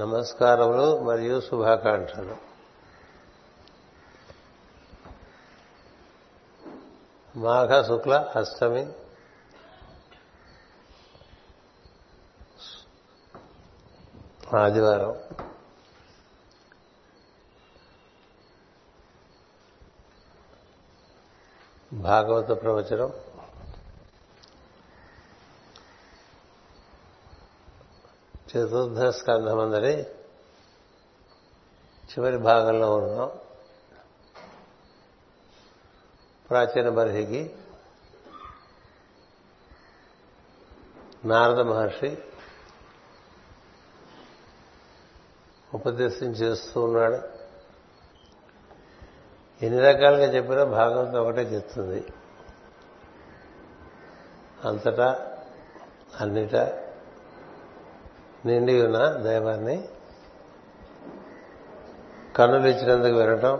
[0.00, 2.36] నమస్కారములు మరియు శుభాకాంక్షలు.
[7.36, 8.92] మాఘ శుక్ల అష్టమి
[14.56, 15.16] ఆదివారం.
[21.92, 23.12] భాగవత ప్రవచనం
[28.48, 30.02] చతుర్థ స్కంధమందరి
[32.04, 33.30] చివరి భాగంలో ఉన్నాం.
[36.50, 37.56] ప్రాచీన బర్హికి
[41.24, 42.18] నారద మహర్షి
[45.74, 47.20] ఉపదేశం చేస్తూ ఉన్నాడు.
[49.64, 52.06] ఎన్ని రకాలుగా చెప్పినా భాగవతం ఒకటే చెప్తుంది.
[54.64, 55.38] అంతటా
[56.20, 56.87] అన్నిటా
[58.46, 59.88] నిండి ఉన్న దైవాన్ని
[62.36, 63.58] కన్నులు ఇచ్చినందుకు వినటం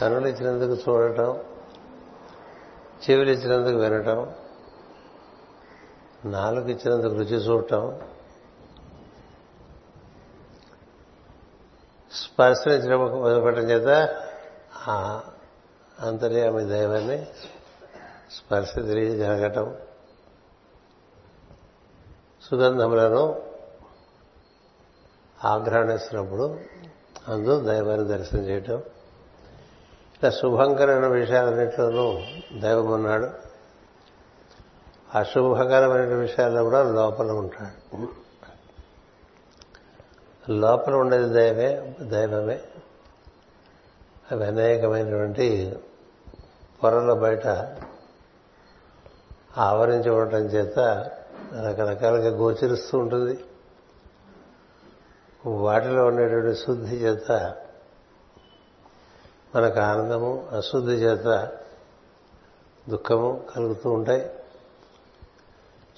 [0.00, 1.38] కన్నులు ఇచ్చినందుకు చూడటం
[3.02, 4.34] చెవులు ఇచ్చినందుకు వినటం
[6.24, 8.00] నాలుగు ఇచ్చినందుకు రుచి చూడటం
[12.12, 14.08] స్పర్శనిచ్చినప్పటి చేత
[14.88, 15.20] ఆ
[16.00, 17.26] అంతర్యామి దైవాన్ని
[18.30, 19.74] స్పర్శ తిరిగి జరగటం
[22.50, 23.42] సుగంధములను
[25.44, 26.60] ఆగ్రహణిస్తున్నప్పుడు
[27.28, 28.82] అందు దైవాన్ని దర్శనం చేయటం.
[30.22, 32.20] ఇలా శుభంకరమైన విషయాలన్నింటిలోనూ
[32.60, 33.30] దైవం ఉన్నాడు.
[35.14, 38.08] అశుభకరమైన విషయాల్లో కూడా లోపల ఉంటాడు.
[40.50, 42.60] లోపల ఉండేది దైవే దైవమే.
[44.32, 45.78] అవి అనేకమైనటువంటి
[46.84, 47.76] పొరల బయట
[49.58, 51.10] ఆవరించి ఉండటం చేత
[51.52, 53.44] రకరకాలుగా గోచరిస్తూ ఉంటుంది.
[55.46, 57.54] వాటిలో ఉండేటువంటి శుద్ధి చేత
[59.56, 61.48] మనకు ఆనందము అశుద్ధి చేత
[62.88, 64.30] దుఃఖము కలుగుతూ ఉంటాయి.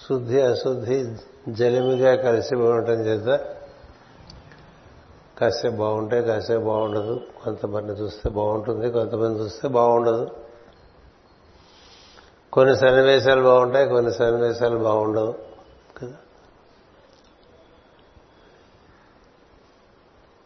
[0.09, 1.17] శుద్ధి అశుద్ధి
[1.49, 3.57] జలిమిగా కలిసి ఉండటం చేత
[5.41, 7.21] కాసేపు బాగుంటాయి కాసేపు బాగుండదు.
[7.45, 10.31] కొంతమంది చూస్తే బాగుంటుంది కొంతమంది చూస్తే బాగుండదు.
[12.53, 15.35] కొన్ని సన్నివేశాలు బాగుంటాయి కొన్ని సన్నివేశాలు బాగుండవు.
[15.99, 16.13] కదా?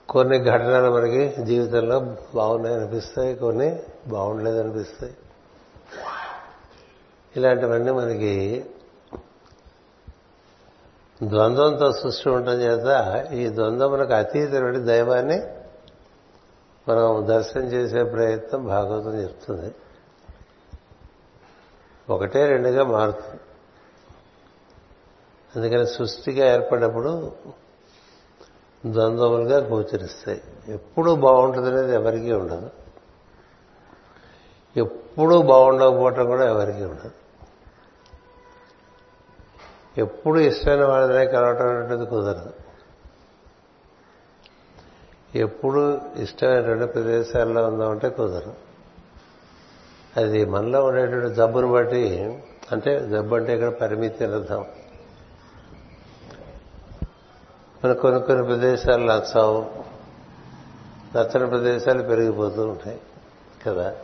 [0.08, 5.16] కొన్ని ఘటనలు మనకి జీవితంలో బాగున్నాయి అనిపిస్తాయి కొన్ని బాగుండలేదు అనిపిస్తాయి
[7.36, 8.66] ఇలాంటివన్నీ మనకి
[11.22, 15.42] ద్వంద్వంతో సృష్టి ఉండటం చేత ఈ ద్వంద్వమునకు అతీతమైన దైవాన్ని
[16.88, 19.74] మనం దర్శనం చేసే ప్రయత్నం భాగవతం చెప్తుంది.
[22.10, 23.40] ఒకటే రెండుగా మారుతుంది.
[25.56, 27.32] అందుకని సృష్టిగా ఏర్పడినప్పుడు
[28.86, 30.42] ద్వంద్వములుగా గోచరిస్తాయి.
[30.68, 32.70] ఎప్పుడూ బాగుంటుంది అనేది ఎవరికీ ఉండదు.
[34.76, 37.10] ఎప్పుడూ బాగుండకపోవటం కూడా ఎవరికీ ఉండదు.
[39.98, 42.52] ఎప్పుడు ఇష్టమైన వాళ్ళనే కలవటం అనేది కుదరదు.
[45.34, 48.65] ఎప్పుడు ఇష్టమైనటువంటి ప్రదేశాల్లో ఉందామంటే కుదరదు.
[50.16, 52.38] అది మనలో ఉండేటువంటి జబ్బును బట్టి
[52.72, 54.64] అంటే జబ్బు అంటే ఇక్కడ పరిమితి అర్థం.
[57.84, 59.70] మన కొన్ని కొన్ని ప్రదేశాలు నచ్చవు.
[61.16, 63.00] నచ్చని ప్రదేశాలు పెరిగిపోతూ ఉంటాయి
[63.66, 63.94] కదా?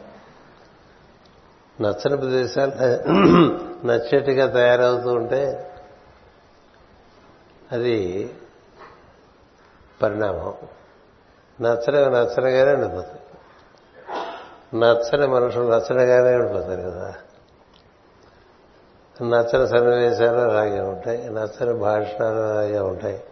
[1.81, 2.73] నచ్చని ప్రదేశాలు
[3.87, 5.73] నచ్చేట్టుగా తయారవుతూ ఉంటే
[7.73, 8.31] అది
[10.03, 10.55] పరిణామం.
[11.61, 13.22] నచ్చనగా నచ్చనగానే ఉండిపోతుంది
[14.75, 17.15] నచ్చని మనుషులు నచ్చడగానే ఉండిపోతారు కదా.
[19.23, 23.25] నచ్చని సన్నివేశాలు అలాగే ఉంటాయి నచ్చని భాషణాలు అలాగే ఉంటాయి.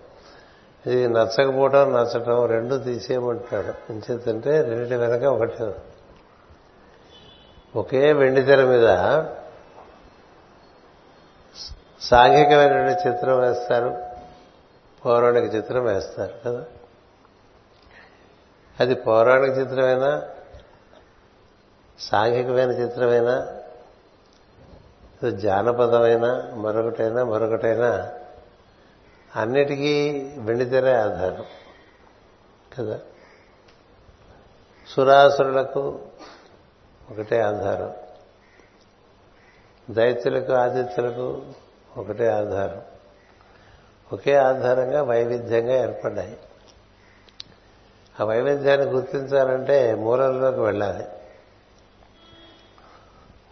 [0.87, 3.93] ఇది నచ్చకపోవటం నచ్చటం రెండు తీసేయమంటాడు.
[3.93, 5.71] ఇంచేతంటే రెండింటి వెనక ఒకటి
[7.77, 8.87] ఒకే వెండి తెర మీద
[12.01, 13.99] సాంఘికమైనటువంటి చిత్రం వేస్తారు
[15.05, 16.65] పౌరాణిక చిత్రం వేస్తారు కదా.
[18.81, 20.23] అది పౌరాణిక చిత్రమైనా?
[22.01, 23.57] సాంఘికమైన చిత్రమైనా
[25.31, 28.13] జానపదమైనా మరొకటైనా మరొకటైనా
[29.37, 31.45] అన్నిటికీ వెండితెరే ఆధారం.
[32.79, 32.99] కదా?
[34.89, 36.01] సురాసురులకు
[37.11, 37.95] ఒకటే ఆధారం.
[39.91, 41.43] దైత్యులకు ఆదిత్యులకు
[41.97, 42.83] ఒకటే ఆధారం.
[44.13, 46.39] ఒకే ఆధారంగా వైవిధ్యంగా ఏర్పడ్డాయి.
[48.21, 51.05] ఆ వైవిధ్యాన్ని గుర్తించాలంటే మూలంలోకి వెళ్ళాలి.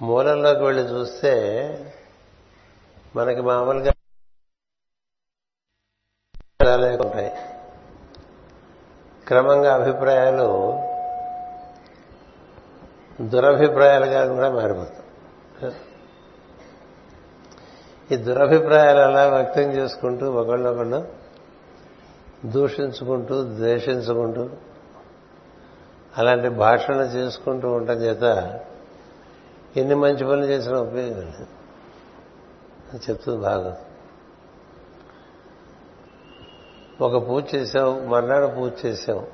[0.03, 1.33] మూలంలోకి వెళ్ళి చూస్తే
[3.17, 3.93] మనకి మామూలుగా
[7.05, 7.33] ఉంటాయి.
[9.27, 10.79] క్రమంగా అభిప్రాయాలు
[13.21, 15.75] దురభిప్రాయాలుగా కూడా మారిపోతాయి.
[18.13, 21.09] ఈ దురభిప్రాయాలు అలా వ్యక్తం చేసుకుంటూ ఒకళ్ళొకళ్ళు
[22.45, 24.51] దూషించుకుంటూ ద్వేషించుకుంటూ
[26.19, 28.25] అలాంటి భాషణ చేసుకుంటూ ఉండటం చేత
[29.77, 31.47] ఎన్ని మంచి పనులు చేసినా ఉపయోగం లేదు.
[33.11, 33.79] చెప్తుంది బాగా
[37.01, 39.27] ఒక పూజ చేసాం మర్నాడు పూజ చేసాం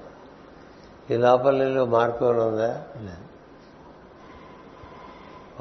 [1.11, 2.85] ఈ లోపల నీళ్ళు మార్పు ఉందా?
[3.03, 3.35] లేదు.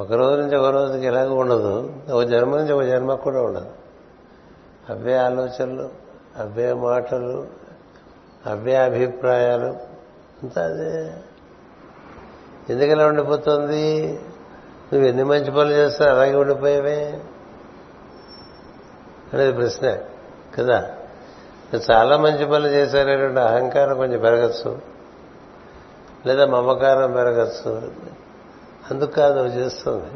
[0.02, 1.96] ఒక రోజు నుంచి ఒక రోజుకి ఎలాగ ఉండదు.
[2.12, 3.72] ఒక జన్మ నుంచి ఒక జన్మకు కూడా ఉండదు.
[4.90, 5.90] అవే ఆలోచనలు
[6.36, 7.48] అవే మాటలు
[8.46, 9.94] అవే అభిప్రాయాలు.
[10.44, 11.14] అంతా అదే.
[12.70, 14.20] ఎందుకలా ఉండిపోతుంది?
[14.94, 17.22] నువ్వు ఎన్ని మంచి పనులు చేస్తా అలాగే ఉండిపోయావే?
[19.34, 19.98] అనేది ప్రశ్న
[20.60, 20.92] కదా?
[21.92, 24.80] చాలా మంచి పనులు చేశారేటువంటి అహంకారం కొంచెం పెరగచ్చు.
[26.26, 27.92] లేదా మమకారం పెరగచ్చు.
[28.92, 30.10] అందుకు కాదు అవి చేస్తుంది.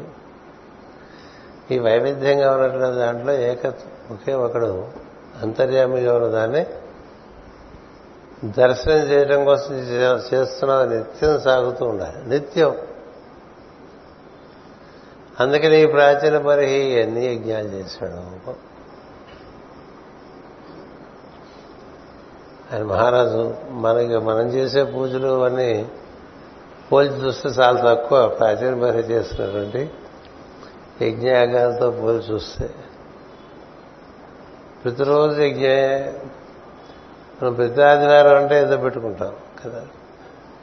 [1.74, 4.86] ఈ వైవిధ్యంగా ఉన్నటువంటి దాంట్లో ఏకత్వం ఒకే ఒకడు
[5.42, 6.66] అంతర్యామిగా ఉన్న దాన్ని
[8.44, 9.74] దర్శనం చేయడం కోసం
[10.34, 12.28] చేస్తున్నది నిత్యం సాగుతూ ఉండాలి.
[12.28, 12.74] నిత్యం.
[15.40, 18.68] అందుకని ఈ ప్రాచీన పరిహి ఎన్ని యజ్ఞాలు చేశాడు
[22.74, 25.90] ఆయన మహారాజు మనకి మనం చేసే పూజలు అవన్నీ
[26.92, 29.90] పోల్చి చూస్తే చాలా తక్కువ ప్రాచీన పరిహి చేస్తున్నటువంటి
[31.02, 32.70] యజ్ఞయాగాలతో పోల్చి చూస్తే.
[34.84, 36.14] ప్రతిరోజు యజ్ఞే
[37.42, 39.32] మనం ప్రతి ఆదివారం అంటే ఏదో పెట్టుకుంటాం
[39.64, 39.86] కదా.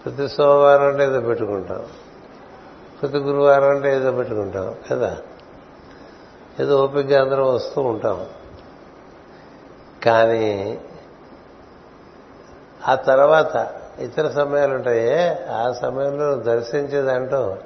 [0.06, 1.86] ప్రతి సోమవారం అంటే ఏదో పెట్టుకుంటాం.
[3.08, 5.18] ప్రతి గురువారం అంటే ఏదో పెట్టుకుంటాం కదా?
[6.60, 8.26] ఏదో ఓపికగా అందరం వస్తూ ఉంటాం.
[10.06, 10.80] కానీ
[12.88, 17.58] ఆ తర్వాత ఇతర సమయాలు ఉంటాయే ఆ సమయంలో దర్శించే దాంట్లో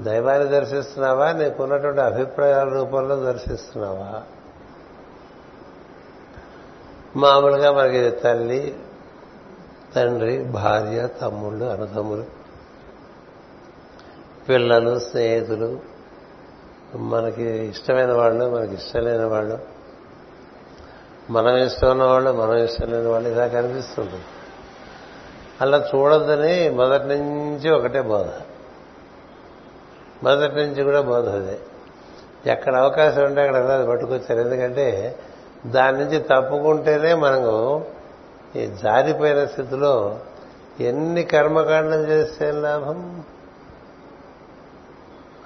[0.00, 1.32] దైవాన్ని దర్శిస్తున్నావా?
[1.32, 4.22] నీకున్నటువంటి అభిప్రాయాల రూపంలో దర్శిస్తున్నావా?
[7.16, 8.76] మామూలుగా మనకి తల్లి
[9.96, 12.41] తండ్రి భార్య తమ్ముళ్ళు అన్నదమ్ములు
[14.48, 15.80] పిల్లలు స్నేహితులు
[16.96, 19.58] మనకి ఇష్టమైన వాళ్ళు మనకి ఇష్టం లేని వాళ్ళు
[21.30, 24.20] మనం ఇష్టం ఉన్న వాళ్ళు మనం ఇష్టం లేని వాళ్ళు ఇలా కనిపిస్తుంది
[25.60, 28.26] అలా చూడొద్దని మొదటి నుంచి ఒకటే బోధ.
[30.22, 31.58] మొదటి నుంచి కూడా బోధ అదే.
[32.46, 34.40] ఎక్కడ అవకాశం ఉంటే అక్కడ అది పట్టుకొచ్చారు.
[34.40, 35.18] ఎందుకంటే
[35.66, 37.84] దాని నుంచి తప్పుకుంటేనే మనకు
[38.56, 40.18] ఈ జారిపోయిన స్థితిలో
[40.80, 43.24] ఎన్ని కర్మకాండం చేస్తే లాభం?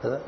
[0.06, 0.20] కదా?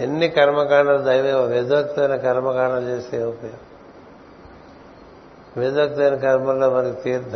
[0.00, 3.58] ఎన్ని కర్మకాండాలు దైవే వేదోక్తమైన కర్మకాండాలు చేస్తే ఉపయోగం?
[5.56, 7.32] వేదోక్తమైన కర్మల్లో మనకి తీర్థ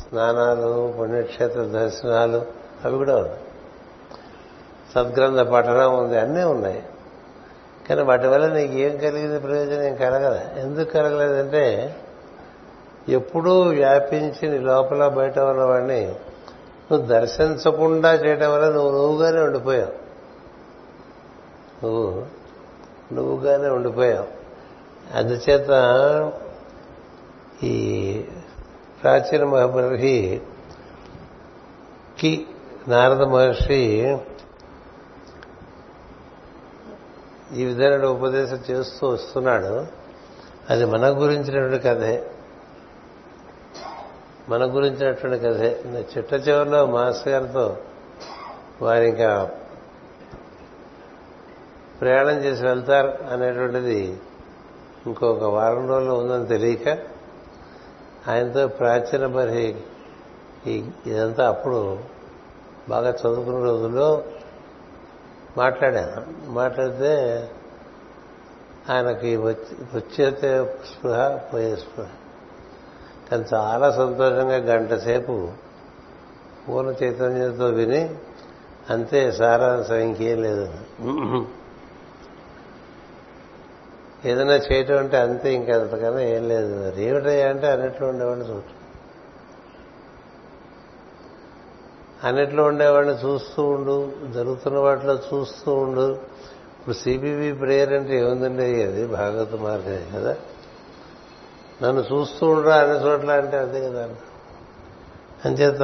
[0.00, 2.46] స్నానాలు పుణ్యక్షేత్ర దర్శనాలు
[2.84, 3.40] అవి కూడా ఉన్నాయి.
[4.94, 6.82] సద్గ్రంథ పఠనం ఉంది అన్నీ ఉన్నాయి.
[7.88, 9.82] కానీ వాటి వల్ల నీకు ఏం కలిగింది ప్రయోజనం?
[9.82, 9.96] ఏం
[10.58, 11.96] ఎందుకు కలగలేదంటే
[13.08, 16.14] ఎప్పుడూ వ్యాపించి నీ లోపల బయట ఉన్నవాడిని
[16.92, 20.04] నువ్వు దర్శించకుండా చేయటం వల్ల నువ్వు నువ్వుగానే ఉండిపోయావు.
[21.86, 22.26] నువ్వు
[23.14, 24.26] నువ్వుగానే ఉండిపోయావు.
[25.16, 25.70] అందుచేత
[27.64, 28.24] ఈ
[29.02, 30.42] ప్రాచీన మహర్షి
[32.20, 32.46] కి
[32.88, 34.16] నారద మహర్షి
[37.52, 39.86] ఈ విధమైన ఉపదేశం చేస్తూ వస్తున్నాడు.
[40.70, 42.33] అది మన గురించినటువంటి కథే.
[44.48, 45.82] మన గురించినటువంటి కథే.
[45.86, 47.76] చిట్ట చివరిలో మాస్టర్ గారితో
[48.82, 49.50] వారు ఇంకా
[52.00, 54.20] ప్రయాణం చేసి వెళ్తారు అనేటువంటిది
[55.06, 56.98] ఇంకొక వారం రోజులు ఉందని తెలియక
[58.28, 59.76] ఆయనతో ప్రాచీన మరి
[61.06, 61.98] ఇదంతా అప్పుడు
[62.88, 64.24] బాగా చదువుకున్న రోజుల్లో
[65.58, 66.50] మాట్లాడాను.
[66.52, 67.12] మాట్లాడితే
[68.90, 70.30] ఆయనకి వచ్చే
[70.94, 72.06] స్పృహ పోయే స్పృహ.
[73.30, 75.48] కానీ చాలా సంతోషంగా గంట సేపు
[76.68, 78.14] పూర్ణ చైతన్యంతో విని
[78.90, 80.68] అంతే సారాంశం ఇంకేం లేదు.
[84.24, 86.84] ఏదైనా చేయటం అంటే అంతే ఇంకంతకన్నా ఏం లేదు.
[86.84, 88.84] మరి ఏమిటయ్యా అంటే అన్నిట్లో ఉండేవాడిని చూడు.
[92.26, 96.10] అన్నిట్లో ఉండేవాడిని చూస్తూ ఉండు జరుగుతున్న వాటిలో చూస్తూ ఉండు.
[96.78, 98.82] ఇప్పుడు సిబిబి ప్రేయర్ అంటే ఏముందండి?
[98.82, 100.36] అది భాగవత మార్గమే కదా.
[101.82, 104.08] నన్ను చూస్తూ ఉండరా అన్ని చోట్ల అంటే అంతే కదా.
[105.44, 105.82] అంచేత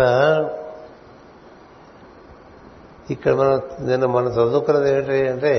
[3.10, 5.54] ఇక్కడ మనం నిన్న మనం చదువుకున్నది ఏమిటి అంటే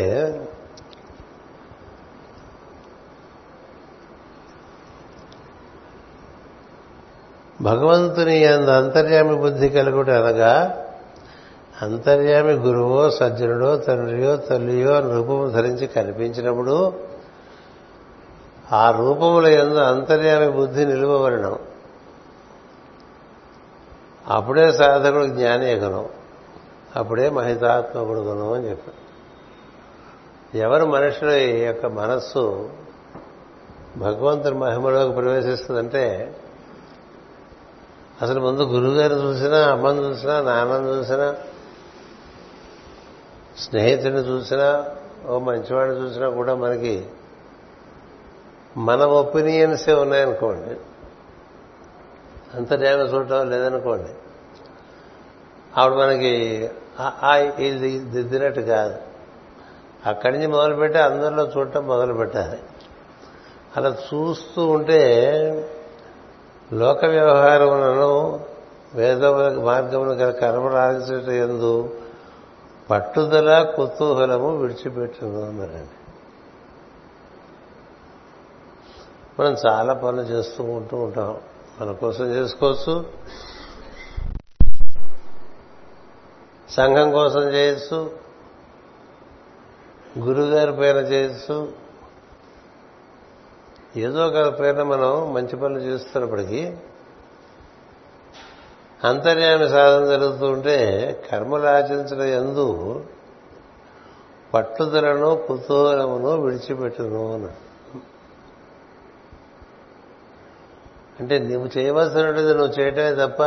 [7.62, 10.78] భగవంతుని అంద అంతర్యామి బుద్ధి కలుగుట అనగా
[11.82, 16.94] అంతర్యామి గురువో సజ్జనుడో తండ్రియో తల్లియో రూపము ధరించి కనిపించినప్పుడు
[18.72, 21.58] ఆ రూపముల ఎందు అంతర్యామి బుద్ధి నిలువవరణం
[24.30, 25.82] అప్పుడే సాధకుడు జ్ఞాని
[26.96, 29.02] అప్పుడే మహితాత్మకుడు గుణం అని చెప్పారు
[30.58, 31.30] ఎవరు మనుషుల
[31.66, 32.70] యొక్క మనస్సు
[33.98, 36.36] భగవంతుని మహిమలోకి ప్రవేశిస్తుందంటే
[38.22, 41.36] అసలు ముందు గురువుగారిని చూసినా అమ్మని చూసినా నాన్నని చూసినా
[43.58, 44.86] స్నేహితుడిని చూసినా
[45.28, 47.08] ఓ మంచివాడిని చూసినా కూడా మనకి
[48.78, 50.76] మన ఒపీనియన్సే ఉన్నాయనుకోండి
[52.58, 54.10] అంతర్యామి చూడటం లేదనుకోండి
[55.78, 56.70] ఆవిడ మనకి
[57.60, 58.96] ఇది దిద్దినట్టు కాదు.
[60.06, 62.60] అక్కడి నుంచి మొదలుపెట్టి అందరిలో చూడటం మొదలు పెట్టాలి
[63.78, 65.02] అలా చూస్తూ ఉంటే
[66.74, 68.40] లోక వ్యవహారములను
[68.94, 69.26] వేద
[69.60, 71.90] మార్గమును గల కర్మరాజట ఎందు
[72.90, 76.01] పట్టుదల కుతూహలము విడిచిపెట్టును అన్నారండి
[79.42, 81.38] మనం చాలా పనులు చేస్తూ ఉంటూ ఉంటాం.
[81.82, 83.06] మన కోసం చేసుకోవచ్చు.
[86.70, 88.12] సంఘం కోసం చేయొచ్చు.
[90.20, 91.74] గురుగారి పైన చేయొచ్చు.
[93.96, 96.74] ఏదో ఒక పైన మనం మంచి పనులు చేస్తున్నప్పటికీ
[99.04, 103.04] అంతర్యామి సాధన జరుగుతూ ఉంటే కర్మలు ఆచరించడం ఎందు
[104.54, 107.71] పట్టుదలను కుతూహలమును విడిచిపెట్టును
[111.22, 113.42] అంటే నువ్వు చేయవలసినటువంటిది నువ్వు చేయటమే తప్ప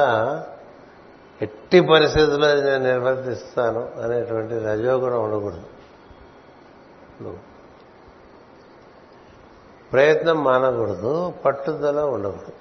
[1.43, 5.63] ఎట్టి పరిస్థితుల్లో అది నేను నిర్వర్తిస్తాను అనేటువంటి రజోగుణం ఉండకూడదు.
[9.93, 12.53] ప్రయత్నం మానకూడదు పట్టుదల ఉండకూడదు.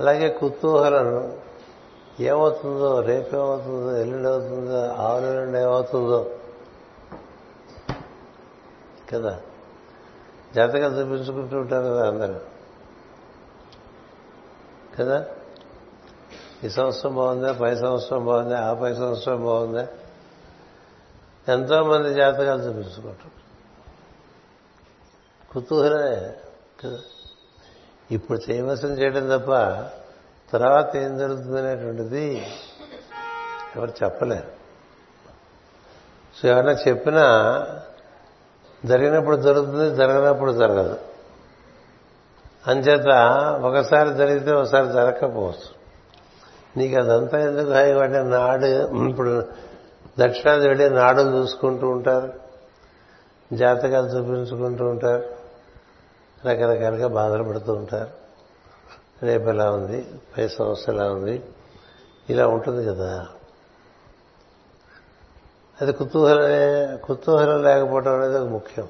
[0.00, 1.36] అలాగే కుతూహలను
[2.20, 6.30] ఏమవుతుందో రేపేమవుతుందో ఎల్లుండి అవుతుందో ఆవులండి ఏమవుతుందో
[9.12, 9.40] కదా?
[10.54, 12.51] జాతకాలు చూపించుకుంటూ ఉంటారు కదా అందరూ.
[14.98, 15.24] కదా?
[16.64, 17.52] ఈ సంవత్సరం బాగుందా?
[17.52, 18.60] పై సంవత్సరం బాగుందా?
[18.60, 19.86] ఆ పై సంవత్సరం బాగుందా?
[21.48, 23.30] ఎంతో మంది జాతకాలు చూపించుకోవటం
[25.50, 26.34] కుతూహలమే
[26.84, 26.98] కదా?
[28.10, 29.50] ఇప్పుడు చేయవలసింది చేయడం తప్ప
[30.52, 32.46] తర్వాత ఏం జరుగుతుంది అనేటువంటిది
[33.76, 34.62] ఎవరు చెప్పలేరు.
[36.36, 37.24] సో ఎవరైనా చెప్పినా
[38.84, 41.11] జరిగినప్పుడు జరుగుతుంది జరగనప్పుడు జరగదు.
[42.66, 43.06] అంచేత
[43.62, 45.82] ఒకసారి జరిగితే ఒకసారి జరగకపోవచ్చు.
[46.76, 48.66] నీకు అదంతా ఎందుకు అంటే నాడు
[49.08, 49.46] ఇప్పుడు
[50.18, 52.32] దక్షిణాది వెళ్ళి నాడులు చూసుకుంటూ ఉంటారు
[53.52, 55.24] జాతకాలు చూపించుకుంటూ ఉంటారు
[56.48, 58.10] రకరకాలుగా బాధలు పడుతూ ఉంటారు.
[59.26, 60.06] రేపు ఎలా ఉంది?
[60.38, 61.42] పై సంవత్సరం ఎలా ఉంది?
[62.30, 63.26] ఇలా ఉంటుంది కదా.
[65.82, 68.88] అది కుతూహలమే కుతూహలం లేకపోవడం అనేది ఒక ముఖ్యం.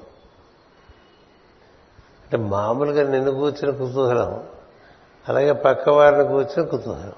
[2.33, 4.43] అంటే మామూలుగా నిన్ను కూర్చిన కుతూహలం.
[5.29, 7.13] అలాగే పక్క వారిని కూర్చుని కుతూహలం.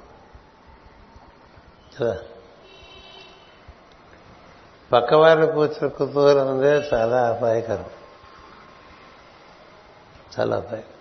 [2.00, 2.18] కదా?
[4.94, 7.86] పక్క వారిని కూర్చిన కుతూహలం ఉందే చాలా అపాయకరం.
[10.40, 10.96] చాలా అపాయకరం.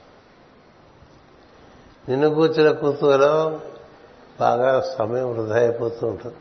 [2.09, 3.61] నిన్ను కూర్చిన కుతూహలం
[4.40, 6.37] బాగా సమయం వృధా అయిపోతూ ఉంటుంది.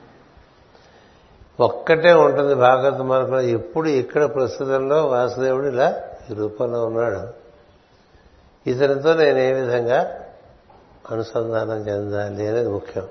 [1.59, 3.41] ఒక్కటే ఉంటుంది భాగవత మార్గంలో.
[3.41, 7.42] ఎప్పుడు ఇక్కడ ప్రస్తుతంలో వాసుదేవుడు ఇలా ఈ రూపంలో ఉన్నాడు.
[8.67, 10.19] ఇతనితో నేను ఏ విధంగా
[11.11, 13.07] అనుసంధానం చెందాలి అనేది ముఖ్యం.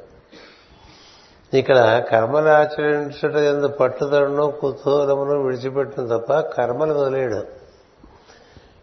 [1.55, 7.47] ఇక్కడ కర్మలు ఆచరించుట ఎందు పట్టుదలను కుతూహలమును విడిచిపెట్టడం తప్ప కర్మలు వదిలేయడు.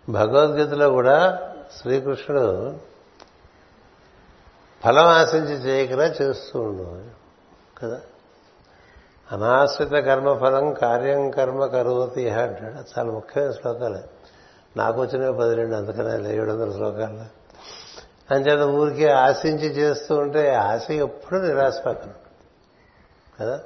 [0.10, 1.40] భగవద్గీతలో కూడా
[1.82, 2.74] శ్రీకృష్ణుడు
[4.84, 7.02] ఫలం ఆశించి చేయకరా చేస్తూ ఉండు
[7.82, 8.02] కదా?
[9.32, 13.00] అనాశ్రిత కర్మఫలం కార్యం కర్మ కరువతి అంటాడు.
[13.00, 14.19] చాలా ముఖ్యమైన శ్లోకాలు.
[14.78, 17.40] నాకు వచ్చినవి పది రెండు అందుకనే ఏడు వందల శ్లోకాలు
[18.34, 22.10] అంచేత ఊరికే ఆశించి చేస్తూ ఉంటే ఆశ ఎప్పుడూ నిరాశ పక్కన
[23.40, 23.60] కదా?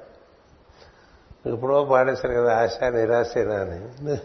[1.46, 4.18] ఎప్పుడో పాడేశారు కదా ఆశ నిరాశేనా అని.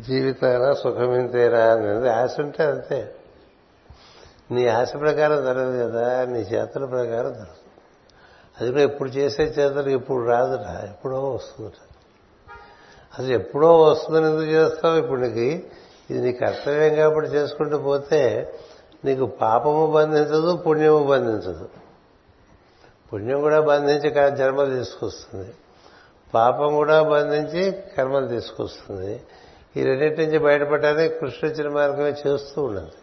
[0.00, 3.14] జీవితాన సుఖమింతేరా అనేది ఆశ ఉంటే అంతే.
[4.50, 7.64] నీ ఆశ ప్రకారం జరగదు కదా నీ చేతల ప్రకారం జరగదు.
[8.60, 11.93] అది కూడా ఎప్పుడు చేసే చేతలు ఇప్పుడు రాదురా ఎప్పుడో వస్తుందిరా
[13.18, 14.96] అసలు ఎప్పుడో వస్తుందని ఎందుకు చేస్తావు?
[14.96, 15.66] ఇప్పుడు నీకు
[16.10, 18.52] ఇది నీ కర్తవ్యం కాబట్టి చేసుకుంటూ పోతే
[19.04, 21.68] నీకు పాపము బంధించదు పుణ్యము బంధించదు.
[23.12, 25.54] పుణ్యం కూడా బంధించి జన్మలు తీసుకొస్తుంది.
[26.34, 29.22] పాపం కూడా బంధించి కర్మలు తీసుకొస్తుంది.
[29.76, 33.00] ఈ రెండింటి నుంచి బయటపడడానికి కృష్ణ వచ్చిన మార్గమే చేస్తూ ఉన్నది.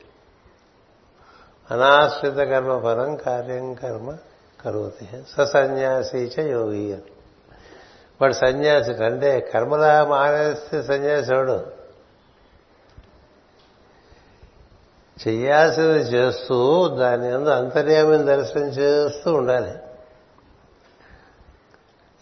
[1.72, 4.18] అనాశ్రిత కర్మ ఫలం కార్యం కర్మ
[4.66, 5.08] కరోతి
[5.46, 7.12] సన్యాసి యోగి అని.
[8.22, 11.82] వాడు సన్యాసి అంటే కర్మలా మానేస్తే సన్యాసి వాడు.
[15.28, 19.72] చెయ్యాల్సింది చేస్తూ దాని అందు అంతర్యామిని దర్శనం చేస్తూ ఉండాలి.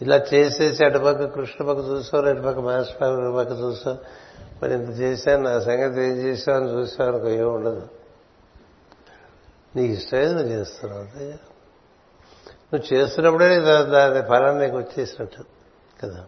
[0.02, 3.98] ఇలా చేసేసి అటుపక్క కృష్ణ పక్క చూసావు అటుపక్క మాస్టర్ పక్క చూసావు
[4.62, 7.88] మరి ఇంత చేశాను నా సంగతి ఏం చేసావు అని చూసావు అనుకో ఏమి ఉండదు.
[9.76, 11.04] నీకు ఇష్టమైంది నువ్వు చేస్తున్నావు
[12.74, 15.59] నువ్వు చేస్తున్నప్పుడే దాని ఫలం నీకు వచ్చేసినట్టు.
[16.02, 16.26] కదా.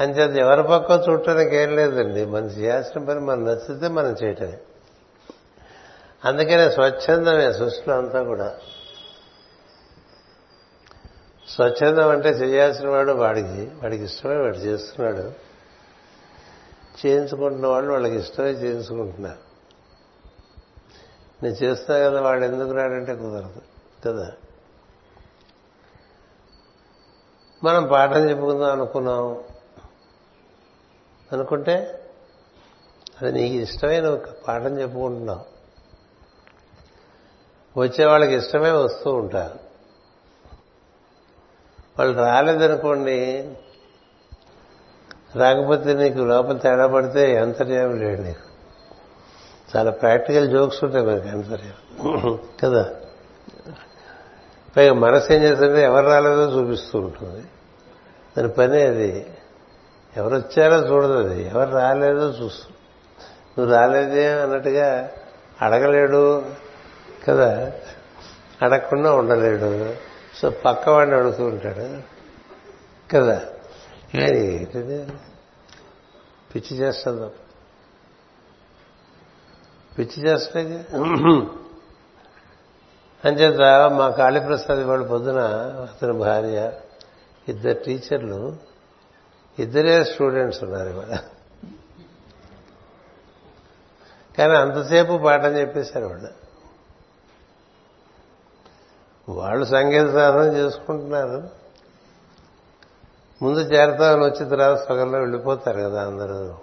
[0.00, 2.24] అంచేది ఎవరి పక్క చూడటానికి ఏం లేదండి.
[2.24, 4.58] మనం చేయాల్సిన పని మనం నచ్చితే మనం చేయటమే.
[6.24, 8.56] అందుకనే స్వచ్ఛందమే సృష్టిలో అంతా కూడా.
[11.48, 15.50] స్వచ్ఛందం అంటే చేయాల్సిన వాడు వాడికి వాడికి ఇష్టమే వాడు చేస్తున్నాడు.
[17.06, 19.50] చేయించుకుంటున్న వాళ్ళు వాళ్ళకి ఇష్టమే చేయించుకుంటున్నారు.
[21.42, 23.62] నేను చేస్తున్నా కదా వాడు ఎందుకు రాడంటే కుదరదు
[24.06, 24.32] కదా?
[27.64, 29.40] మనం పాఠం చెప్పుకుందాం అనుకున్నాం.
[31.32, 32.04] అనుకుంటే
[33.22, 35.60] అది నీకు ఇష్టమైన ఒక పాఠం చెప్పుకుంటున్నావు
[37.80, 39.58] వచ్చే వాళ్ళకి ఇష్టమే వస్తూ ఉంటారు.
[41.98, 43.52] వాళ్ళు రాలేదనుకోండి
[45.36, 48.50] రాకపోతే నీకు లోపల తేడా పడితే అంతర్యామి లేడు నీకు.
[49.76, 52.38] చాలా ప్రాక్టికల్ జోక్స్ ఉంటాయి మనకి అంతర్యామి.
[52.62, 52.99] కదా?
[54.76, 57.44] పైగా మనసు ఏం చేస్తుంటే ఎవరు రాలేదో చూపిస్తూ ఉంటుంది.
[58.38, 59.26] దాని పని అది.
[60.16, 61.46] ఎవరు వచ్చారో చూడదు అది.
[61.46, 62.72] ఎవరు రాలేదో చూస్తూ.
[63.58, 65.10] నువ్వు రాలేదే అన్నట్టుగా
[65.62, 66.46] అడగలేడు
[67.28, 67.72] కదా?
[68.62, 69.94] అడగకుండా ఉండలేడు.
[70.36, 72.02] సో పక్క వాడిని అడుగుతూ ఉంటాడు
[73.12, 73.42] కదా?
[74.14, 75.06] ఏంటిది?
[76.54, 77.30] పిచ్చి చేస్తుంది
[79.98, 80.84] పిచ్చి చేస్తుంది
[83.24, 85.40] అంచేత మా కాళీప్రసాద్ వాళ్ళు పొద్దున
[85.90, 86.72] అతని భార్య
[87.48, 88.56] ఇద్దరు టీచర్లు
[89.58, 91.18] ఇద్దరే స్టూడెంట్స్ ఉన్నారు ఇవాళ.
[94.38, 96.28] కానీ అంతసేపు పాఠం చెప్పేశారు వాళ్ళు.
[99.28, 101.48] వాళ్ళు సంగీత సాధన చేసుకుంటున్నారు.
[103.42, 106.54] ముందు చేరతామని వచ్చిన తర్వాత సగంలో వెళ్ళిపోతారు కదా అందరూ.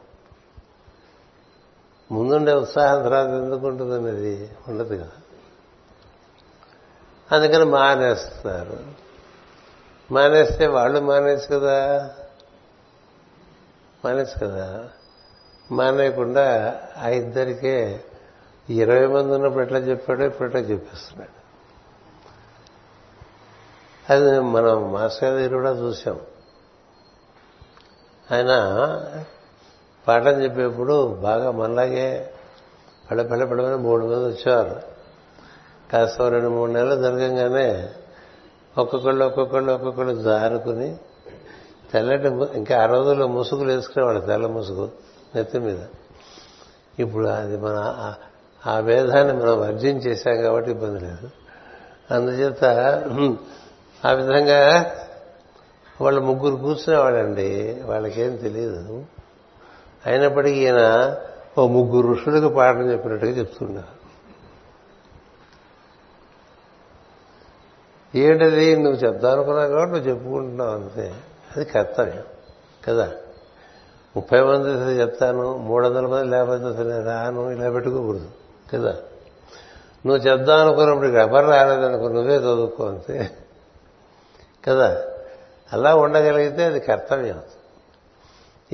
[2.11, 5.09] ముందుండే ఉత్సాహం తర్వాత ఎందుకు ఉంటుంది అనేది ఉండదు కదా.
[7.31, 8.79] అందుకని మానేస్తున్నారు
[10.11, 12.09] మానేస్తే వాళ్ళు మానేసి కదా.
[14.05, 14.89] మానేసి కదా.
[15.71, 18.03] మానేయకుండా ఆ ఇద్దరికే
[18.69, 21.37] ఇరవై మంది ఉన్నప్పుడు ఎట్లా చెప్పాడో ఇప్పుడు ఎట్లా చెప్పేస్తున్నాడు.
[24.13, 26.19] అది మనం మాస్టర్ గారి కూడా చూసాం
[28.31, 28.51] ఆయన
[30.07, 32.33] పాఠం చెప్పేప్పుడు బాగా మనలాగే
[33.11, 34.96] పళ్ళ పళ్ళ పడమని మూడు మంది వచ్చేవారు.
[35.91, 37.89] కాస్త రెండు మూడు నెలలు జరగంగానే
[38.77, 40.95] ఒక్కొక్కళ్ళు ఒక్కొక్కళ్ళు ఒక్కొక్కళ్ళు జారుకుని
[41.93, 44.91] తెల్లటి ఇంకా ఆ రోజుల్లో ముసుగులు వేసుకునేవాడు తెల్ల ముసుగు
[45.35, 45.79] నెత్తి మీద.
[46.99, 48.05] ఇప్పుడు అది మన
[48.67, 51.29] ఆ భేదాన్ని మనం వర్జం చేశాం కాబట్టి ఇబ్బంది లేదు.
[52.11, 52.65] అందుచేత
[54.05, 54.91] ఆ విధంగా
[56.01, 59.05] వాళ్ళు ముగ్గురు కూర్చునేవాడండి వాళ్ళకేం తెలియదు
[60.05, 61.15] అయినప్పటికీ ఈయన
[61.57, 63.96] ఓ ముగ్గురు ఋషులకు పాఠం చెప్పినట్టుగా చెప్తున్నారు
[68.15, 68.75] ఏంటది?
[68.75, 71.13] నువ్వు చెప్తా అనుకున్నావు కాబట్టి నువ్వు చెప్పుకుంటున్నావు అంతే.
[71.55, 72.23] అది కర్తవ్యం.
[72.87, 73.11] కదా?
[74.15, 78.29] ముప్పై మంది చెప్తాను మూడు వందల మంది లేకపోతే అసలు రాను ఇలా పెట్టుకోకూడదు.
[78.73, 78.97] కదా?
[80.05, 83.37] నువ్వు చెప్దాం అనుకున్నప్పుడు ఇక్కడ ఎవరు రాలేదనుకో నువ్వే చదువుకో అంతే.
[84.67, 85.05] కదా?
[85.73, 87.41] అలా ఉండగలిగితే అది కర్తవ్యం.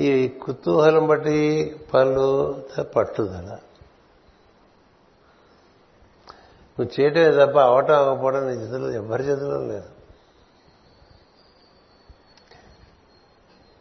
[0.00, 2.62] ఈ కుతూహలం బట్టి పళ్ళు
[2.96, 3.56] పట్టుదల.
[6.80, 9.84] నువ్వు చేయటమే తప్ప అవటం అవ్వకపోవడం నీ చేతులు ఎవరి చేతుల్లో లేదు.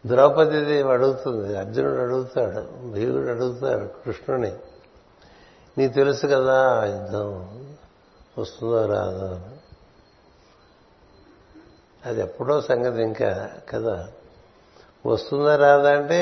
[0.05, 4.53] ద్రౌపది అడుగుతుంది అర్జునుడు అడుగుతాడు భీముడు అడుగుతాడు కృష్ణుని
[5.77, 7.49] నీకు తెలుసు కదా యుద్ధం
[8.37, 9.39] వస్తుందో రాదో?
[12.05, 14.07] అది ఎప్పుడో సంగతి ఇంకా కదా.
[15.05, 16.21] వస్తుందా రాదా అంటే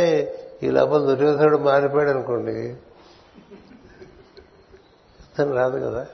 [0.64, 2.54] ఈ లోపల దుర్యోధనుడు మారిపోయాడు అనుకోండి.
[5.22, 6.08] యుద్ధం రాదు కదా.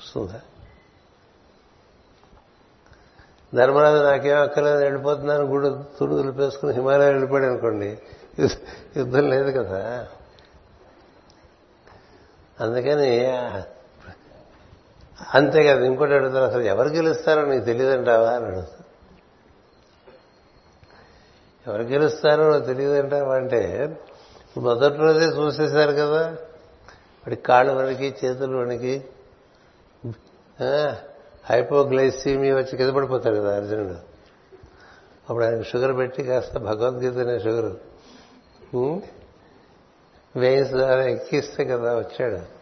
[0.00, 0.40] వస్తుందా.
[3.54, 7.98] ధర్మరాజు నాకేం అక్కర్లేదు వెళ్ళిపోతున్నాను గుడి తుడు తులిపేసుకుని హిమాలయం వెళ్ళిపోయాడు అనుకోండి.
[8.96, 10.08] యుద్ధం లేదు కదా.
[12.60, 13.26] అందుకని
[15.34, 18.84] అంతే కదా ఇంకోటి అడుగుతారు అసలు ఎవరు గెలుస్తారో నీకు తెలియదంటావా అని అడుగుతారు.
[21.70, 23.96] ఎవరు గెలుస్తారో తెలియదంటావా అంటే
[24.56, 26.30] మొదటి రోజే చూసేశారు కదా.
[27.20, 29.04] వాడి కాళ్ళు వణికి చేతులు వణికి
[31.44, 33.94] హైపోగ్లైసీమియా వచ్చి కింద పడిపోతాడు కదా అర్జునుడు.
[35.28, 37.76] అప్పుడు ఆయనకు షుగర్ పెట్టి కాస్త భగవద్గీత అనే షుగర్
[40.36, 42.60] వెయిన్స్ ద్వారా ఎక్కిస్తే కదా వచ్చాడు.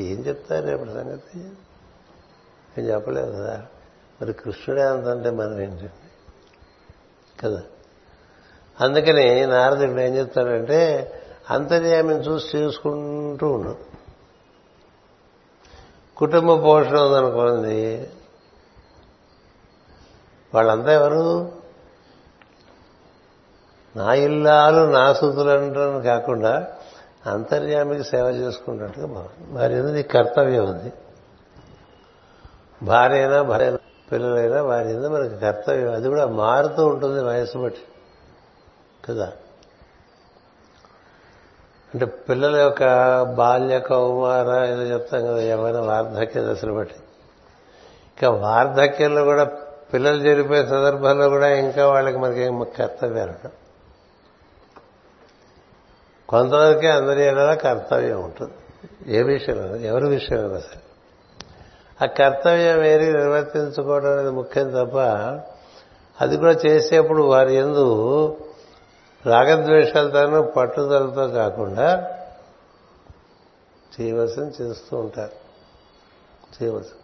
[0.00, 1.38] ఏం చెప్తారు ఇప్పుడు సంగతి?
[2.78, 3.66] నేను చెప్పలేదు కదా.
[4.22, 5.90] మరి కృష్ణుడే అంతంటే మనం ఏంటండి
[7.40, 7.62] కదా.
[8.80, 11.12] అందుకని నారదుడు ఏం చెప్తాడంటే
[11.50, 13.76] అంతర్యామిని చూసి చేసుకుంటూ ఉన్నాం
[16.22, 18.08] కుటుంబ పోషణ ఉందనుకోండి
[20.54, 21.52] వాళ్ళంతా ఎవరు?
[23.96, 26.66] నా ఇల్లాలు నా సుతులు అంటాను కాకుండా
[27.26, 30.92] అంతర్యామికి సేవ చేసుకున్నట్టుగా బాగుంది వారి ఎందుకు నీ కర్తవ్యం ఉంది.
[32.82, 33.76] భార్య అయినా భార్య
[34.12, 35.92] పిల్లలైనా వారి ఎందుకు మనకి కర్తవ్యం.
[35.92, 37.80] అది కూడా మారుతూ ఉంటుంది వయసు బట్టి.
[39.04, 39.32] కదా?
[41.94, 42.82] అంటే పిల్లల యొక్క
[43.22, 46.94] బాల్య కౌమార ఏదో చెప్తాం కదా ఏమైనా వార్ధక్య దశలు బట్టి.
[48.08, 49.44] ఇంకా వార్ధక్యంలో కూడా
[49.94, 53.62] పిల్లలు జరిపోయే సందర్భంలో కూడా ఇంకా వాళ్ళకి మనకి కర్తవ్యాలు ఉండవు.
[56.28, 58.52] కొంతవరకే అందరి ఏదైనా కర్తవ్యం ఉంటుంది.
[59.18, 60.80] ఏ విషయంలో ఎవరి విషయమైనా సరే.
[62.02, 64.98] ఆ కర్తవ్యం వేరి నిర్వర్తించుకోవడం అనేది ముఖ్యం తప్ప
[66.20, 68.36] అది కూడా చేసేప్పుడు వారి ఎందు
[69.26, 72.16] రాగద్వేషాలతోనూ పట్టుదలతో కాకుండా
[73.92, 75.30] చేయవలసింది చేస్తూ ఉంటారు.
[76.56, 76.98] చేయవలసింది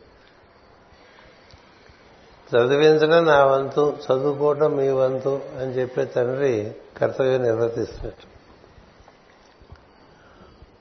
[2.49, 8.27] చదివించడం నా వంతు చదువుకోవటం మీ వంతు అని చెప్పే తండ్రి కర్తవ్యం నిర్వర్తిస్తున్నట్టు.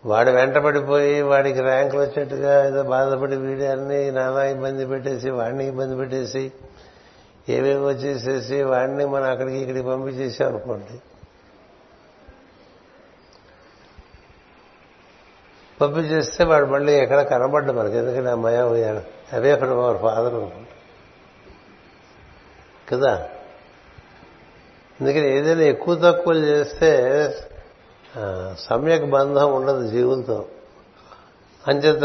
[0.06, 6.52] వాడు వెంటబడిపోయి వాడికి ర్యాంకులు వచ్చేట్టుగా ఏదో బాధపడి వీడి అన్ని నానా ఇబ్బంది పెట్టేసి వాడిని ఇబ్బంది పెట్టేసి
[7.50, 11.02] ఏవేవో వచ్చేసేసి వాడిని మనం అక్కడికి ఇక్కడికి పంపించేసాం అనుకోండి
[15.82, 17.98] పంపించేస్తే వాడు మళ్ళీ ఎక్కడ కనబడ్డు మనకి.
[17.98, 18.58] ఎందుకంటే అమ్మాయ
[19.34, 20.74] అవే ఫ్రమ్ అవర్ ఫాదర్ అనుకుంటా.
[22.90, 23.30] కదా?
[25.02, 26.92] అందుకని ఏదైనా ఎక్కువ తక్కువలు చేస్తే
[28.60, 30.46] సమ్యక్ బంధం ఉండదు జీవులతో.
[31.68, 32.04] అంచేత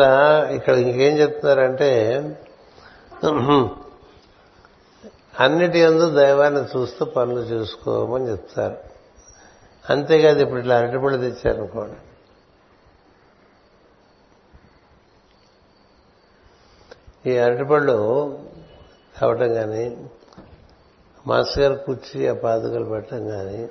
[0.53, 2.19] ఇక్కడ ఇంకేం చెప్తున్నారంటే
[5.41, 8.77] అన్నిటి అందు దైవాన్ని చూస్తూ పనులు చూసుకోమని చెప్తారు.
[9.91, 12.12] అంతేకాదు ఇప్పుడు ఇట్లా అరటిపళ్ళు తెచ్చారనుకోండి.
[17.27, 18.39] ఈ అరటిపళ్ళు
[19.21, 20.07] తవ్వటం కానీ
[21.27, 23.69] మాస్టర్ గారు కుర్చీ ఆ పాదుకలు పెట్టడం కానీ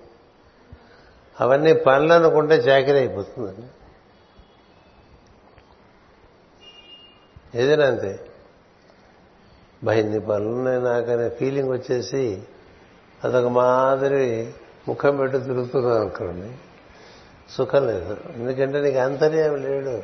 [1.42, 3.68] అవన్నీ పనులు అనుకుంటే చాకరీ అయిపోతుందండి.
[7.62, 8.20] ఏదైనా అంతే.
[9.84, 9.92] బా
[10.30, 12.44] పనులున్నాయి నాకనే ఫీలింగ్ వచ్చేసి
[13.24, 14.54] అదొక మాదిరి
[14.88, 16.52] ముఖం పెట్టి తిరుగుతున్నాను అనుకోండి.
[17.50, 18.18] సుఖం లేదు.
[18.36, 20.02] ఎందుకంటే నీకు అంతర్యం లేడు.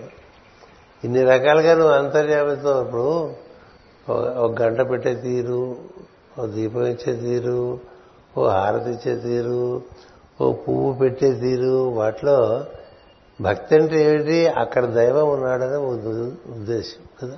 [1.03, 3.29] ఇన్ని రకాలుగా నువ్వు అంతర్యామితో ఇప్పుడు
[4.39, 5.75] ఒక గంట పెట్టే తీరు
[6.39, 7.79] ఓ దీపం ఇచ్చే తీరు
[8.37, 9.81] ఓ హారతి ఇచ్చే తీరు
[10.41, 12.65] ఓ పువ్వు పెట్టే తీరు వాటిలో
[13.41, 14.47] భక్తి అంటే ఏమిటి?
[14.47, 17.37] అక్కడ దైవం ఉన్నాడని ఉద్దేశం కదా?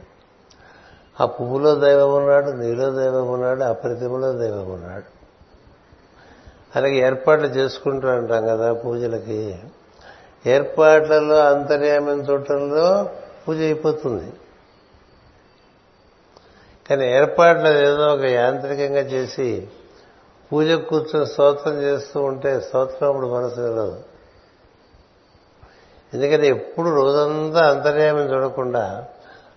[1.21, 5.03] ఆ పువ్వులో దైవం ఉన్నాడు నీలో దైవం ఉన్నాడు అప్రతిమలో దైవం ఉన్నాడు.
[6.75, 9.59] అలాగే ఏర్పాట్లు చేసుకుంటూ అంటాం కదా పూజలకి.
[10.45, 13.09] ఏర్పాట్లలో అంతర్యామైన చూడటంలో
[13.49, 14.33] పూజ అయిపోతుంది.
[16.89, 19.67] కానీ ఏర్పాట్లు ఏదో ఒక యాంత్రికంగా చేసి
[20.53, 24.03] పూజ కూర్చొని స్తోత్రం చేస్తూ ఉంటే స్తోత్రం అప్పుడు మనసు వెళ్ళదు
[26.13, 29.07] ఎందుకని ఎప్పుడు రోజంతా అంతర్యామం చూడకుండా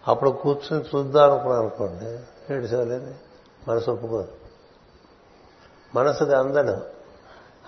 [0.09, 2.05] అప్పుడు కూర్చొని చూద్దాం అనుకున్నాను అనుకోండి
[2.55, 3.15] ఏడుచోలేదు
[3.69, 4.29] మనసు ఒప్పుకోదు.
[5.95, 6.83] మనసుకు అందడం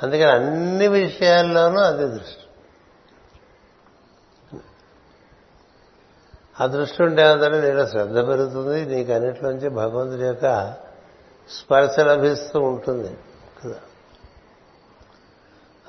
[0.03, 2.43] అందుకని అన్ని విషయాల్లోనూ అది దృష్టి
[6.61, 10.75] అదృష్టం దృష్టి ఉంటే నీలో శ్రద్ధ పెరుగుతుంది నీకు అన్నిట్లోంచి భగవంతుడి యొక్క
[11.61, 13.17] స్పర్శ లభిస్తూ ఉంటుంది
[13.65, 13.77] కదా.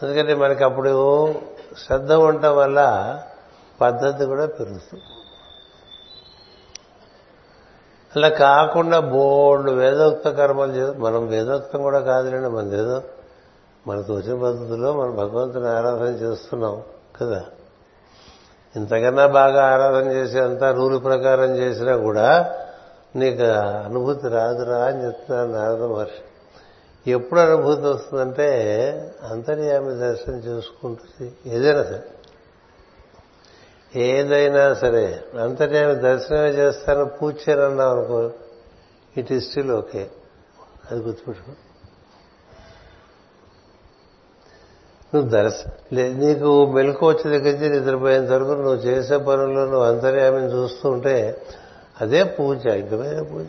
[0.03, 1.33] అందుకని మనకి అప్పుడు
[1.85, 2.79] శ్రద్ధ ఉండటం వల్ల
[3.81, 5.03] పద్ధతి కూడా పెరుగుతుంది.
[8.15, 13.03] అలా కాకుండా బోర్డు వేదోక్త కర్మలు చే మనం వేదోక్తం కూడా కాదులేండి మన ఏదో
[13.87, 16.83] మనకు వచ్చిన పద్ధతిలో మనం భగవంతుని ఆరాధన చేస్తున్నాం
[17.21, 17.45] కదా.
[18.75, 22.55] ఇంతకన్నా బాగా ఆరాధన చేసి అంతా రూలు ప్రకారం చేసినా కూడా
[23.15, 23.43] నీకు
[23.85, 27.11] అనుభూతి రాదురా అని చెప్తున్నాను నారద మహర్షి.
[27.11, 28.51] ఎప్పుడు అనుభూతి వస్తుందంటే
[29.23, 32.03] అంతర్యామి దర్శనం చేసుకుంటుంది ఏదైనా సరే.
[34.01, 35.23] ఏదైనా సరే.
[35.41, 38.29] అంతర్యామి దర్శనమే చేస్తాను పూజ చేయనన్నావు అనుకో.
[39.17, 40.09] It is still okay.
[40.91, 41.51] అది గుర్తుపెట్టుకో.
[45.15, 50.89] నువ్వు దర్శ నీకు మెలకు వచ్చే దగ్గర నుంచి నిద్రపోయేంత వరకు నువ్వు చేసే పనుల్లో నువ్వు అంతర్యామిని చూస్తూ
[50.89, 51.41] ఉంటే
[52.01, 53.45] అదే పూజ అద్భుతమైన పూజ.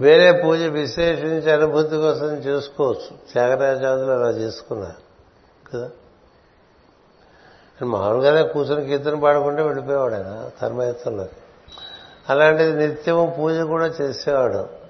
[0.00, 3.32] వేరే పూజ విశేషించి అనుభూతి కోసం చేసుకోవచ్చు.
[3.32, 5.06] త్యాగరాజాదులు అలా చేసుకున్నారు
[5.72, 5.90] కదా?
[7.82, 11.30] మామూలుగానే కూర్చొని కీర్తన పాడుకుంటే వెళ్ళిపోయేవాడు ఆయన కర్మయత్నంలోకి
[12.30, 14.85] అలాంటిది నిత్యం పూజ కూడా చేసేవాడు.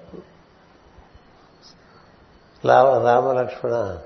[2.65, 3.97] రామ రామలక్ష్మణ.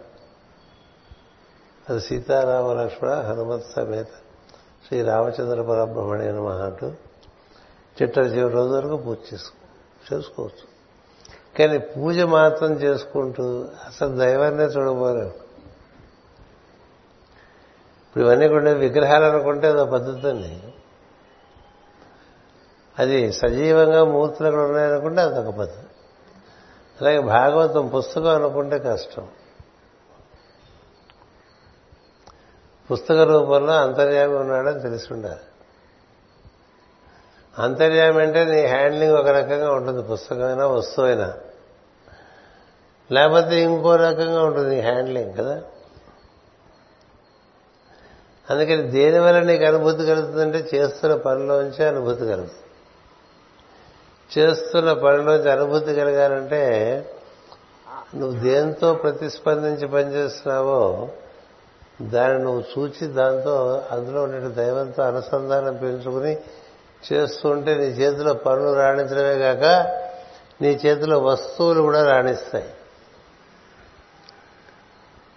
[1.89, 4.07] అది సీతారామ లక్ష్మణ హనుమత్ సమేత
[4.87, 6.87] శ్రీ రామచంద్ర పరబ్రహ్మణి అని అంటూ
[8.01, 10.65] చిట్ట చివరి రోజు వరకు పూజ చేసుకో చేసుకోవచ్చు.
[11.59, 15.33] కానీ పూజ మాత్రం చేసుకుంటూ అసలు దైవాన్నే చూడబోలేము
[18.07, 20.61] ఇప్పుడు ఇవన్నీ కూడా విగ్రహాలు అనుకుంటే అదో పద్ధతి అండి
[22.99, 25.90] అది సజీవంగా మూర్తులు అక్కడ ఉన్నాయనుకుంటే అదొక పద్ధతి.
[27.01, 29.27] అలాగే భాగవతం పుస్తకం అనుకుంటే కష్టం.
[32.91, 35.39] పుస్తక రూపంలో అంతర్యామి ఉన్నాడని తెలిసి ఉండాలి
[37.59, 41.33] అంతర్యామి అంటే నీ హ్యాండ్లింగ్ ఒక రకంగా ఉంటుంది పుస్తకమైనా వస్తువైనా.
[43.11, 45.61] లేకపోతే ఇంకో రకంగా ఉంటుంది నీ హ్యాండ్లింగ్ కదా?
[48.49, 52.70] అందుకని దేనివల్ల నీకు అనుభూతి కలుగుతుందంటే చేస్తున్న పనిలోంచి అనుభూతి కలుగుతుంది.
[54.37, 56.63] చేస్తున్న పనిలోంచి అనుభూతి కలగాలంటే
[58.15, 61.09] నువ్వు దేంతో ప్రతిస్పందించి పనిచేస్తున్నావో
[62.01, 66.37] దాన్ని నువ్వు చూచి దాంతో అందులో ఉండే దైవంతో అనుసంధానం పెంచుకుని
[67.13, 69.63] చేస్తుంటే నీ చేతిలో పనులు రాణించడమే కాక
[70.61, 72.69] నీ చేతిలో వస్తువులు కూడా రాణిస్తాయి.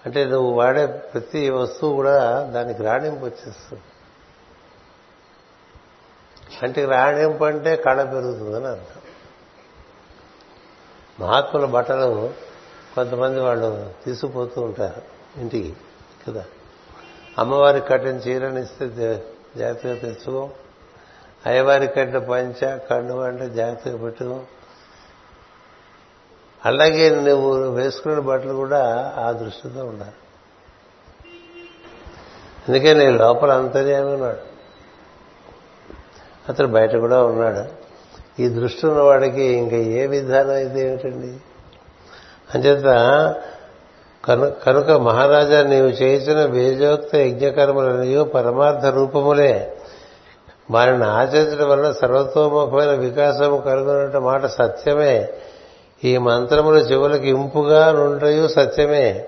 [0.06, 3.82] అంటే నువ్వు వాడే ప్రతి వస్తువు కూడా దానికి రాణింపు వచ్చేస్తుంది.
[6.62, 9.00] అంటే రాణింపు అంటే కళ పెరుగుతుందని అర్థం.
[11.20, 12.30] మహాత్ముల బట్టలు
[12.94, 15.02] కొంతమంది వాళ్ళు తీసుకుపోతూ ఉంటారు
[15.40, 15.76] ఇంటికి
[16.28, 16.44] కదా?
[17.38, 18.88] అమ్మవారికి కట్టిన చీరని ఇస్తే
[19.56, 20.50] జాగ్రత్తగా తెచ్చుకో.
[21.46, 24.40] అయ్యవారికి కట్టిన పంచ కండు అంటే జాగ్రత్తగా పెట్టుకో
[26.64, 30.12] అలాగే నువ్వు వేసుకున్న బట్టలు కూడా ఆ దృష్టితో ఉండాలి.
[32.68, 34.53] అందుకే నీ లోపల అంతర్యామి ఉన్నాడు
[36.48, 37.84] అతను బయట కూడా ఉన్నాడు.
[38.42, 41.36] ఈ దృష్టి ఉన్నవాడికి ఇంకా ఏ విధానం అయితే ఏమిటండి?
[42.54, 42.84] అంచేత
[44.24, 49.76] కను కనుక మహారాజా నీవు చేసిన బీజోక్త యజ్ఞకర్మలనియు పరమార్థ రూపములే.
[50.70, 55.28] వారిని ఆచరించడం వలన సర్వతోముఖమైన వికాసము కలుగునట మాట సత్యమే.
[56.04, 59.26] ఈ మంత్రముల చెవులకు ఇంపుగా నుండయు సత్యమే.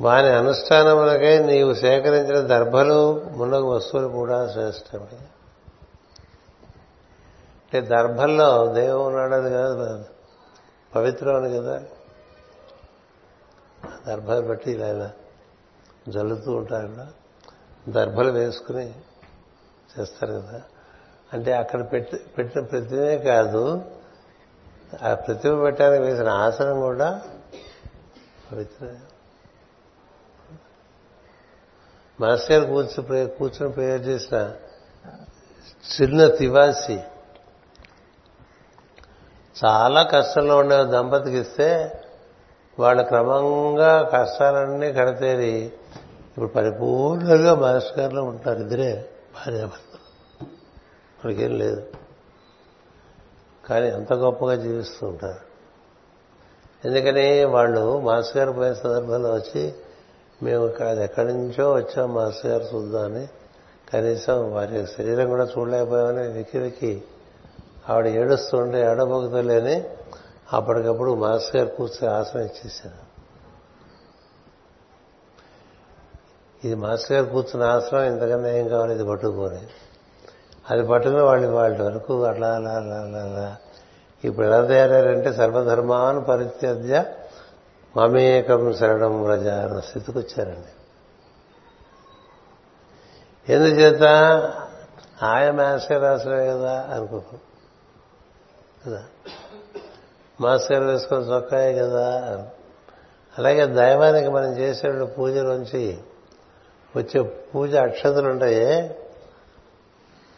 [0.00, 5.18] వాని అనుష్ఠానములకై నీవు సేకరించిన దర్భలు మున్నగు వస్తువులు కూడా శ్రేష్టమే.
[7.76, 10.04] అంటే దర్భంలో దేవం ఉన్నాడని కాదు
[10.94, 11.82] పవిత్రం అని కదా.
[14.06, 15.12] దర్భాన్ని బట్టి ఇలా ఇలా
[16.08, 17.08] జల్లుతూ ఉంటారు కదా
[17.88, 18.94] దర్భలు వేసుకుని
[19.98, 20.62] చేస్తారు కదా.
[21.32, 23.84] అంటే అక్కడ పెట్టి పెట్టిన ప్రతిమే కాదు
[25.02, 27.22] ఆ ప్రతిమ పెట్టడానికి వేసిన ఆసనం కూడా
[28.52, 28.96] పవిత్ర
[32.20, 34.52] మాస్టర్ కూర్చు కూర్చొని ప్రేయర్ చేసిన
[36.02, 37.00] చిన్న తివాసి
[39.64, 41.92] చాలా కష్టంలో ఉండే దంపతికి ఇస్తే
[42.78, 45.72] వాళ్ళు క్రమంగా కష్టాలన్నీ కడతేరి
[46.30, 50.46] ఇప్పుడు పరిపూర్ణంగా మాస్టర్లో ఉంటారు ఇద్దరే భార్యాభర్తలు
[51.24, 51.86] వాళ్ళకేం లేదు.
[53.66, 55.46] కానీ ఎంత గొప్పగా జీవిస్తూ ఉంటారు.
[56.88, 59.74] ఎందుకని వాళ్ళు మాస్టర్ గారు పోయే సందర్భంలో వచ్చి
[60.42, 63.28] మేము ఇక్కడ ఎక్కడి నుంచో వచ్చాం మాస్టర్ గారు చూద్దామని.
[63.92, 67.02] కనీసం వారి శరీరం కూడా చూడలేకపోయామని వెక్కి వెక్కి
[67.90, 69.84] ఆవిడ ఏడుస్తుంటే ఏడబోగుతలేని
[70.52, 73.06] అప్పటికప్పుడు మాస్టర్ గారు కూర్చొని ఆసనం ఇచ్చేసారు
[76.64, 78.94] ఇది మాస్టర్ గారు కూర్చున్న ఆసనం ఇంతకన్నా ఏం కావాలి?
[78.94, 79.66] ఇది పట్టుకోని.
[80.70, 83.56] అది పట్టుకుని వాళ్ళు వాళ్ళ వరకు అలా అలా అలా అలా
[84.24, 87.04] ఇప్పుడు ఎలా తయారంటే సర్వధర్మాను పరిత్యజ్య
[87.96, 90.72] మమేకం శరణం వ్రజ అన్న స్థితికి వచ్చారండి.
[93.52, 94.02] ఎందుచేత?
[95.22, 97.22] ఆయన మాస్టర్ రాసలే కదా అనుకో
[98.86, 99.04] కదా.
[100.40, 102.46] మాస్టర్ వేసుకొని చొక్కాయే కదా.
[103.38, 105.98] అలాగే దైవానికి మనం చేసే నుంచి
[106.96, 108.98] వచ్చే పూజ అక్షతలు ఉంటాయే.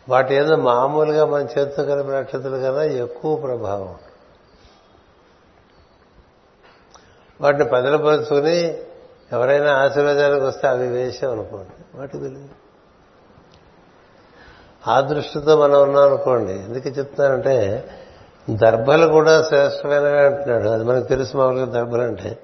[0.09, 3.95] వాటి ఏదో మామూలుగా మన చేతితో కలిపిన అక్షతలు కన్నా ఎక్కువ ప్రభావం.
[7.41, 8.79] వాటిని పదలపరుచుకుని
[9.33, 11.99] ఎవరైనా ఆశీర్వాదానికి వస్తే అవి వేసాం అనుకోండి.
[11.99, 12.49] వాటి విలువ
[14.89, 16.53] ఆ దృష్టితో మనం ఉన్నాం అనుకోండి.
[16.53, 17.85] ఎందుకు చెప్తున్నానంటే
[18.51, 20.69] దర్భలు కూడా శ్రేష్టమైనవి అంటున్నాడు.
[20.69, 22.39] అది మనకు తెలుసు మామూలుగా దర్భలు అంటే.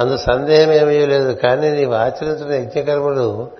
[0.00, 1.32] అందు సందేహం ఏమీ లేదు.
[1.32, 3.50] కానీ నీవు ఆచరించిన యజ్ఞకర్మలు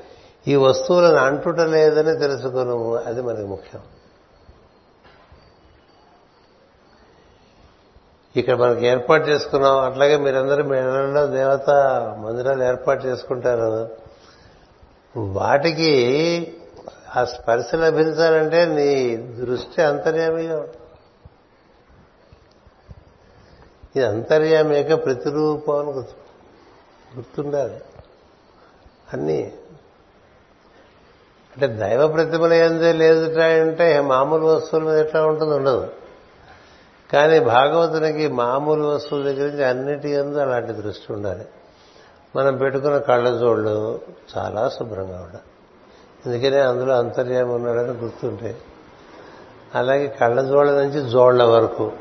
[0.49, 3.83] ఈ వస్తువులను అంటుట లేదని తెలుసుకును అది మనకి ముఖ్యం.
[8.37, 9.79] ఇక్కడ మనకి ఏర్పాటు చేసుకున్నాం.
[9.79, 11.71] అట్లాగే మీరందరూ మీ ఇళ్ళలో దేవత
[12.19, 13.91] మందిరాలు ఏర్పాటు చేసుకుంటారు.
[15.17, 16.55] వాటికి
[17.17, 20.86] ఆ స్పర్శ లభించాలంటే నీ దృష్టి అంతర్యామిగా ఉంటుంది
[23.97, 25.99] ఇది అంతర్యామిక ప్రతిరూపం అని
[27.17, 27.81] గుర్తుండాలి.
[29.13, 29.53] అన్నీ.
[31.53, 35.93] అంటే దైవ ప్రతిమల ఎందే లేదుట అంటే మామూలు వస్తువుల మీద ఎట్లా ఉంటుంది ఉండదు.
[37.13, 41.47] కానీ భాగవతునికి మామూలు వస్తువుల దగ్గర నుంచి అన్నిటి ఎందు అలాంటి దృష్టి ఉండాలి.
[42.37, 44.01] మనం పెట్టుకున్న కళ్ళజోళ్ళు
[44.37, 45.41] చాలా శుభ్రంగా ఉండాలి.
[46.27, 48.59] ఎందుకనే అందులో అంతర్యామి ఉన్నాడని గుర్తుంటే.
[49.75, 51.93] అలాగే కళ్ళజోళ్ళ నుంచి జోళ్ళ వరకు.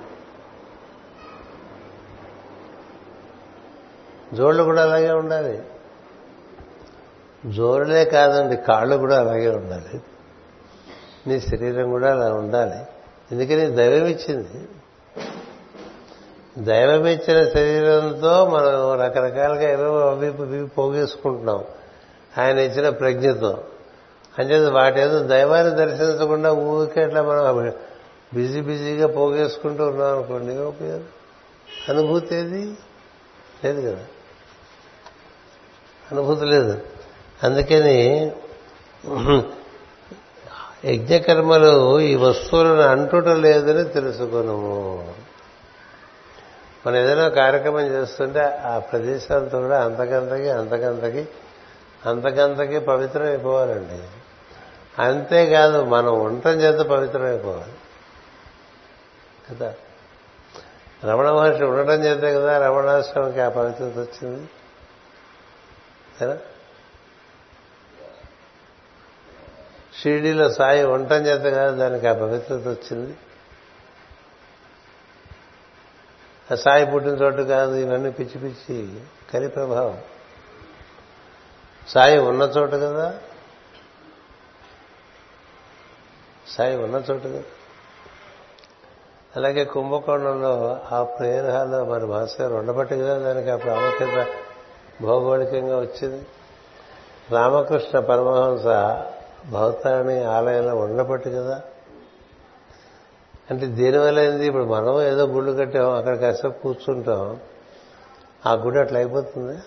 [4.34, 5.64] జోళ్ళు కూడా అలాగే ఉండాలి.
[7.46, 10.02] జోరులే కాదండి కాళ్ళు కూడా అలాగే ఉండాలి.
[11.28, 12.86] నీ శరీరం కూడా అలా ఉండాలి.
[13.32, 14.68] ఎందుకని దైవం ఇచ్చింది?
[16.58, 21.64] దైవం ఇచ్చిన శరీరంతో మనం రకరకాలుగా ఏవో అవి పోగేసుకుంటున్నాం.
[22.38, 23.64] ఆయన ఇచ్చిన ప్రజ్ఞతో.
[24.40, 27.74] అంచేది వాటి ఏదో దైవాన్ని దర్శించకుండా ఊరికే అట్లా మనం
[28.34, 31.04] బిజీ బిజీగా పోగేసుకుంటూ ఉన్నాం అనుకోండి ఉపయోగం.
[31.90, 32.78] అనుభూతి ఏది?
[33.66, 34.00] లేదు కదా.
[36.12, 36.82] అనుభూతి లేదు.
[37.44, 37.98] అందుకని
[40.86, 45.14] యజ్ఞకర్మలు ఈ వస్తువులను అంటుట లేదని తెలుసుకున్నాము
[46.88, 51.28] మనం ఏదైనా కార్యక్రమం చేస్తుంటే ఆ ప్రదేశాలతో కూడా అంతకంతకి అంతకంతకి
[52.06, 54.00] అంతకంతకి పవిత్రం అయిపోవాలండి
[55.02, 57.74] అంతేకాదు మనం ఉండటం చేత పవిత్రం అయిపోవాలి
[59.50, 59.74] కదా?
[61.04, 64.46] రమణ మహర్షి ఉండటం చేతే కదా రమణాశ్రమంకి ఆ పవిత్రత వచ్చింది.
[66.22, 66.38] కదా
[70.02, 73.18] షిరిడీలో సాయి ఉండటం చేత కదా దానికి ఆ పవిత్రత వచ్చింది.
[76.52, 79.00] ఆ సాయి పుట్టిన చోటు కాదు ఇవన్నీ పిచ్చి పిచ్చి
[79.34, 79.98] కలి ప్రభావం.
[81.88, 83.20] సాయి ఉన్న చోటు కదా.
[86.48, 87.44] సాయి ఉన్న చోటు కదా.
[89.36, 94.28] అలాగే కుంభకోణంలో ఆ ప్రేయర్ మరి భాస్కర్ ఉండబట్టి కదా దానికి ఆ ప్రాముఖ్యత.
[95.02, 96.26] భౌగోళికంగా వచ్చింది.
[97.32, 98.66] రామకృష్ణ పరమహంస
[99.52, 101.62] భౌతాన్ని ఆలయంలో ఉండబట్టి కదా.
[103.52, 107.40] అంటే దీనివల్లైంది ఇప్పుడు మనం ఏదో గుళ్ళు కట్టాం అక్కడ కాసేపు కూర్చుంటాం.
[108.46, 109.60] ఆ గుడి అట్లా అయిపోతుంది.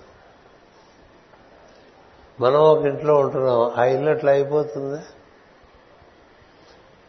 [2.40, 5.02] మనం ఒక ఇంట్లో ఉంటున్నాం ఆ ఇల్లు అట్లా అయిపోతుంది.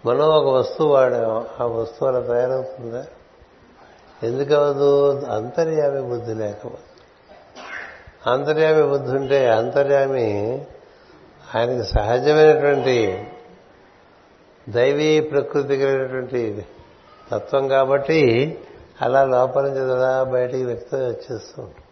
[0.05, 3.05] మనం ఒక వస్తువు వాడాం ఆ వస్తువు అలా తయారవుతుందా.
[4.23, 6.88] ఎందుకవదు అంతర్యామి బుద్ధి లేకపోతే.
[8.27, 10.65] అంతర్యామి బుద్ధి ఉంటే అంతర్యామి
[11.55, 13.27] ఆయనకి సహజమైనటువంటి
[14.69, 16.65] దైవీ ప్రకృతి కలిగినటువంటి
[17.31, 18.57] తత్వం కాబట్టి
[19.01, 21.83] అలా లోపల నుంచి అలా బయటికి వ్యక్తం వచ్చేస్తూ ఉంటాం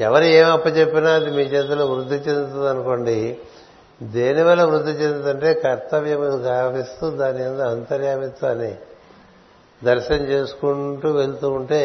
[0.00, 3.38] ఎవరు ఏం అప్పచెప్పినా అది మీ చేతిలో వృద్ధి చెందుతుంది అనుకోండి.
[4.02, 8.74] దేనివల్ల వృద్ధి చెందుతుందంటే కర్తవ్యం గావిస్తూ దాని మీద అంతర్యామిత్వాన్ని
[9.84, 11.82] దర్శనం చేసుకుంటూ వెళ్తూ ఉంటే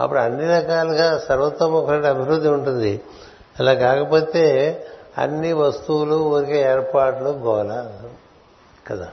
[0.00, 3.00] అప్పుడు అన్ని రకాలుగా సర్వతోముఖమైన అభివృద్ధి ఉంటుంది.
[3.58, 4.44] అలా కాకపోతే
[5.18, 7.90] అన్ని వస్తువులు ఊరికే ఏర్పాట్లు గోల
[8.86, 9.08] కదా.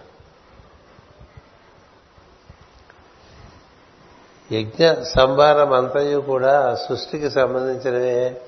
[4.51, 8.41] యజ్ఞ సంభారం అంతయు కూడా సృష్టికి సంబంధించినవే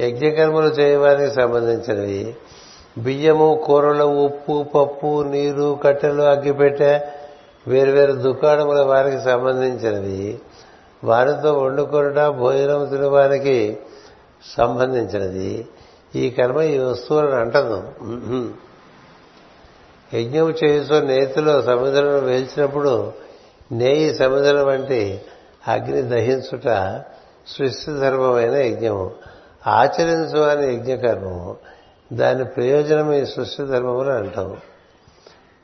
[0.00, 2.36] యజ్ఞకర్మలు చేయవారికి సంబంధించినవి.
[2.98, 7.00] బియ్యము కూరలు ఉప్పు పప్పు నీరు కట్టెలు అగ్గిపెట్టె
[7.68, 10.40] వేరువేరు దుకాణముల వారికి సంబంధించినవి.
[11.04, 13.78] వారితో వండుకొనుట భోజనం తినడానికి
[14.56, 15.68] సంబంధించినది.
[16.16, 17.84] ఈ కర్మ ఈ వస్తువులను అంటదు.
[20.14, 23.12] యజ్ఞం చేయుతో నేతిలో సముద్రం వేల్చినప్పుడు
[23.72, 25.22] నేయి సముద్రం వంటి
[25.68, 27.02] అగ్ని దహించుట
[27.46, 29.10] సృష్టి ధర్మమైన యజ్ఞము.
[29.66, 31.56] ఆచరించు అని యజ్ఞకర్మము.
[32.12, 34.56] దాని ప్రయోజనం ఈ సృష్టి ధర్మములు అంటాము.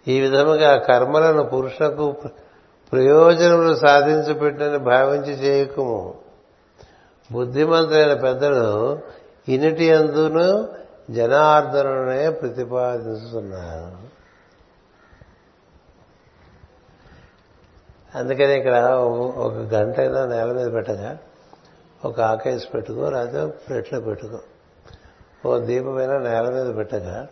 [0.08, 2.14] ఈ విధముగా కర్మలను పురుషులకు
[2.92, 6.14] ప్రయోజనములు సాధించి పెట్టని భావించి చేయకుము.
[7.32, 8.98] బుద్ధిమంతులైన పెద్దలు
[9.48, 10.68] ఇనిటి అందును
[11.10, 14.13] జనార్దననే ప్రతిపాదిస్తున్నారు
[18.14, 18.84] అందుకని ఇక్కడ
[19.36, 21.18] ఒక గంట అయినా నేల మీద పెట్టగా
[22.04, 24.38] ఒక ఆకేసి పెట్టుకో లేకపోతే ప్లేట్లో పెట్టుకో.
[25.46, 27.28] ఓ దీపమైనా నేల మీద పెట్టగా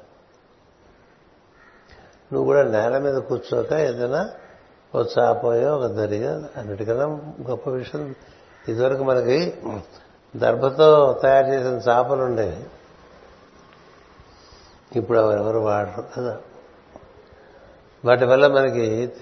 [2.33, 4.31] నువ్వు కూడా నేల మీద కూర్చోక ఏదైనా
[4.95, 7.05] ఓ చాపోయో ఒక దరిగా అన్నిటికన్నా
[7.51, 8.15] గొప్ప విషయం.
[8.69, 9.55] ఇదివరకు మనకి
[10.37, 12.67] దర్భతో తయారు చేసిన చాపలు ఉండేవి.
[14.99, 16.41] ఇప్పుడు ఎవరెవరు వాడరు కదా.
[18.05, 19.13] వాటి వల్ల మనకి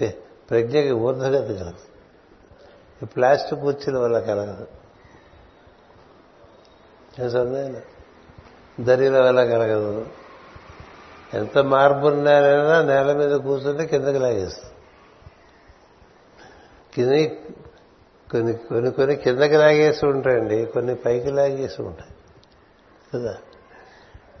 [0.51, 1.91] ప్రజ్ఞకి ఊర్ధగతి కలదు
[3.03, 4.67] ఈ ప్లాస్టిక్ కుర్చీల వల్ల కలగదు
[8.81, 10.05] దరిల వల్ల కలగదు?
[11.33, 14.73] ఎంత మార్పు ఉన్నారైనా నేల మీద కూర్చుంటే కిందకి లాగేస్తుంది.
[16.93, 17.35] కింద
[18.31, 22.15] కొన్ని కొన్ని కొన్ని కిందకి లాగేసి ఉంటాయండి కొన్ని పైకి లాగేసి ఉంటాయి.
[23.13, 23.37] కదా?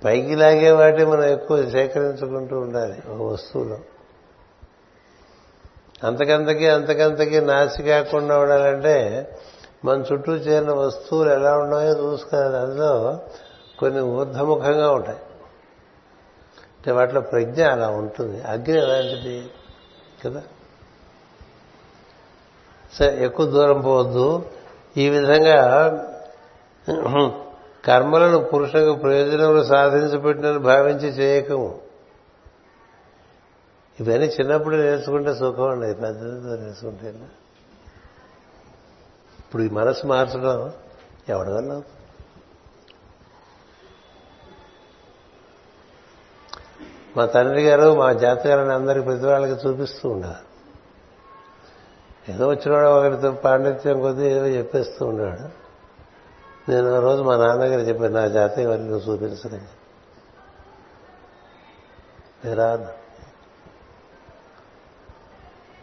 [0.05, 3.77] పైకి లాగే వాటి మనం ఎక్కువ సేకరించుకుంటూ ఉండాలి ఒక వస్తువులో.
[6.03, 9.27] అంతకంతకి అంతకంతకి నాసి కాకుండా ఉండాలంటే
[9.85, 12.57] మన చుట్టూ చేరిన వస్తువులు ఎలా ఉన్నాయో చూసుకోవాలి.
[12.57, 13.19] అందులో
[13.79, 15.17] కొన్ని ఊర్ధముఖంగా ఉంటాయి.
[16.77, 18.41] అంటే వాటిలో ప్రజ్ఞ అలా ఉంటుంది.
[18.41, 19.49] అగ్ని అలాంటిది
[20.25, 20.41] కదా?
[22.99, 24.45] సరే ఎక్కువ దూరం పోవద్దు.
[24.97, 25.89] ఈ విధంగా
[27.85, 31.90] కర్మలను పురుషులకు ప్రయోజనములు సాధించబెట్టినని భావించి చేయకము.
[34.01, 37.15] ఇవన్నీ చిన్నప్పుడు నేర్చుకుంటే సుఖం అండి పెద్దతో నేర్చుకుంటే
[39.39, 40.73] ఇప్పుడు ఈ మనసు మార్చడం
[41.29, 41.81] ఎవడి వల్ల
[47.17, 50.35] మా తండ్రి గారు మా జాతకాలను అందరికి ప్రతి వాళ్ళకి చూపిస్తూ ఉండాలి
[52.33, 55.61] ఏదో వచ్చినవాడు ఒకరితో పాండిత్యం కొద్దీ ఏదో చెప్పేస్తూ ఉన్నాడు.
[56.71, 59.59] నేను ఒక రోజు మా నాన్నగారు చెప్పాను నా జాతకం వారికి నువ్వు చూపించని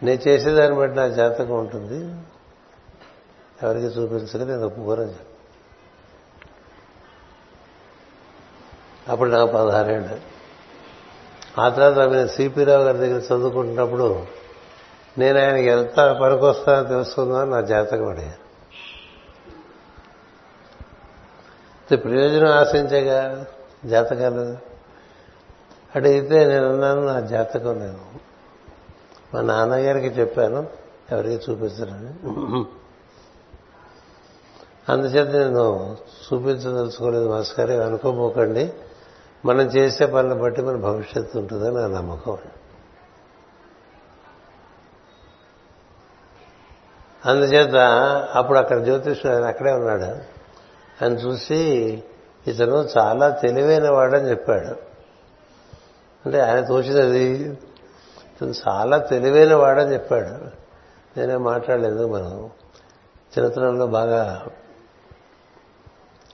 [0.03, 2.23] నేను చేసేదాన్ని బట్టి నా జాతకం ఉంటుంది.
[3.63, 5.25] ఎవరికి చూపించక నేను ఒప్పుకోరని చెప్పి.
[9.13, 10.21] అప్పుడు నాకు పదహారేళ్ళు
[11.61, 14.27] ఆ తర్వాత నేను సిపిరావు గారి దగ్గర చదువుకుంటున్నప్పుడు
[15.19, 18.49] నేను ఆయనకి ఎంత పనికొస్తానో తెలుసుకుందామని నా జాతకం అడిగాను.
[21.97, 23.47] ప్రయోజనం ఆశించేగా
[23.85, 24.59] జాతకాలు
[25.97, 28.28] అడిగితే నేను అన్నాను నా జాతకం నేను
[29.35, 30.67] మా నాన్నగారికి చెప్పాను
[31.13, 32.25] ఎవరికి చూపించరని.
[34.89, 38.73] అందుచేత నేను చూపించదలుచుకోలేదు మాస్కర్ అనుకోబోకండి.
[39.45, 42.39] మనం చేసే పనులు బట్టి మన భవిష్యత్తు ఉంటుందని నా నమ్మకం.
[47.27, 47.75] అందుచేత
[48.35, 50.39] అప్పుడు అక్కడ జ్యోతిష్యుడు ఆయన అక్కడే ఉన్నాడు.
[51.03, 51.65] ఆయన చూసి
[52.47, 54.89] ఇతను చాలా తెలివైన వాడని చెప్పాడు.
[56.27, 57.59] అంటే ఆయన తోచినది
[58.41, 60.29] తను చాలా తెలివైన వాడని చెప్పాడు.
[61.19, 62.51] నేనే మాట్లాడలేదు మనం.
[63.39, 64.47] చిన్నతనంలో బాగా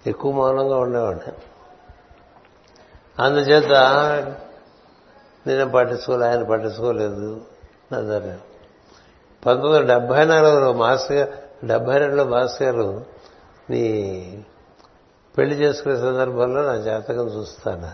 [0.06, 1.32] ఎక్కువ మౌనంగా ఉండేవాడిని.
[3.18, 3.72] అందుచేత
[5.46, 7.46] నేను పట్టించుకోలేదు ఆయన పట్టించుకోలేదు
[7.92, 8.38] నజరే
[9.46, 11.32] పంతొమ్మిది వందల డెబ్బై నాలుగులో మాస్టర్ గారు
[11.66, 13.04] డెబ్బై రెండులో మాస్టర్ గారు
[13.70, 14.44] నీ
[15.38, 17.90] పెళ్ళి చేసుకునే సందర్భంలో నా జాతకం చూస్తాను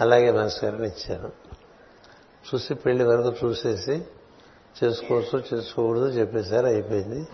[0.00, 1.43] అలాగే మాస్టర్ గారిని ఇచ్చాను
[2.46, 4.04] చూసి పెళ్ళి వరకు చూసేసి
[4.84, 7.28] చేసుకోవచ్చు చేసుకోకూడదు చెప్పేశారు అయిపోయింది.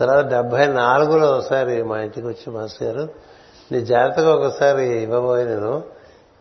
[0.00, 3.14] తర్వాత డెబ్బై నాలుగులో ఒకసారి మా ఇంటికి వచ్చి మాస్టర్ గారు
[3.72, 5.84] నీ జాతకం ఒకసారి ఇవ్వబోయి నేను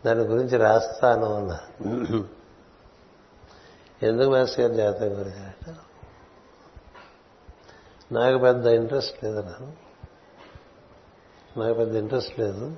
[0.06, 1.60] దాని గురించి రాస్తాను అన్నా.
[4.04, 5.74] ఎందుకు మాస్టర్ గారు జాతకం గురించి?
[8.12, 9.68] నాకు పెద్ద ఇంట్రెస్ట్ లేదు
[11.60, 12.72] నాకు పెద్ద ఇంట్రెస్ట్ లేదు.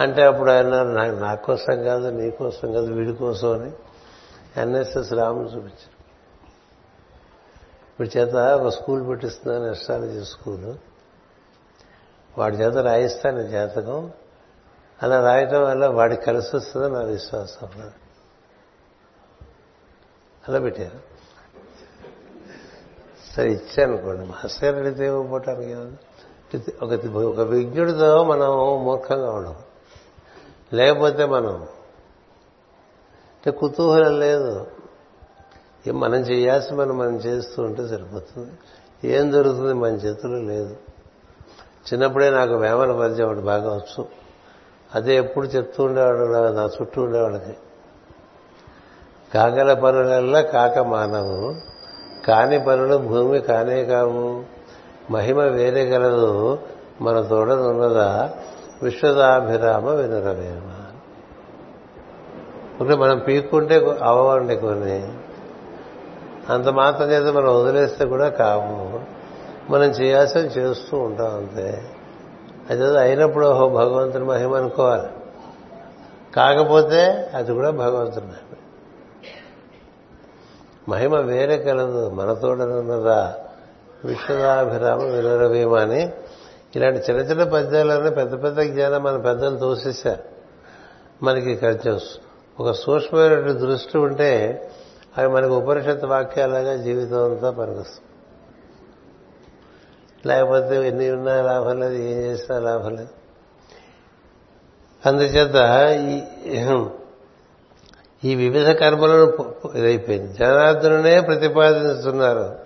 [0.00, 3.72] అంటే అప్పుడు ఆయన నాకు నా కోసం కాదు నీ కోసం కాదు వీడి కోసం అని
[4.60, 5.96] ఎన్ఎస్ఎస్ రాముని చూపించారు.
[7.90, 10.74] ఇప్పుడు చేత ఒక స్కూల్ పెట్టిస్తున్నాను ఎస్ట్రాలజీ స్కూల్
[12.38, 14.10] వాడి చేత రాయిస్తాను జాతకం.
[15.02, 17.68] అలా రాయటం వల్ల వాడికి కలిసి వస్తుందని నా విశ్వాసం
[20.48, 21.00] అలా పెట్టారు.
[23.36, 24.26] సరే ఇచ్చానుకోండి.
[24.26, 25.74] మాస్టర్ అడిగితే ఇవ్వబోటానికి
[26.82, 28.48] ఒక ఒక విజ్ఞుడితో మనం
[28.84, 29.65] మూర్ఖంగా ఉండవు
[30.72, 31.54] లేకపోతే మనం
[33.36, 34.66] అంటే కుతూహలం లేదు.
[35.92, 38.50] మనం చేయాల్సి మనం మనం చేస్తూ ఉంటే సరిపోతుంది.
[39.12, 40.76] ఏం దొరుకుతుంది మన చేతుల్లో లేదు.
[41.92, 44.06] చిన్నప్పుడే నాకు వేమన పరిచయం ఒకటి బాగా వచ్చు.
[44.94, 46.18] అదే ఎప్పుడు చెప్తూ ఉండేవాడు
[46.50, 47.56] నా చుట్టూ ఉండేవాడికి.
[49.34, 51.54] కాగల పనులల్లా కాక మానవు.
[52.26, 54.44] కాని పనులు భూమి కానే కావు.
[55.10, 56.58] మహిమ వేరే గలదు
[57.00, 58.34] మన తోడనున్నదా
[58.82, 60.72] విశ్వదాభిరామ వినురవేమ
[62.80, 65.12] ఒకటి మనం పీక్కుంటే అవ్వండి కొన్ని.
[66.48, 69.00] అంత మాత్రం చేత మనం వదిలేస్తే కూడా కావు.
[69.72, 71.82] మనం చేయాల్సిన చేస్తూ ఉంటాం అంతే.
[72.70, 75.08] అది అయినప్పుడు ఓహో భగవంతుని మహిమ అనుకోవాలి.
[76.36, 78.56] కాకపోతే అది కూడా భగవంతుని మహిమ.
[80.88, 82.10] మహిమ వేరే కలదు.
[82.10, 83.34] మనతోడనున్నదా
[84.04, 86.12] విశ్వదాభిరామ వినరవీమ అని
[86.76, 90.22] ఇలాంటి చిన్న చిన్న పద్యాలన్నీ పెద్ద పెద్ద జ్ఞానం మన పెద్దలు తోసేశారు.
[91.24, 92.00] మనకి కొంచెం
[92.60, 94.32] ఒక సూక్ష్మమైన దృష్టి ఉంటే
[95.18, 98.02] అవి మనకు ఉపనిషత్ వాక్యాలుగా జీవితం అంతా పనికొస్తుంది
[100.28, 103.08] లేకపోతే ఎన్ని ఉన్నా లాభం లేదు ఏం చేసినా లాభం లేదు.
[105.06, 105.56] అందుచేత
[108.24, 110.32] ఈ వివిధ కర్మలను ఇదైపోయింది.
[110.32, 112.65] జనార్దనునే ప్రతిపాదిస్తున్నారు.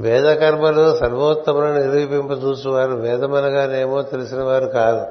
[0.00, 5.06] వేద కర్మలు సర్వోత్తములను నిరూపింప చూసేవారు వేదమనగానేమో తెలిసిన వారు కాదు.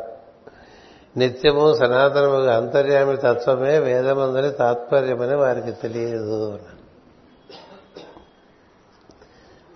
[1.17, 6.59] నిత్యము సనాతనము అంతర్యామి తత్వమే వేదమందని తాత్పర్యమని వారికి తెలియదు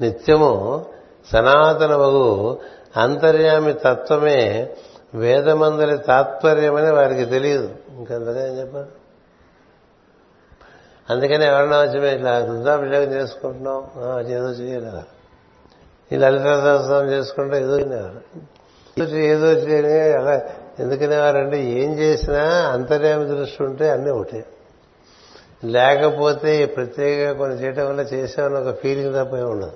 [0.02, 0.86] నిత్యము
[1.32, 2.60] సనాతనమగు
[2.98, 4.70] అంతర్యామి తత్వమే
[5.16, 7.70] వేదమందరి తాత్పర్యమని వారికి తెలియదు.
[7.90, 9.03] ఇంకంతగా ఏం చెప్పారు
[11.10, 13.84] అందుకని ఎవరన్నా వచ్చి ఇట్లా రుద్రాభిషేకం చేసుకుంటున్నాం
[14.28, 15.02] ఏదో చేయలేరు
[16.12, 17.80] ఈ లలిత సహస్రం చేసుకుంటే ఏదో
[19.18, 20.42] ఏదో చేయని అలా
[20.80, 24.46] ఎందుకనేవారంటే ఏం చేసినా అంతర్యామి దృష్టి ఉంటే అన్నీ ఒకటే.
[25.64, 29.72] లేకపోతే ప్రత్యేకంగా కొన్ని చేయటం వల్ల చేసామని ఒక ఫీలింగ్ తప్ప ఉండదు.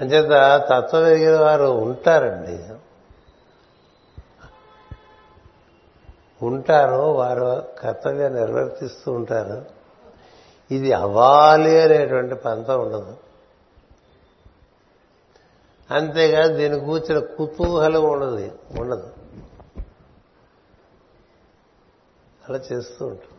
[0.00, 2.77] అంచేత తత్వం ఎదిగిన వారు ఉంటారండి.
[6.42, 9.64] ఉంటారు వారు కర్తవ్యాన్ని నిర్వర్తిస్తూ ఉంటారు.
[10.70, 13.16] ఇది అవ్వాలి అనేటువంటి పంత ఉండదు.
[15.90, 19.10] అంతేకాదు దీని కూర్చిన కుతూహలం ఉండదు ఉండదు.
[22.48, 23.32] అలా చేస్తూ ఉంటాం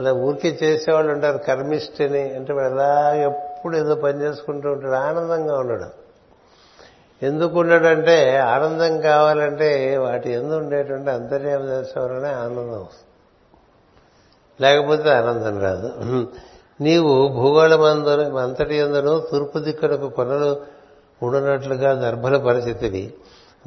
[0.00, 5.90] అలా ఊరికే చేసేవాళ్ళు ఉంటారు కర్మిష్టిని అంటే వాడు ఎలా ఎప్పుడు ఏదో పని చేసుకుంటూ ఉంటాడు ఆనందంగా ఉండడం.
[7.22, 13.06] ఎందుకు ఉండడంటే ఆనందం కావాలంటే వాటి ఎందు ఉండేటువంటి అంతర్యామ దర్శనంలోనే ఆనందం వస్తుంది.
[14.60, 15.92] లేకపోతే ఆనందం రాదు.
[16.80, 20.60] నీవు భూగోళమందు అంతటి ఎందును తూర్పు దిక్కులకు కొనలు
[21.22, 23.14] ఉండనట్లుగా దర్భల పరిచితివి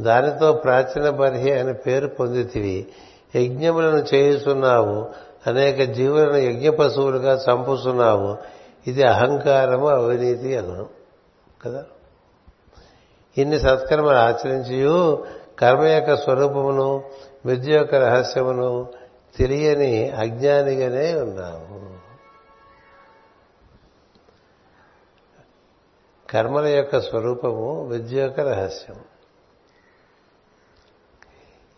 [0.02, 2.88] దానితో ప్రాచీన బర్హి అని పేరు పొందితివి.
[3.36, 5.10] యజ్ఞములను చేయుచున్నావు.
[5.48, 8.38] అనేక జీవులను యజ్ఞ పశువులుగా చంపుతున్నావు
[8.88, 10.86] ఇది అహంకారము అవినీతి అను
[11.66, 11.84] కదా?
[13.38, 14.78] ఇన్ని సత్కర్మలు ఆచరించి
[15.60, 17.04] కర్మ యొక్క స్వరూపమును
[17.46, 18.88] విద్య యొక్క రహస్యమును
[19.36, 21.96] తెలియని అజ్ఞానిగానే ఉన్నాము
[26.30, 28.96] కర్మల యొక్క స్వరూపము విద్య యొక్క రహస్యం.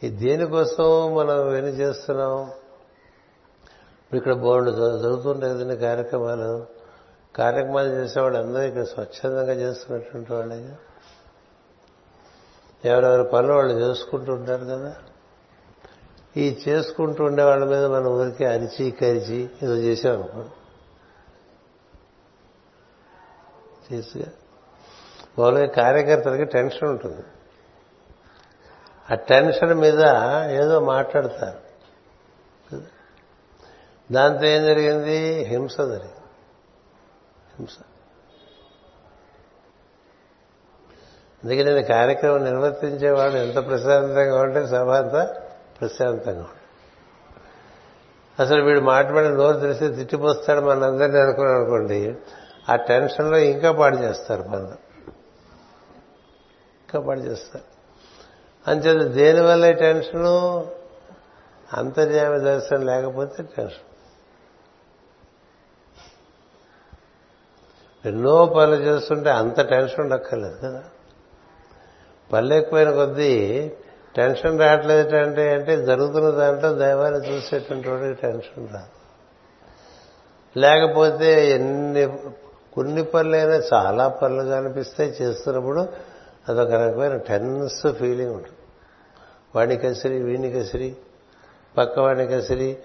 [0.03, 2.51] ఈ దేనికోసం మనం విని చేస్తున్నాం?
[4.14, 6.66] ఇక్కడ బోర్డు జరుగుతుంటాయి కదండి కార్యక్రమాలు
[7.36, 10.70] కార్యక్రమాలు చేసేవాళ్ళు అందరూ ఇక్కడ స్వచ్ఛందంగా చేస్తున్నటువంటి వాళ్ళే.
[12.86, 14.95] ఎవరెవరి పనులు వాళ్ళు చేసుకుంటూ ఉంటారు కదా.
[16.38, 20.45] ఈ చేసుకుంటూ ఉండే వాళ్ళ మీద మనం ఊరికే అరిచి కరిచి ఏదో చేసామనుకో
[23.93, 24.25] చేసుగా
[25.39, 27.21] మామూలుగా కార్యకర్తలకి టెన్షన్ ఉంటుంది.
[29.11, 29.99] ఆ టెన్షన్ మీద
[30.49, 31.67] ఏదో మాట్లాడతారు.
[34.11, 35.43] దాంతో ఏం జరిగింది?
[35.43, 36.28] హింస జరిగింది.
[37.57, 37.78] హింస.
[41.43, 45.35] అందుకే నేను కార్యక్రమం నిర్వర్తించేవాడు ఎంత ప్రశాంతంగా ఉంటే సభ అంత
[45.81, 46.47] ప్రశాంతంగా
[48.39, 52.15] అసలు వీడు మాట్లాడిన నోరు తెలిసి తిట్టిపోస్తాడు మనందరినీ అనుకుని అనుకోండి
[52.69, 54.88] ఆ టెన్షన్లో ఇంకా పాడు చేస్తారు పనులు
[56.77, 57.65] ఇంకా పాడు చేస్తారు.
[58.69, 60.67] అంచేత దేనివల్ల టెన్షను?
[61.73, 63.88] అంతర్యామ దర్శనం లేకపోతే టెన్షన్.
[68.07, 70.83] ఎన్నో పనులు చేస్తుంటే అంత టెన్షన్ ఉండక్కర్లేదు కదా.
[72.32, 73.71] పనులు ఎక్కువైన కొద్దీ
[74.15, 78.93] టెన్షన్ రావట్లేదు అంటే అంటే జరుగుతున్న దాంట్లో దైవాన్ని చూసేటువంటి టెన్షన్ రాదు
[80.59, 82.07] లేకపోతే ఎన్ని
[82.73, 85.88] కొన్ని పనులైనా చాలా పనులు కనిపిస్తే చేస్తున్నప్పుడు
[86.49, 88.57] అదొక రకమైన టెన్స్ ఫీలింగ్ ఉంటుంది.
[89.55, 90.95] వాడిని కసిరి వీడిని కసిరి
[91.78, 92.78] పక్క వాడిని కసిరి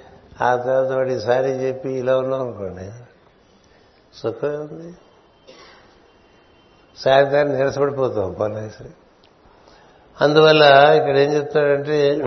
[0.42, 2.90] ఆ తర్వాత వాడి సారీ చెప్పి ఇలా ఉన్నాం అనుకోండి
[4.14, 4.94] సుఖమే ఉంది
[6.96, 9.01] సాయంత్రాన్ని నిరసపడిపోతాం పనులు
[10.20, 10.62] అందువల్ల
[10.96, 12.18] ఇక్కడ ఏం చెప్తాడంటే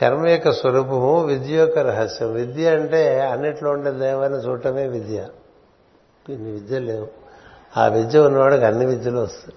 [0.00, 2.32] కర్మ యొక్క స్వరూపము విద్య యొక్క రహస్యం.
[2.32, 5.26] విద్య అంటే అన్నిట్లో ఉండే దైవాన్ని చూడటమే విద్య.
[6.28, 7.08] ఇన్ని విద్య లేవు.
[7.76, 9.56] ఆ విద్య ఉన్నవాడికి అన్ని విద్యలు వస్తాయి.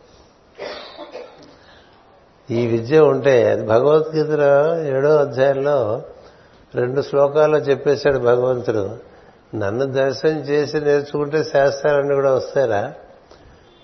[2.59, 6.01] ఈ విద్య ఉంటే అది భగవద్గీతలో ఏడో అధ్యాయంలో
[6.75, 8.95] రెండు శ్లోకాల్లో చెప్పేశాడు భగవంతుడు.
[9.55, 12.93] నన్ను దర్శనం చేసి నేర్చుకుంటే శాస్త్రాలన్నీ కూడా వస్తారా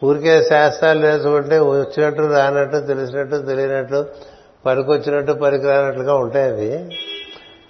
[0.03, 4.05] ఊరికే శాస్త్రాలు నేర్చుకుంటే వచ్చినట్టు రానట్టు తెలిసినట్టు తెలియనట్టు
[4.65, 6.77] పనికొచ్చినట్టు పనికిరానట్లుగా ఉంటాయి అవి.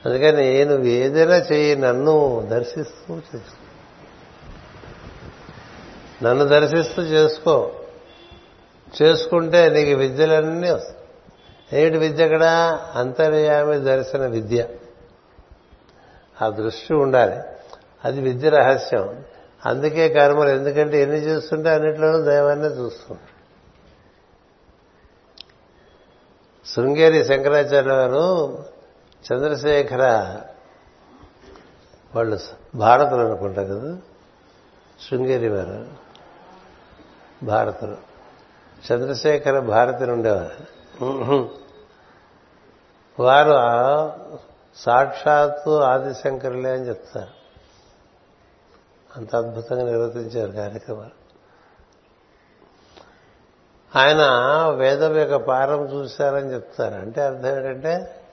[0.05, 3.57] అందుకని నువ్వు ఏదైనా చెయ్యి నన్ను దర్శిస్తూ చేసుకో.
[6.25, 7.71] నన్ను దర్శిస్తూ చేసుకో.
[9.01, 11.01] చేసుకుంటే నీకు విద్యలన్నీ వస్తాయి.
[11.81, 12.43] ఏమిటి విద్య అక్కడ?
[12.95, 14.65] అంతర్యామి దర్శన విద్య.
[16.41, 17.35] ఆ దృష్టి ఉండాలి.
[18.05, 19.23] అది విద్య రహస్యం.
[19.65, 23.31] అందుకే కర్మలు ఎందుకంటే ఎన్ని చేస్తుంటే అన్నిట్లోనూ దైవాన్నే చూస్తుంటాడు
[26.67, 28.53] శృంగేరి శంకరాచార్య వారు
[29.33, 30.03] చంద్రశేఖర
[32.15, 32.37] వాళ్ళు
[32.75, 33.97] భారతులు అనుకుంటా కదా?
[35.09, 35.85] శృంగేరి వారు
[37.45, 37.97] భారతులు.
[38.93, 40.81] చంద్రశేఖర భారతి ఉండేవారు.
[43.19, 43.51] వారు
[44.75, 47.40] సాక్షాత్తు ఆదిశంకరులే అని చెప్తారు.
[49.17, 51.21] అంత అద్భుతంగా నిర్వర్తించారు కార్యక్రమాలు.
[53.97, 54.21] ఆయన
[54.77, 56.95] వేదం యొక్క పారం చూశారని చెప్తారు.
[56.95, 58.23] అంటే అర్థం ఏంటంటే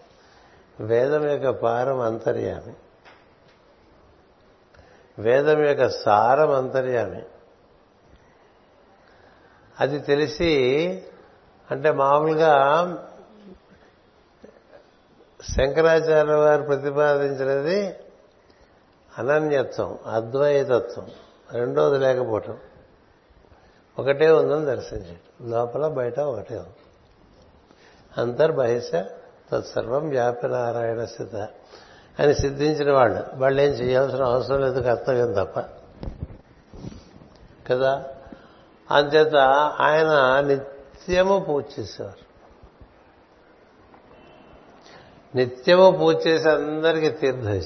[0.80, 2.74] వేదం యొక్క పారం అంతర్యామి.
[5.22, 7.22] వేదం యొక్క సారం అంతర్యామి.
[9.80, 11.02] అది తెలిసి
[11.70, 12.86] అంటే మామూలుగా
[15.56, 17.96] శంకరాచార్య వారు ప్రతిపాదించినది
[19.18, 21.06] అనన్యత్వం అద్వైతత్వం
[21.52, 22.58] రెండోది లేకపోవటం.
[23.98, 25.50] ఒకటే ఉందని దర్శించడం.
[25.50, 26.76] లోపల బయట ఒకటే ఉంది.
[28.18, 28.90] అంతర్బహిష
[29.52, 31.36] తత్సర్వం వ్యాపి నారాయణ స్థిత
[32.18, 33.24] అని సిద్ధించిన వాళ్ళు.
[33.34, 35.60] వాళ్ళు ఏం చేయాల్సిన అవసరం లేదు కర్తవ్యం తప్ప.
[37.72, 38.04] కదా?
[38.90, 39.36] అంచేత
[39.80, 42.28] ఆయన నిత్యము పూజ చేసేవారు.
[45.36, 47.60] నిత్యము పూజ చేసి అందరికీ తీర్థం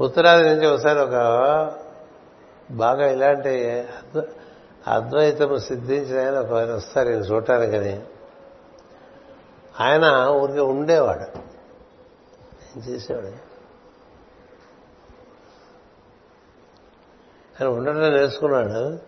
[0.00, 1.14] ఉత్తరాది నుంచి ఒకసారి ఒక
[2.70, 3.84] బాగా ఇలాంటి
[4.88, 8.02] అద్వైతము సిద్ధించిన ఆయన ఒక ఆయన వస్తారు ఈయన చూడటానికని.
[9.80, 11.38] ఆయన ఊరికి ఉండేవాడు.
[12.76, 13.26] ఏం చేసేవాడు?
[17.60, 18.98] ఆయన ఉండటం నేర్చుకున్నాడు.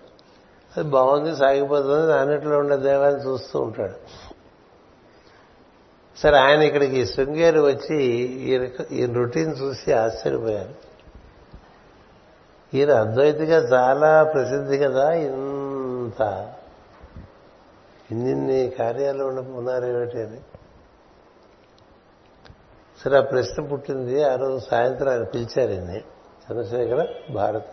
[0.76, 3.94] అది బాగుంది సాగిపోతుంది అన్నిట్లో ఉండే దేవాన్ని చూస్తూ ఉంటాడు.
[6.22, 8.02] సరే ఆయన ఇక్కడికి శృంగేరి వచ్చి
[8.92, 10.90] ఈ రొటీన్ చూసి ఆశ్చర్యపోయారు.
[12.74, 16.52] ఈయన అద్వైతిగా చాలా ప్రసిద్ధి కదా ఇంత.
[18.10, 20.40] ఇన్నిన్ని కార్యాలు ఉన్నారేమిటి అని.
[23.04, 27.66] సరే ఆ ప్రశ్న పుట్టింది ఆ రోజు సాయంత్రం ఆయన పిలిచారు ఇన్ని చంద్రశేఖర భారత్.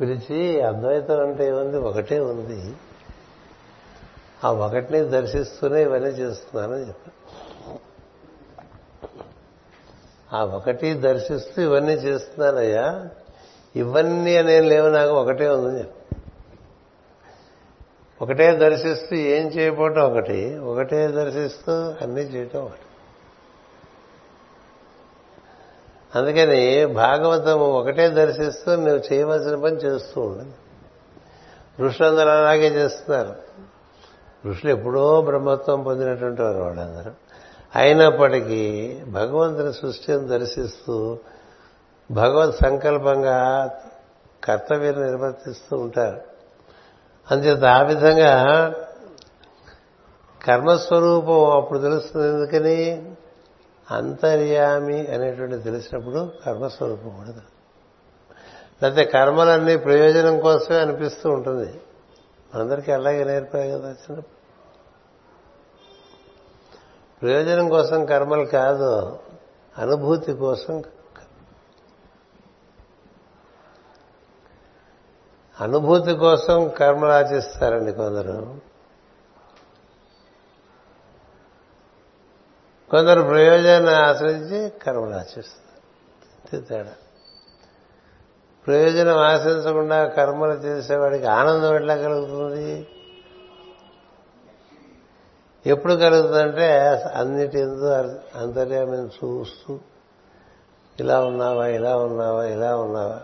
[0.00, 1.78] పిలిచి అద్వైతం అంటే ఏముంది?
[1.78, 2.74] ఒకటే ఉంది.
[4.44, 7.14] ఆ ఒకటిని దర్శిస్తూనే ఇవన్నీ చేస్తున్నానని చెప్పారు.
[10.36, 13.08] ఆ ఒకటి దర్శిస్తూ ఇవన్నీ చేస్తున్నానయ్యా
[13.76, 16.16] ఇవన్నీ అనేం లేవు నాకు ఒకటే ఉందని చెప్పి
[18.22, 22.80] ఒకటే దర్శిస్తూ ఏం చేయబోటం ఒకటి ఒకటే దర్శిస్తూ అన్నీ చేయటం ఒకటి.
[26.18, 33.43] అందుకని భాగవతం ఒకటే దర్శిస్తూ నువ్వు చేయవలసిన పని చేస్తూ ఉండండి ఋషులందరూ అలాగే చేస్తున్నారు.
[34.46, 37.10] ఋషులు ఎప్పుడో బ్రహ్మత్వం పొందినటువంటి వారు వాళ్ళందరూ.
[37.76, 41.18] అయినప్పటికీ భగవంతుని సృష్టిని దర్శిస్తూ
[42.10, 43.70] భగవత్ సంకల్పంగా
[44.44, 46.20] కర్తవ్యం నిర్వర్తిస్తూ ఉంటారు.
[47.30, 48.74] అందుచేత ఆ విధంగా
[50.44, 53.12] కర్మస్వరూపం అప్పుడు తెలుస్తుంది ఎందుకని?
[53.90, 57.40] అంతర్యామి అనేటువంటి తెలిసినప్పుడు కర్మస్వరూపం కూడా
[58.82, 61.80] లేకపోతే కర్మలన్నీ ప్రయోజనం కోసమే అనిపిస్తూ ఉంటుంది.
[62.54, 64.33] మనందరికీ అలాగే నేర్పాయి కదా చిన్నప్పుడు.
[67.24, 69.18] ప్రయోజనం కోసం కర్మలు కాదు
[69.78, 70.82] అనుభూతి కోసం
[75.60, 78.56] అనుభూతి కోసం కర్మలు ఆచిస్తారండి కొందరు.
[82.90, 86.60] కొందరు ప్రయోజనాన్ని ఆశ్రయించి కర్మలు ఆచిస్తారు.
[86.60, 86.92] తేడా.
[88.66, 92.88] ప్రయోజనం ఆశించకుండా కర్మలు చేసేవాడికి ఆనందం ఎట్లా కలుగుతుంది?
[95.66, 96.78] ఎప్పుడు కలుగుతుందంటే
[97.14, 97.58] అన్నిటి
[98.38, 99.78] అంతర్యామిని చూస్తూ
[101.00, 103.20] ఇలా ఉన్నావా ఇలా ఉన్నావా ఇలా ఉన్నావా.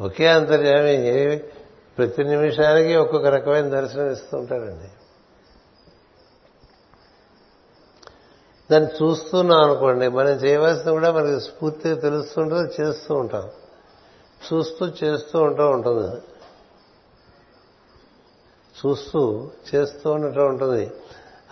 [0.00, 1.38] ఒకే అంతర్యామి
[1.98, 4.44] ప్రతి నిమిషానికి ఒక్కొక్క రకమైన దర్శనం ఇస్తూ
[8.70, 13.50] దాన్ని చూస్తున్నాం అనుకోండి మనం చేయవలసింది కూడా మనకి స్ఫూర్తిగా తెలుస్తుంటుంది చేస్తూ ఉంటాం.
[14.52, 16.22] చూస్తూ చేస్తూ ఉంటూ ఉంటుంది.
[18.86, 20.90] చూస్తూ చేస్తూ ఉన్నట్టు ఉంటుంది.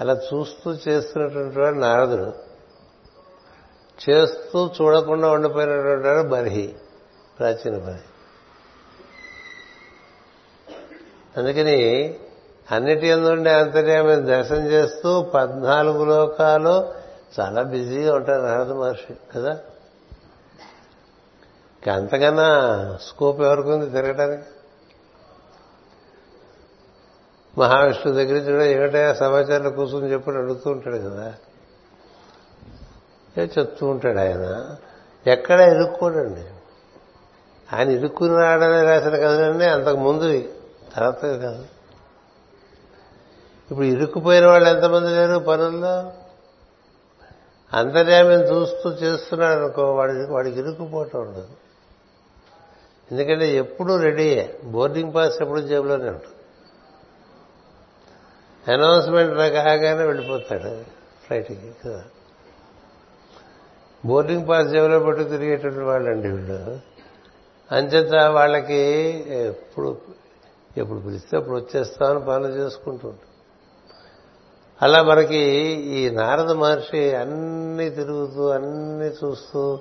[0.00, 2.32] అలా చూస్తూ చేస్తున్నటువంటి వాడు నారదుడు.
[4.10, 6.74] చేస్తూ చూడకుండా ఉండిపోయినటువంటి వాడు బర్హి
[7.38, 8.00] ప్రాచీన బర్హి.
[11.36, 12.18] అందుకని
[12.72, 16.94] అన్నిటి ఎందుండే అంతర్యామిని దర్శనం చేస్తూ పద్నాలుగు లోకాలు
[17.40, 19.60] చాలా బిజీగా ఉంటారు నారద మహర్షి కదా?
[21.92, 24.42] అంతకన్నా స్కోప్ ఎవరికి ఉంది తిరగడానికి
[27.58, 31.34] మహావిష్ణువు దగ్గర నుంచి కూడా ఏమిటయా సమాచారాలు కూర్చొని చెప్పి అడుగుతూ ఉంటాడు కదా.
[33.38, 34.76] ఏ చెప్తూ ఉంటాడు ఆయన.
[35.26, 36.44] ఎక్కడ ఇరుక్కోడండి
[37.76, 40.42] ఆయన ఇరుక్కుని రావడమే రాసిన కదండి అంతకు ముందు
[40.94, 41.62] తర్వాత కాదు.
[43.70, 46.12] ఇప్పుడు ఇరుక్కుపోయిన వాళ్ళు ఎంతమంది లేరు పనుల్లో?
[47.72, 51.48] అంతర్యామిని చూస్తూ చేస్తున్నాడు అనుకో వాడి వాడికి ఇరుక్కుపోవటం ఉండదు.
[53.12, 54.60] ఎందుకంటే ఎప్పుడు రెడీయే.
[54.64, 56.35] బోర్డింగ్ పాస్ ఎప్పుడు జేబులోనే ఉంటుంది.
[58.68, 60.84] అనౌన్స్మెంట్ కాగానే వెళ్ళిపోతాడు
[61.26, 62.02] ఫ్లైట్కి కదా
[64.06, 66.80] బోర్డింగ్ పాస్ జేబులో పట్టు తిరిగేటువంటి వాళ్ళండి వీళ్ళు.
[67.72, 68.80] అంచేత వాళ్ళకి
[69.28, 69.96] ఎప్పుడు
[70.76, 73.12] ఎప్పుడు పిలిస్తే అప్పుడు వచ్చేస్తామని పనులు చేసుకుంటూ
[74.82, 75.38] అలా మనకి
[75.80, 79.78] ఈ నారద మహర్షి అన్ని తిరుగుతూ అన్ని చూస్తూ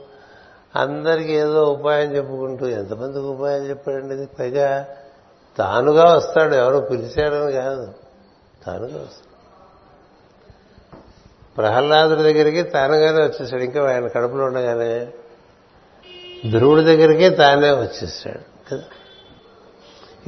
[0.75, 4.25] అందరికీ ఏదో ఉపాయం చెప్పుకుంటూ ఎంతమందికి ఉపాయం చెప్పాడండి?
[4.25, 4.87] పైగా
[5.57, 6.55] తానుగా వస్తాడు.
[6.55, 7.93] ఎవరు పిలిచాడని కాదు.
[8.65, 9.35] తానుగా వస్తాడు.
[11.55, 13.61] ప్రహ్లాదుడి దగ్గరికి తానుగానే వచ్చేసాడు.
[13.61, 15.07] ఇంకా ఆయన కడుపులో ఉండగానే
[16.51, 18.71] ధ్రువుడి దగ్గరికే తానే వచ్చేసాడు.
[18.71, 18.83] కదా?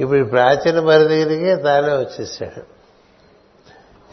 [0.00, 2.78] ఇప్పుడు ప్రాచీన మరి దగ్గరికి తానే వచ్చేసాడు.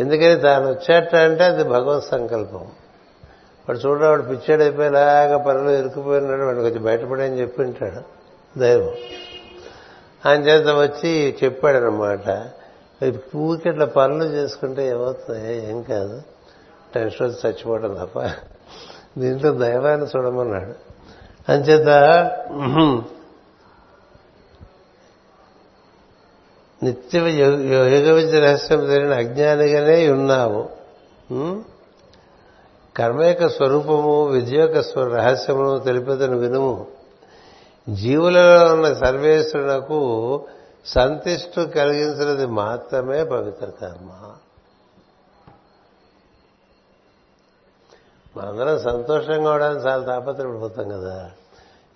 [0.01, 2.71] ఎందుకని తాను వచ్చాట అంటే అది భగవత్ సంకల్పం.
[3.69, 6.41] వాడు చూడడం వాడు పిచ్చాడైపోయేలాగా పనులు ఇరుక్కుపోయినాడు.
[6.41, 8.01] వాడు కొంచెం బయటపడని చెప్పి ఉంటాడు.
[8.59, 8.91] దైవం.
[10.25, 12.29] ఆయన చేత వచ్చి చెప్పాడనమాట
[13.35, 15.69] ఊరికి ఇట్లా పనులు చేసుకుంటే ఏమవుతుంది?
[15.69, 16.21] ఏం కాదు.
[16.95, 18.19] టెన్షన్ వచ్చి చచ్చిపోవడం తప్ప.
[19.19, 20.73] దీంట్లో దైవాన్ని చూడమన్నాడు.
[21.51, 21.87] అంచేత
[26.83, 30.69] నిత్య యోగ విద్య రహస్యం తెలియని అజ్ఞానిగానే ఉన్నావు.
[32.95, 36.87] కర్మ యొక్క స్వరూపము విద్య యొక్క రహస్యమును తెలిపేదని వినుము.
[37.89, 40.41] జీవులలో ఉన్న సర్వేశ్వరునకు
[40.85, 44.35] సంతిష్టు కలిగించినది మాత్రమే పవిత్ర కర్మ.
[48.37, 51.31] మనందరం సంతోషంగా అవడానికి చాలా తాపత్రపడిపోతాం కదా.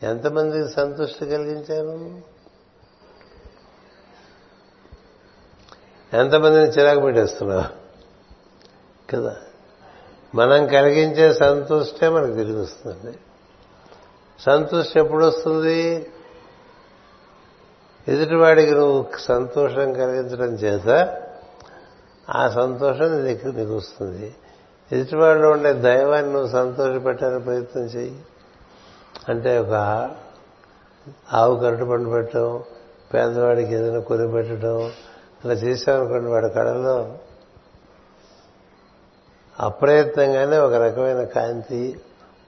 [0.03, 2.21] ఎంతమందికి సంతృష్టి కలిగించారు?
[6.13, 7.63] ఎంతమందిని చిరాకు పెట్టేస్తున్నావు
[9.09, 9.37] కదా.
[10.35, 13.17] మనం కలిగించే సంతృష్టే మనకు తిరిగి వస్తుంది.
[14.39, 16.11] సంతృష్టి ఎప్పుడు వస్తుంది?
[18.09, 21.17] ఎదుటివాడికి నువ్వు సంతోషం కలిగించడం చేత
[22.35, 24.35] ఆ సంతోషం నీకు నీకు వస్తుంది.
[24.91, 28.21] ఎదుటివాడిలో ఉండే దైవాన్ని నువ్వు సంతోషపెట్టాలని ప్రయత్నం చెయ్యి.
[29.29, 30.11] అంటే ఒక
[31.33, 32.63] ఆవు కరటి పండు పెట్టడం
[33.13, 34.91] పేదవాడికి ఏదైనా కొని పెట్టడం
[35.45, 37.15] అలా చేశామనుకోండి వాడి కళలో
[39.59, 41.99] అప్రయత్నంగానే ఒక రకమైన కాంతి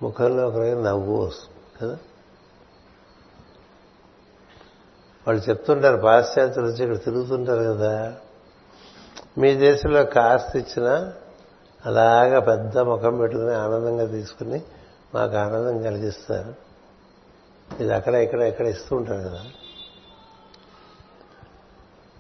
[0.04, 2.00] ముఖంలో ఒక రకమైన నవ్వు వస్తుంది కదా?
[5.28, 8.16] వాళ్ళు చెప్తుంటారు పాశ్చాత్యులు వచ్చి ఇక్కడ తిరుగుతుంటారు కదా.
[9.38, 11.14] మీ దేశంలో కాస్త ఇచ్చినా
[11.86, 14.62] అలాగా పెద్ద ముఖం పెట్టుకుని ఆనందంగా తీసుకుని
[15.16, 16.54] మాకు ఆనందం కలిగిస్తారు.
[17.84, 19.44] ఇది అక్కడ ఇక్కడ ఇక్కడ ఇస్తూ ఉంటారు కదా.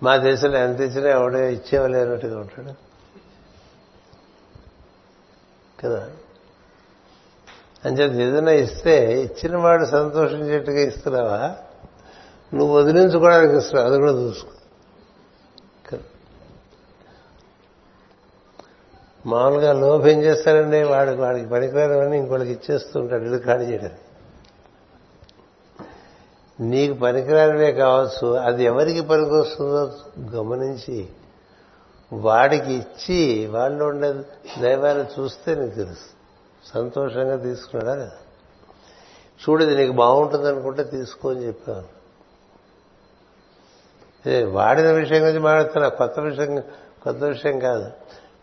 [0.03, 2.91] మా దేశంలో ఎంత ఇచ్చినా ఎవడో ఇచ్చేవలేనట్టుగా ఉంటాడు.
[5.85, 6.09] కదా.
[7.85, 11.55] అంచేది ఏదైనా ఇస్తే ఇచ్చిన వాడు సంతోషించేట్టుగా ఇస్తున్నావా?
[12.53, 14.49] నువ్వు వదిలించుకోవడానికి శ్రద్ధ అది కూడా చూసుకో.
[19.25, 20.83] మామూలుగా లోపు ఏం చేస్తారండి?
[20.83, 24.01] వాడికి వాడికి పనికిరానివన్నీ ఇంకోళ్ళకి ఇచ్చేస్తూ ఉంటాడు ఇల్లు ఖాళీ చేయడానికి
[26.59, 29.91] నీకు పనికిరానివే కావచ్చు అది ఎవరికి పనికొస్తుందో
[30.31, 31.09] గమనించి
[32.13, 34.13] వాడికి ఇచ్చి వాళ్ళు ఉండే
[34.61, 36.09] దైవాన్ని చూస్తే నీకు తెలుసు.
[36.73, 38.11] సంతోషంగా తీసుకున్నాడా కదా
[39.43, 42.00] చూడు ఇది నీకు బాగుంటుంది అనుకుంటే తీసుకో అని చెప్పాను.
[44.43, 45.89] వాడిన విషయం గురించి మాట్లాడుతున్నా.
[45.89, 46.59] కొత్త విషయం
[47.03, 47.91] కొత్త విషయం కాదు.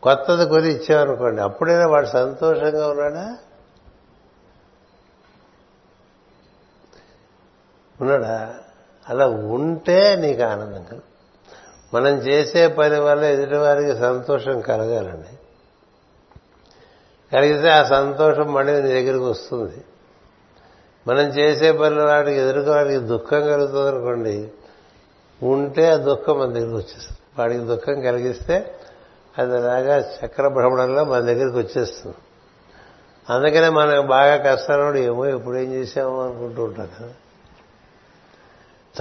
[0.03, 3.39] కొత్తది కొని ఇచ్చామనుకోండి అప్పుడైనా వాడు సంతోషంగా ఉన్నాడా?
[8.01, 8.55] ఉన్నాడా?
[9.09, 11.03] అలా ఉంటే నీకు ఆనందం కలుగు.
[11.95, 15.39] మనం చేసే పని వల్ల ఎదుటివారికి సంతోషం కలగాలండి.
[17.33, 19.85] కలిగితే ఆ సంతోషం మళ్ళీ నీ దగ్గరికి వస్తుంది.
[21.07, 24.51] మనం చేసే పని వాడికి ఎదురుగా వాడికి దుఃఖం కలుగుతుంది అనుకోండి
[25.43, 27.19] ఉంటే ఆ దుఃఖం మన దగ్గరికి వచ్చేస్తుంది.
[27.39, 28.75] వాడికి దుఃఖం కలిగిస్తే
[29.39, 32.17] అది అలాగా చక్ర భ్రమణంలో మన దగ్గరికి వచ్చేస్తుంది.
[33.31, 37.11] అందుకనే మనకు బాగా కష్టాలు ఏమో ఎప్పుడు ఏం చేసామో అనుకుంటూ ఉంటాం కదా.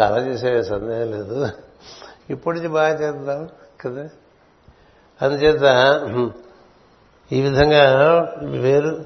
[0.02, 1.48] చాలా చేసే సందేహం లేదు.
[2.30, 3.50] ఇప్పటి నుంచి బాగా చేద్దాం
[3.82, 4.10] కదా.
[5.22, 5.62] అందుచేత
[7.32, 9.06] ఈ విధంగా వేరు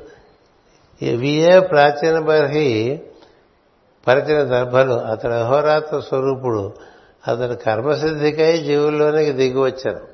[1.01, 3.01] ఇవియే ప్రాచీన బర్హి
[4.07, 4.93] పరిచిన దర్భలు.
[4.93, 6.73] అతడు అహోరాత్ర స్వరూపుడు.
[7.27, 10.11] అతను కర్మసిద్ధికై జీవుల్లోనికి దిగి వచ్చారు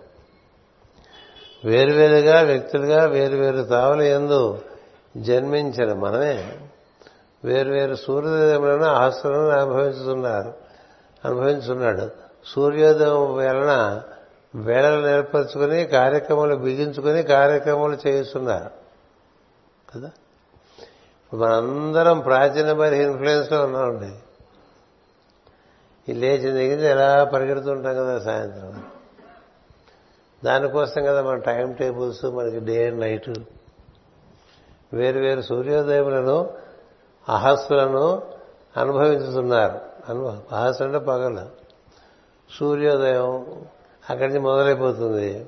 [1.65, 4.61] వేరువేరుగా వ్యక్తులుగా వేరువేరు తావుల ఎందు
[5.17, 6.59] జన్మించిన మనమే
[7.45, 10.53] వేరువేరు సూర్యోదయములను ఆశ్రమం అనుభవించుతున్నారు.
[11.25, 12.09] అనుభవించున్నాడు.
[12.45, 14.01] సూర్యోదయం వలన
[14.55, 18.71] వేళలు నేర్పరచుకుని కార్యక్రమాలు బిగించుకుని కార్యక్రమాలు చేయిస్తున్నారు.
[19.95, 20.11] కదా?
[21.33, 24.13] మనందరం ప్రాచీన మరి ఇన్ఫ్లుయెన్స్లో ఉన్నామండి.
[26.09, 28.83] ఈ లేచిన దగ్గర ఎలా పరిగెడుతుంటాం కదా సాయంత్రం?
[30.45, 33.29] దానికోసం కదా మన టైం టేబుల్స్ మనకి డే అండ్ నైట్.
[34.93, 36.49] వేరు వేరు సూర్యోదయములను
[37.29, 38.21] అహస్సులను
[38.77, 39.79] అనుభవించుతున్నారు.
[40.09, 41.45] అనుభవం అహస్సు అంటే పగలు.
[42.59, 43.45] సూర్యోదయం
[44.09, 45.45] అక్కడి నుంచి మొదలైపోతుంది.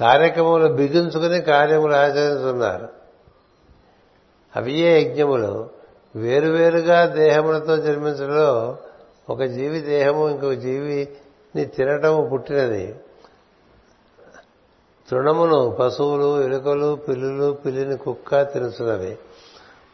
[0.00, 2.88] కార్యక్రమములు బిగించుకుని కార్యములు ఆచరిస్తున్నారు.
[4.56, 5.70] అవియే యజ్ఞములు
[6.16, 8.78] వేరువేరుగా దేహములతో జన్మించడంలో
[9.30, 12.94] ఒక జీవి దేహము ఇంకొక జీవిని తినటము పుట్టినది.
[15.10, 19.18] తృణమును పశువులు ఎలుకలు పిల్లులు పిల్లిని కుక్క తినుచున్నవి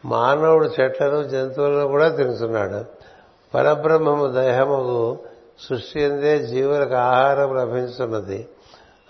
[0.05, 2.85] మానవుడు చెట్లను జంతువులను కూడా తినుచున్నాడు.
[3.53, 5.17] పరబ్రహ్మము దేహముకు
[5.69, 8.47] సృష్టి ఎందే జీవులకు ఆహారం లభించున్నది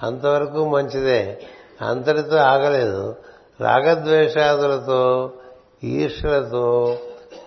[0.03, 1.41] అంతవరకు మంచిదే.
[1.81, 3.15] అంతటితో ఆగలేదు.
[3.61, 5.31] రాగద్వేషాదులతో
[5.83, 6.97] ఈర్షలతో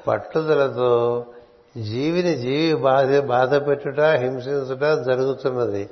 [0.08, 1.24] పట్టుదలతో
[1.76, 5.90] జీవిని జీవి బాధ బాధ పెట్టుట హింసించుట జరుగుతున్నది.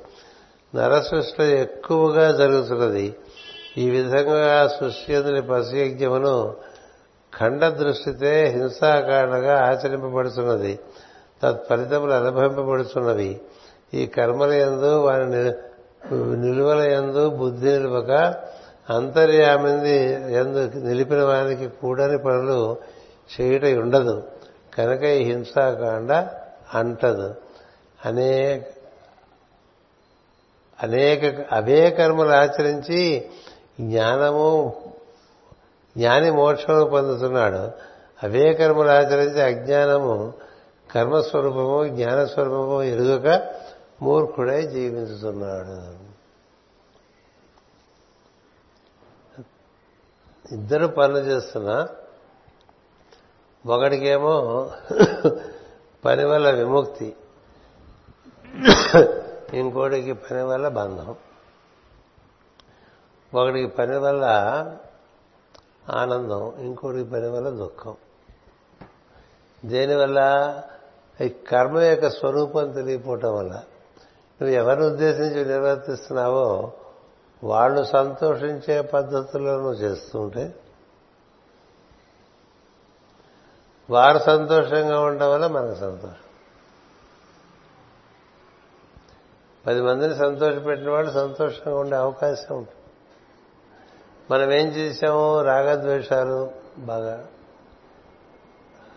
[0.75, 3.15] నరసృష్టిలో ఎక్కువగా జరుగుతున్నది.
[3.77, 6.55] ఈ విధంగా సృష్టి పశుయజ్ఞమును
[7.39, 10.79] ఖండ దృష్టితే హింసాకారణగా ఆచరింపబడుతున్నది.
[11.43, 13.41] తత్ఫలితములు అనుభవింపబడుతున్నవి.
[13.93, 15.25] ఈ కర్మల ఎందు వారి
[16.41, 18.11] నిలువల ఎందు బుద్ధి నిలువక
[18.89, 19.97] అంతర్యామింది
[20.33, 22.77] ఎందు నిలిపిన వారికి కూడని పనులు
[23.41, 24.23] చేయుట ఉండదు.
[24.73, 26.11] కనుక ఈ హింసాకాండ
[26.73, 27.35] అంటదు.
[28.05, 28.67] అనేక
[30.83, 33.29] అనేక అవే కర్మలు ఆచరించి
[33.81, 34.49] జ్ఞానము
[35.97, 37.71] జ్ఞాని మోక్షము పొందుతున్నాడు.
[38.23, 40.33] అవే కర్మలు ఆచరించి అజ్ఞానము
[40.91, 43.55] కర్మస్వరూపము జ్ఞానస్వరూపము ఎరుగక
[44.01, 46.11] మూర్ఖుడై జీవించుతున్నాడు.
[50.53, 51.87] ఇద్దరు పనులు చేస్తున్నా
[53.65, 54.71] ఒకడికేమో
[56.05, 57.15] పని వల్ల విముక్తి
[59.53, 61.15] ఇంకోటికి పని వల్ల బంధం
[63.33, 64.25] ఒకడికి పని వల్ల
[65.89, 67.95] ఆనందం ఇంకోటికి పని వల్ల దుఃఖం.
[69.65, 70.19] దేనివల్ల?
[71.21, 73.51] ఈ కర్మ యొక్క స్వరూపం తెలియపోవటం వల్ల.
[74.41, 76.73] నువ్వు ఎవరిని ఉద్దేశించి నిర్వర్తిస్తున్నావో
[77.43, 80.55] వాళ్ళు సంతోషించే పద్ధతుల్లో నువ్వు చేస్తుంటే ఉంటే
[83.91, 86.15] వారు సంతోషంగా ఉండడం వల్ల మనకు సంతోషం.
[89.67, 92.81] పది మందిని సంతోషపెట్టిన వాళ్ళు సంతోషంగా ఉండే అవకాశం ఉంటుంది.
[94.31, 97.27] మనం ఏం చేశాము రాగద్వేషాలు బాగా.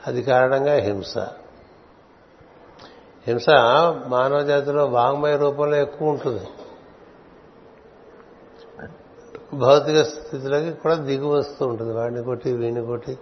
[0.07, 1.19] అది కారణంగా హింస.
[3.27, 3.49] హింస
[4.07, 6.49] మానవ జాతిలో వాంగ్మయ రూపంలో ఎక్కువ ఉంటుంది.
[9.55, 11.93] భౌతిక స్థితిలోకి కూడా దిగు వస్తూ ఉంటుంది.
[11.93, 13.19] వాడిని కొట్టి వీడిని కొట్టి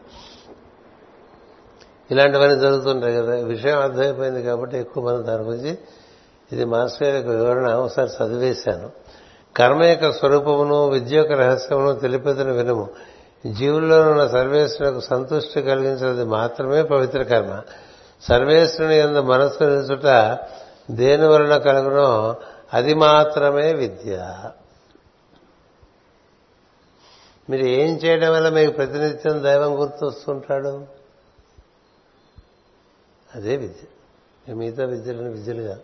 [2.11, 3.35] ఇలాంటివన్నీ జరుగుతుంటాయి కదా.
[3.35, 5.79] విషయం అర్థమైపోయింది కాబట్టి ఎక్కువ మంది దాని గురించి
[6.53, 8.91] ఇది మాస్టర్ యొక్క వివరణ ఒకసారి చదివేశాను.
[9.57, 12.89] కర్మ యొక్క స్వరూపమును విద్య యొక్క రహస్యమును తెలిపేదని వినము.
[13.53, 17.61] జీవుల్లో ఉన్న సర్వేశ్వరులకు సంతృష్టి కలిగించినది మాత్రమే పవిత్ర కర్మ.
[18.23, 20.39] సర్వేశ్వరుని ఎందు మనస్సు నిలుచుట
[20.91, 22.37] దేని వలన కలుగునో
[22.75, 24.35] అది మాత్రమే విద్య.
[27.51, 31.02] మీరు ఏం చేయడం వల్ల మీకు ప్రతినిత్యం దైవం గుర్తొస్తుంటాడు?
[33.35, 34.55] అదే విద్య.
[34.55, 35.79] మిగతా విద్యలను విద్యలుగా.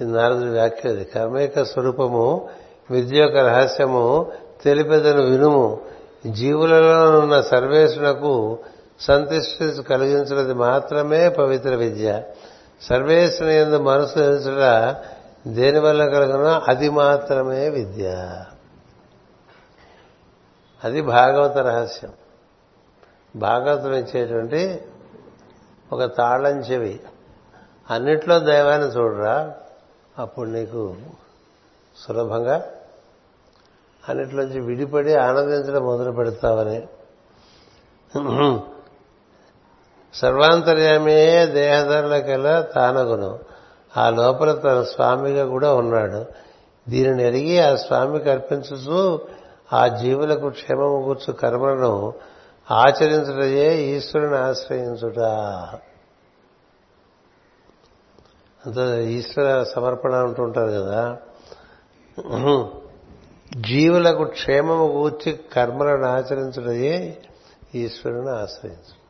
[0.00, 1.04] ఇది నారదుడి వ్యాఖ్య అది.
[1.04, 2.48] కర్మేక స్వరూపము
[2.90, 4.32] విద్య యొక్క రహస్యము
[4.64, 5.80] తెలిపెదను వినుము.
[6.26, 8.58] జీవులలో ఉన్న సర్వేశ్వరునకు
[9.00, 12.22] సంతృష్టి కలిగించినది మాత్రమే పవిత్ర విద్య.
[12.82, 14.96] సర్వేశ్వరుని ఎందు మనసు తెలుసుట
[15.48, 18.34] దేనివల్ల కలుగునో అది మాత్రమే విద్య.
[20.84, 22.12] అది భాగవత రహస్యం.
[23.36, 24.82] భాగవతం ఇచ్చేటువంటి
[25.92, 27.00] ఒక తాళం చెవి.
[27.90, 29.54] అన్నిట్లో దైవాన్ని చూడరా?
[30.18, 30.94] అప్పుడు నీకు
[31.96, 32.70] సులభంగా
[34.08, 36.88] అన్నిట్లోంచి విడిపడి ఆనందించడం మొదలు పెడతావని.
[40.14, 43.38] సర్వాంతర్యామే దేహధరులకెల్లా తానగును.
[43.96, 46.26] ఆ లోపల తన స్వామిగా కూడా ఉన్నాడు.
[46.88, 49.20] దీనిని ఎరిగి ఆ స్వామికి అర్పించుతూ
[49.72, 52.14] ఆ జీవులకు క్షేమము కూర్చు కర్మలను
[52.72, 55.18] ఆచరించుటయే ఈశ్వరుని ఆశ్రయించుట.
[58.66, 61.18] అంత ఈశ్వర సమర్పణ అంటుంటారు కదా.
[63.56, 67.22] జీవులకు క్షేమము కూర్చి కర్మలను ఆచరించుటయే
[67.74, 69.00] ఈశ్వరుని ఆశ్రయించు.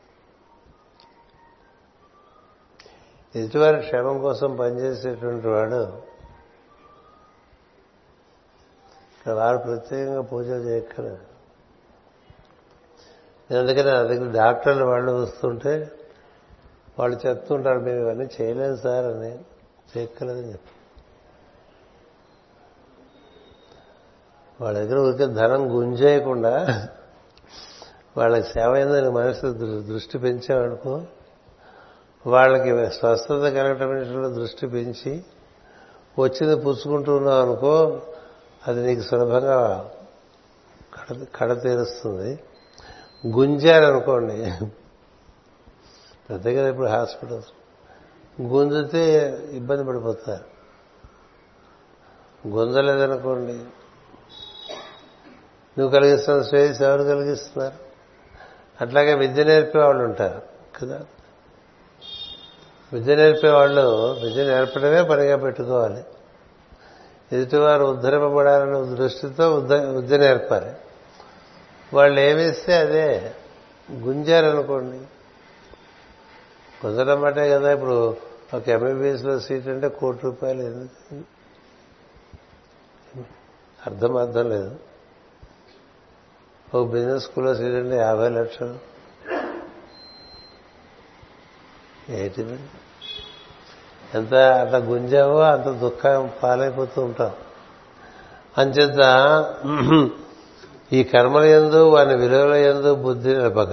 [3.39, 5.85] ఎదుటివారి క్షేమం కోసం పనిచేసేటువంటి వాడు
[9.19, 11.30] ఇక్కడ వారు ప్రత్యేకంగా పూజలు చేయక్కర్లేదు.
[13.59, 15.93] అందుకని నా దగ్గర డాక్టర్లు వాళ్ళు వస్తుంటే
[16.99, 19.39] వాళ్ళు చెప్తుంటారు మేము ఇవన్నీ చేయలేదు సార్ అని
[19.97, 20.71] చేయక్కర్లేదని చెప్పి.
[24.61, 26.89] వాళ్ళ దగ్గర ఊరికే ధనం గుంజేయకుండా
[28.17, 29.47] వాళ్ళకి సేవ అయిందని మనసు
[29.89, 31.03] దృష్టి పెంచామనుకో
[32.27, 35.25] వాళ్ళకి స్వస్థత కలగటం దృష్టి పెంచి
[36.19, 38.03] వచ్చింది పుచ్చుకుంటూ ఉన్నావు అనుకో
[38.69, 39.91] అది నీకు సులభంగా
[40.95, 42.39] కడ కడ తీరుస్తుంది.
[43.27, 44.53] గుంజారనుకోండి.
[46.31, 47.49] పెద్దగా ఇప్పుడు హాస్పిటల్స్.
[48.43, 50.45] గుంజితే ఇబ్బంది పడిపోతారు.
[52.49, 53.53] గుంజలేదనుకోండి.
[55.79, 57.75] నువ్వు కలిగిస్తున్న శ్రేయస్ ఎవరు కలిగిస్తున్నారు?
[58.81, 60.43] అట్లాగే విద్య నేర్పే వాళ్ళు ఉంటారు
[60.81, 61.01] కదా?
[62.93, 66.05] విద్య నేర్పే వాళ్ళు విద్య నేర్పడమే పనిగా పెట్టుకోవాలి.
[67.33, 70.73] ఎదుటివారు ఉద్ధరింపబడాలనే దృష్టితో విద్య నేర్పాలి.
[71.95, 73.35] వాళ్ళు ఏమిస్తే అదే.
[73.93, 74.97] గుంజారనుకోండి.
[76.87, 78.17] గుంజడం బట్టే కదా ఇప్పుడు
[78.55, 81.15] ఒక ఎంబీబీఎస్లో సీట్ అంటే కోటి రూపాయలు ఎందుకు
[83.87, 84.79] అర్థం అర్థం లేదు.
[86.75, 88.79] ఒక బిజినెస్ స్కూల్లో సీట్ అంటే యాభై లక్షలు.
[92.09, 92.59] ఏంటి?
[94.15, 97.31] ఎంత అట్లా గుంజావో అంత దుఃఖం పాలైపోతూ ఉంటాం.
[98.59, 98.99] అంచేత
[100.93, 103.73] ఈ కర్మల ఎందు వాని విలువల ఎందు బుద్ధి నిలపక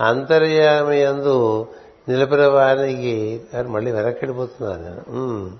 [0.00, 1.66] అంతర్యామి ఎందు
[2.08, 5.50] నిలిపిన వారికి మళ్ళీ వెనక్కిడిపోతున్నాను నేను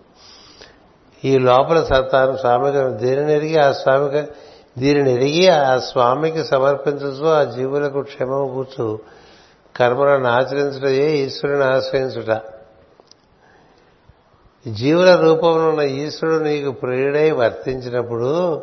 [1.25, 4.33] ఈ లోపల సత్తాను స్వామికి దీనిని ఎరిగి ఆ స్వామికి
[4.79, 8.99] దీనిని ఎరిగి ఆ స్వామికి సమర్పించచ్చు ఆ జీవులకు క్షేమం కూర్చు.
[9.77, 12.41] కర్మలను ఆచరించుటయే ఈశ్వరుని ఆశ్రయించుట.
[14.69, 18.63] జీవుల రూపంలో ఉన్న ఈశ్వరుడు నీకు ప్రియుడై వర్తించినప్పుడు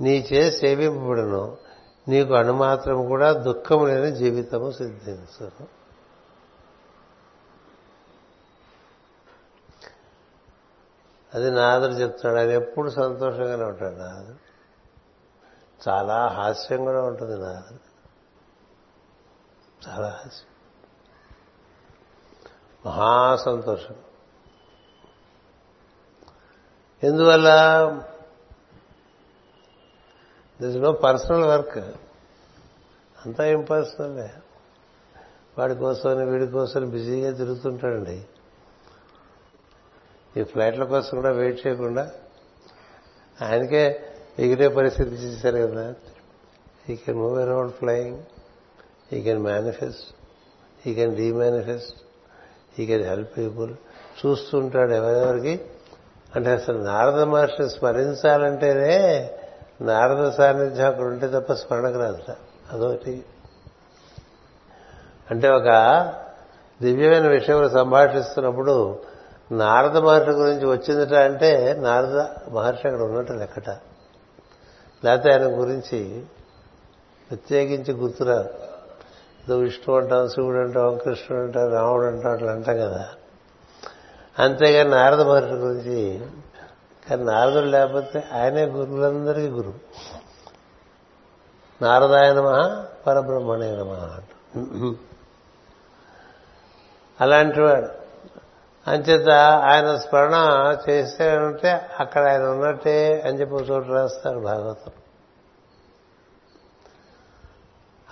[0.00, 1.56] నీ చే సేవింపబడును.
[2.08, 5.84] నీకు అణుమాత్రం కూడా దుఃఖం లేని జీవితము సిద్ధించను
[11.34, 12.38] అది నాదుడు చెప్తున్నాడు.
[12.38, 14.54] ఆయన ఎప్పుడు సంతోషంగానే ఉంటాడు నాదుడు
[15.88, 17.94] చాలా హాస్యం కూడా ఉంటుంది నాదుడు
[19.88, 20.54] చాలా హాస్యం.
[22.86, 23.94] మహాసంతోషం
[27.02, 27.48] ఎందువల్ల
[30.62, 31.78] దిస్ నో పర్సనల్ వర్క్
[33.26, 34.30] అంతా ఇంపర్సనలే
[35.58, 38.24] వాడి కోసం వీడి కోసం బిజీగా తిరుగుతుంటాడండి.
[40.36, 42.10] ఈ ఫ్లైట్ల కోసం కూడా వెయిట్ చేయకుండా
[43.42, 44.00] ఆయనకే
[44.38, 45.94] ఎగిరే పరిస్థితి చేశారు కదా.
[46.90, 48.18] He can move around flying
[49.12, 50.14] he can manifest
[50.88, 51.96] he can demanifest
[52.80, 53.74] he can help people
[54.26, 55.64] చూస్తుంటాడు ఎవరెవరికి?
[56.36, 59.30] అంటే అసలు నారద మహర్షిని స్మరించాలంటేనే
[59.80, 62.36] నారద సాన్నిధ్యం అక్కడ ఉంటే తప్ప స్మరణకు రాదుట
[62.72, 63.24] అదొకటి.
[65.30, 65.68] అంటే ఒక
[66.82, 68.98] దివ్యమైన విషయంలో సంభాషిస్తున్నప్పుడు
[69.52, 72.18] నారద మహర్షి గురించి వచ్చిందట అంటే నారద
[72.52, 73.70] మహర్షి అక్కడ ఉన్నట్టు లెక్కట.
[75.04, 76.24] లేకపోతే ఆయన గురించి
[77.30, 78.48] ప్రత్యేకించి గుర్తురాదు.
[79.44, 83.08] ఏదో విష్ణు అంటాం శివుడు అంటాం కృష్ణుడు అంటాం రాముడు అంటాం అట్లా అంటాం కదా.
[84.38, 86.26] అంతేగాని నారద మహర్షి గురించి
[87.10, 89.74] కానీ నారదుడు లేకపోతే ఆయనే గురువులందరికీ గురువు
[91.82, 94.96] నారదాయన మహా అంట.
[97.20, 97.88] అలాంటి వాడు
[98.90, 99.28] అంచేత
[99.64, 100.34] ఆయన స్మరణ
[100.88, 104.92] చేస్తే ఉంటే అక్కడ ఆయన ఉన్నట్టే అని చెప్పి చోటు రాస్తారు భాగవతం.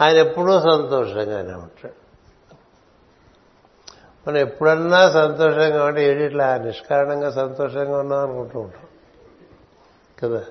[0.01, 2.02] ఆయన ఎప్పుడూ సంతోషంగానే ఉంటాడు.
[4.29, 8.83] మనం ఎప్పుడన్నా సంతోషంగా ఉంటే ఏడి ఇట్లా నిష్కారణంగా సంతోషంగా ఉన్నాం అనుకుంటూ ఉంటాం.
[10.23, 10.45] కదా?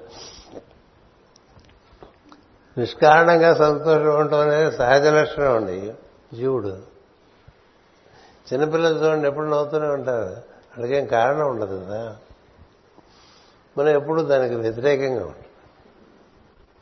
[2.77, 5.93] నిష్కారణంగా సంతోషం ఉండటం అనేది సహజ లక్షణం అండి.
[6.33, 6.77] జీవుడు.
[8.53, 10.37] చిన్నపిల్లలు చూడండి ఎప్పుడు నవ్వుతూనే ఉంటారు.
[10.77, 12.17] అడిగేం కారణం ఉండదు కదా?
[13.77, 15.45] మనం ఎప్పుడు దానికి వ్యతిరేకంగా ఉంటాం.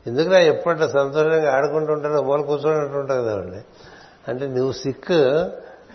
[0.06, 3.64] ఎందుకురా ఎప్పుడంటే సంతోషంగా ఆడుకుంటూ ఉంటారో మూల కూర్చొని ఉంటుంది కదండి.
[4.28, 5.12] అంటే నువ్వు సిక్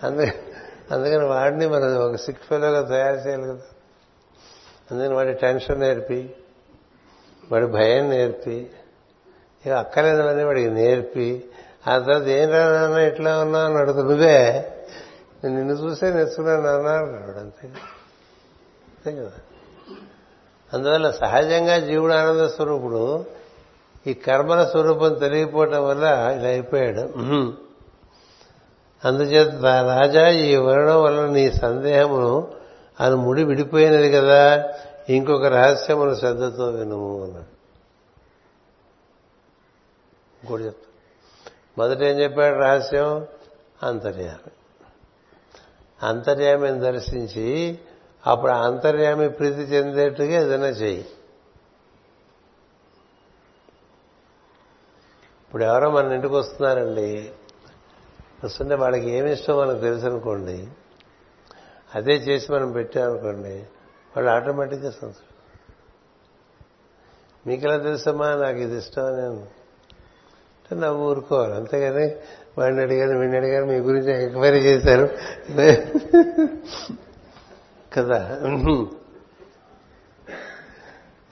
[0.06, 0.45] అందుకే
[0.92, 3.62] అందుకని వాడిని మనం ఒక సిక్ ఫెలోగా తయారు చేయాలి కదా.
[4.92, 6.36] అందుకని వాడి టెన్షన్ నేర్పి
[7.52, 8.68] వాడి భయం నేర్పి
[9.66, 11.44] ఇక అక్కలేదని వాడికి నేర్పి
[11.88, 14.72] ఆ తర్వాత ఏం రానా ఇట్లా ఉన్నా అని అడుగు నువ్వే
[15.44, 17.68] నిన్ను చూసే నేర్చుకున్నాను అన్నాడు అంతే.
[18.88, 19.32] అంతే కదా.
[20.74, 23.26] అందువల్ల సహజంగా జీవుడు ఆనంద స్వరూపుడు
[24.08, 26.04] ఈ కర్మల స్వరూపం తెలియపోవటం వల్ల
[26.40, 27.02] ఇలా అయిపోయాడు.
[29.06, 32.54] అందుచేత రాజా ఈ వర్ణం వల్ల నీ సందేహమును
[33.00, 34.74] అని ముడి విడిపోయినది కదా.
[35.10, 37.56] ఇంకొక రహస్యమును శ్రద్ధతో వినుము అన్నాడు.
[40.44, 40.92] ఇంకోటి చెప్తా.
[41.78, 43.28] మొదట ఏం చెప్పాడు రహస్యం?
[43.84, 44.52] అంతర్యామి.
[46.04, 47.80] అంతర్యామిని దర్శించి
[48.28, 51.06] అప్పుడు అంతర్యామి ప్రీతి చెందేట్టుగా ఏదైనా చెయ్యి.
[55.46, 57.32] ఇప్పుడు ఎవరో మన ఇంటికి వస్తున్నారండి.
[58.44, 60.68] వస్తుంటే వాళ్ళకి ఏమి ఇష్టం మనకు తెలుసు అనుకోండి
[61.96, 63.66] అదే చేసి మనం పెట్టామనుకోండి
[64.16, 65.36] వాళ్ళు ఆటోమేటిక్గా సంతోషం.
[67.54, 69.66] ఎలా తెలుసమ్మా నాకు ఇది ఇష్టం నేను
[70.66, 71.56] అంటే నవ్వు ఊరుకోవాలి.
[71.56, 72.16] అంతేగాని
[72.58, 75.10] వాడిని అడిగారు వీడిని అడిగారు మీ గురించి ఎంక్వైరీ చేశారు.
[77.94, 78.40] కదా?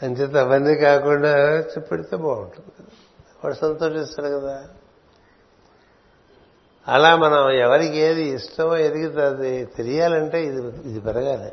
[0.04, 2.88] అంచేత అవన్నీ కాకుండా పెడితే బాగుంటుంది
[3.44, 4.68] వాడు సంతోషిస్తాడు కదా.
[6.88, 11.52] అలా మనం ఎవరికి ఏది ఇష్టమో ఎదుగుతుంది తెలియాలంటే ఇది ఇది పెరగాలి.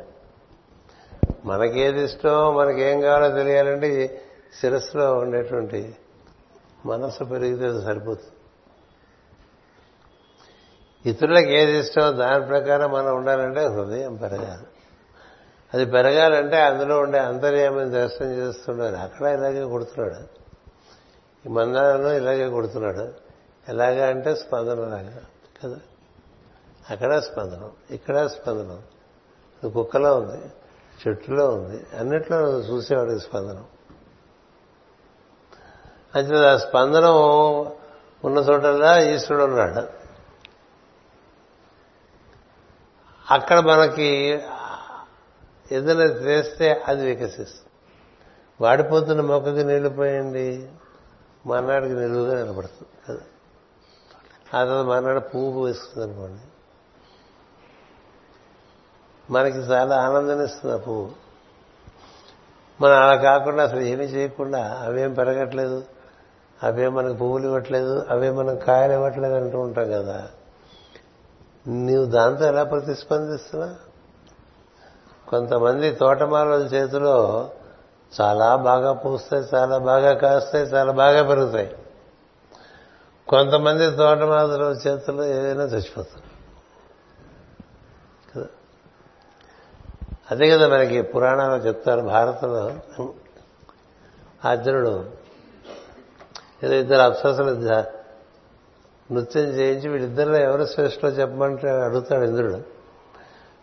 [1.45, 4.21] మనకేది ఇష్టమో మనకేం కావాలో తెలియాలంటే
[4.61, 5.95] శిరస్సులో ఉండేటువంటి
[6.85, 8.31] మనసు పెరిగితే సరిపోతుంది.
[11.09, 14.67] ఇతరులకు ఏది ఇష్టమో దాని ప్రకారం మనం ఉండాలంటే హృదయం పెరగాలి.
[15.73, 20.41] అది పెరగాలంటే అందులో ఉండే అంతర్యామని దర్శనం చేస్తున్నాడు అక్కడ ఇలాగే కొడుతున్నాడు.
[21.45, 23.20] ఈ మందాలను ఇలాగే కొడుతున్నాడు.
[23.69, 25.21] ఎలాగా అంటే స్పందనలాగా
[25.63, 25.79] కదా?
[26.89, 28.83] అక్కడ స్పందనం ఇక్కడ స్పందనం.
[29.69, 30.51] కుక్కలో ఉంది
[31.07, 33.65] చెట్టులో ఉంది అన్నిట్లో చూసేవాడికి స్పందనం.
[36.15, 37.15] అంతే ఆ స్పందనం
[38.25, 39.87] ఉన్న చోటల్లా ఈశ్వరుడు ఉన్నాడు.
[43.31, 44.41] అక్కడ మనకి
[45.71, 47.69] ఏదైనా చేస్తే అది వికసిస్తుంది.
[48.61, 50.69] వాడిపోతున్న మొక్కకి నీళ్ళు పోయండి
[51.45, 53.25] మన్నాడికి నిలువుగా నిలబడుతుంది కదా?
[54.55, 56.41] ఆ తర్వాత మర్నాడు పువ్వు పూస్తుంది అనుకోండి.
[59.33, 61.09] మనకి చాలా ఆనందాన్ని ఇస్తుంది ఆ పువ్వు.
[62.81, 65.83] మనం అలా కాకుండా అసలు ఏమీ చేయకుండా అవేం పెరగట్లేదు
[66.63, 70.27] అవేం మనకు పువ్వులు ఇవ్వట్లేదు అవే మనం కాయలు ఇవ్వట్లేదు అంటూ ఉంటాం కదా.
[71.67, 73.75] నీవు దాంతో ఎలా ప్రతిస్పందిస్తున్నా?
[75.27, 77.49] కొంతమంది తోటమాల చేతిలో
[78.21, 81.75] చాలా బాగా పూస్తాయి చాలా బాగా కాస్తాయి చాలా బాగా పెరుగుతాయి.
[83.31, 86.31] కొంతమంది తోటమాదుల చేతుల్లో ఏదైనా చచ్చిపోతారు.
[88.35, 88.47] కదా?
[90.31, 92.71] అదే కదా మనకి పురాణాలు చెప్తారు భారతంలో.
[94.45, 95.05] అర్జునుడు
[96.63, 97.51] ఏదో ఇద్దరు అప్సరసలు
[99.13, 102.61] నృత్యం చేయించి వీళ్ళిద్దరిలో ఎవరు శ్రేష్ఠలో చెప్పమంటే అడుగుతాడు ఇంద్రుడు.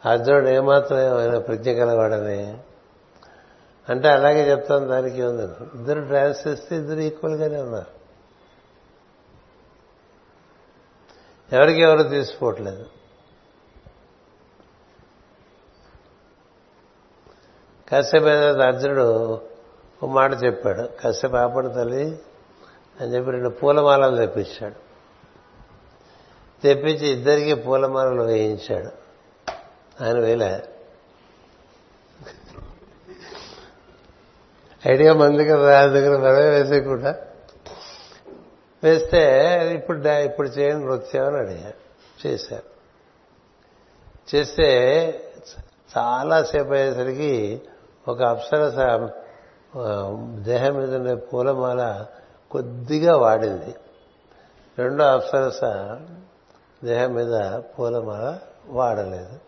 [0.08, 2.58] అర్జునుడు ఏమాత్రం ఆయన ప్రజ్ఞ కలవాడని
[3.88, 7.97] అంటే అలాగే చెప్తాను దానికి ఉంది ఇద్దరు డ్యాన్స్ చేస్తే ఇద్దరు ఈక్వల్గానే ఉన్నారు.
[11.52, 12.86] ఎవరికి ఎవరు తీసుకోవట్లేదు.
[17.90, 19.34] కాసేపు ఏదైతే అర్జునుడు
[20.02, 20.82] ఒక మాట చెప్పాడు.
[20.82, 22.18] కాసేపు ఆపడు తల్లి
[23.00, 24.74] అని చెప్పి రెండు పూలమాలలు తెప్పించాడు.
[26.62, 28.90] తెప్పించి ఇద్దరికి పూలమాలలు వేయించాడు.
[30.04, 30.68] ఆయన వేలే
[34.86, 37.27] ఐడియా మంది కదా దగ్గర మనమే వేసేయకుండా.
[38.84, 39.22] వేస్తే
[39.74, 41.72] ఇప్పుడు ఇప్పుడు చేయండి నృత్యం అని అడిగా
[42.26, 42.78] చేశారు.
[44.34, 44.68] చేస్తే
[45.98, 47.62] చాలాసేపు అయ్యేసరికి
[48.08, 48.74] ఒక అప్సరస
[50.34, 52.06] దేహం మీద ఉండే పూలమాల
[52.50, 53.74] కొద్దిగా వాడింది.
[54.78, 55.64] రెండో అప్సరస
[56.84, 59.40] దేహం మీద పూలమాల వాడలేదు.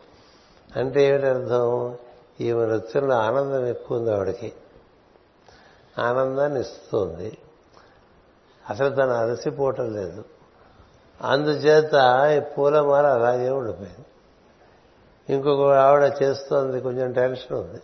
[0.77, 1.97] అంటే ఏమిటి అర్థం
[2.40, 4.52] ఈమె నృత్యంలో ఆనందం ఎక్కువ ఉంది ఆవిడకి.
[5.98, 7.39] ఆనందాన్ని ఇస్తుంది.
[8.71, 10.25] అసలు తను అలసిపోవటం లేదు.
[11.21, 11.95] అందుచేత
[12.37, 14.07] ఈ పూలమాల అలాగే ఉండిపోయింది.
[15.35, 17.83] ఇంకొక ఆవిడ చేస్తోంది కొంచెం టెన్షన్ ఉంది.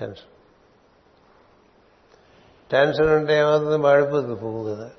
[0.00, 0.30] టెన్షన్.
[2.70, 3.76] టెన్షన్ ఉంటే ఏమవుతుంది?
[3.76, 4.90] మాడిపోతుంది పువ్వు కదా.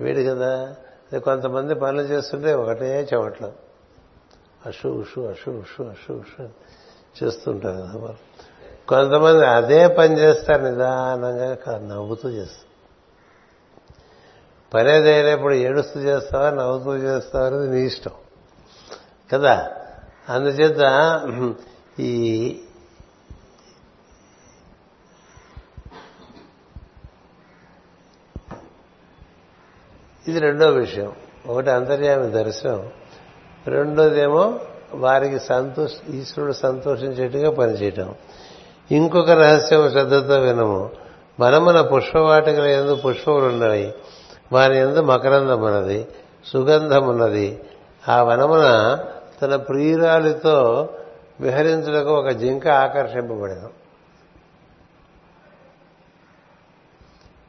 [0.00, 0.76] వీడు కదా.
[1.18, 3.52] కొంతమంది పనులు చేస్తుంటే ఒకటే చెమట్లు.
[4.66, 6.48] అషు ఉషు అషు ఉషు అషు ఉషు
[7.24, 8.16] చేస్తుంటారు కదా
[8.88, 12.65] కొంతమంది అదే పని చేస్తారు నిదానంగా నవ్వుతూ చేస్తారు.
[14.76, 18.10] పని ఏడుస్తూ చేస్తావా నవ్వుతూ చేస్తావా అనేది నీ ఇష్టం.
[19.32, 19.70] కదా?
[20.28, 21.20] అందుచేత
[22.00, 22.60] ఈ
[30.28, 31.12] ఇది రెండో విషయం.
[31.46, 32.90] ఒకటి అంతర్యామి దర్శనం.
[33.66, 34.60] రెండోదేమో
[34.94, 38.14] వారికి సంతోష ఈశ్వరుడు సంతోషించేట్టుగా పనిచేయటం.
[38.90, 40.90] ఇంకొక రహస్యం శ్రద్ధతో వినము.
[41.40, 43.94] మనమున పుష్పవాటికల ఎందు పుష్పములు ఉన్నాయి
[44.52, 46.06] వారి ఎందు మకరందం ఉన్నది
[46.46, 47.64] సుగంధం ఉన్నది
[48.08, 48.98] ఆ వనమున
[49.42, 50.88] తన ప్రియురాలితో
[51.40, 53.68] విహరించులకు ఒక జింక ఆకర్షింపబడిన.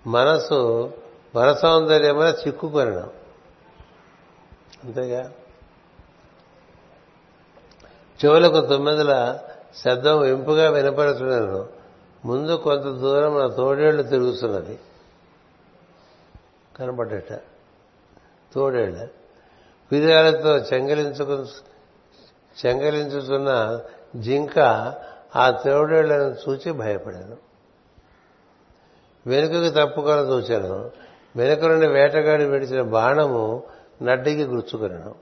[0.07, 0.93] మనసు
[1.35, 3.09] వన సౌందర్యమున చిక్కుకొనడం
[4.83, 5.31] అంతేగా?
[8.25, 9.39] చెవులకు తొమ్మిదిల
[9.85, 11.65] శబ్దం ఇంపుగా వినపడుతున్నాను
[12.25, 14.79] ముందు కొంత దూరం నా తోడేళ్ళు తిరుగుతున్నది.
[16.79, 17.33] కనబడ్డట
[18.53, 19.07] తోడేళ్ళ.
[19.91, 21.45] పిర్యాలతో చెంగలించుకు
[22.65, 23.79] చెంగలించుతున్న
[24.15, 24.59] జింక
[25.35, 27.37] ఆ తోడేళ్ళను చూచి భయపడాను.
[29.27, 30.91] వెనుకకు తప్పుకొని చూశాను
[31.35, 33.63] వెనుక నుండి వేటగాడి విడిచిన బాణము
[34.01, 35.15] నడ్డికి గుచ్చుకొనను.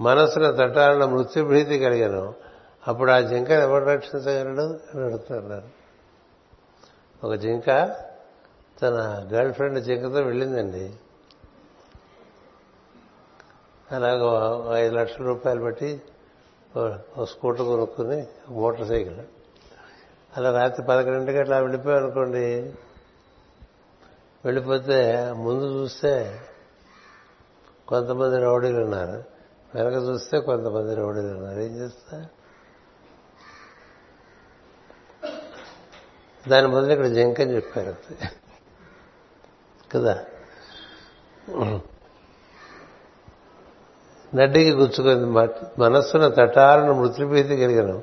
[0.00, 2.34] మనసున తటాలన మృత్యుభీతి కలిగాను.
[2.88, 5.68] అప్పుడు ఆ జింకను ఎవరు రక్షించగలడు అని అడుగుతున్నారు.
[7.26, 7.96] ఒక జింక
[8.82, 10.94] తన గర్ల్ ఫ్రెండ్ జింకతో వెళ్ళిందండి.
[13.92, 14.22] అలాగ
[14.74, 16.02] ఐదు లక్షల రూపాయలు పెట్టి
[16.76, 19.16] ఒక స్కూటర్ కొనుక్కుని మోటార్ సైకిల్.
[20.36, 22.72] అలా రాత్రి పదకొండింటికి అట్లా వెళ్ళిపోయాం అనుకోండి.
[24.44, 26.40] వెళ్ళిపోతే ముందు చూస్తే
[27.88, 29.24] కొంతమంది రౌడీలు ఉన్నారు.
[29.74, 31.60] వెనక చూస్తే కొంతమంది రౌడీలు ఉన్నారు.
[31.60, 32.26] ఏం చేస్తా?
[36.48, 38.30] దాని బదులు ఇక్కడ జంకని చెప్పారు అంతే.
[39.94, 40.18] కదా?
[44.34, 45.26] నడ్డికి గుచ్చుకుంది
[45.78, 48.00] మనస్సున తటాలను మృత్యుభీతి కలిగిన.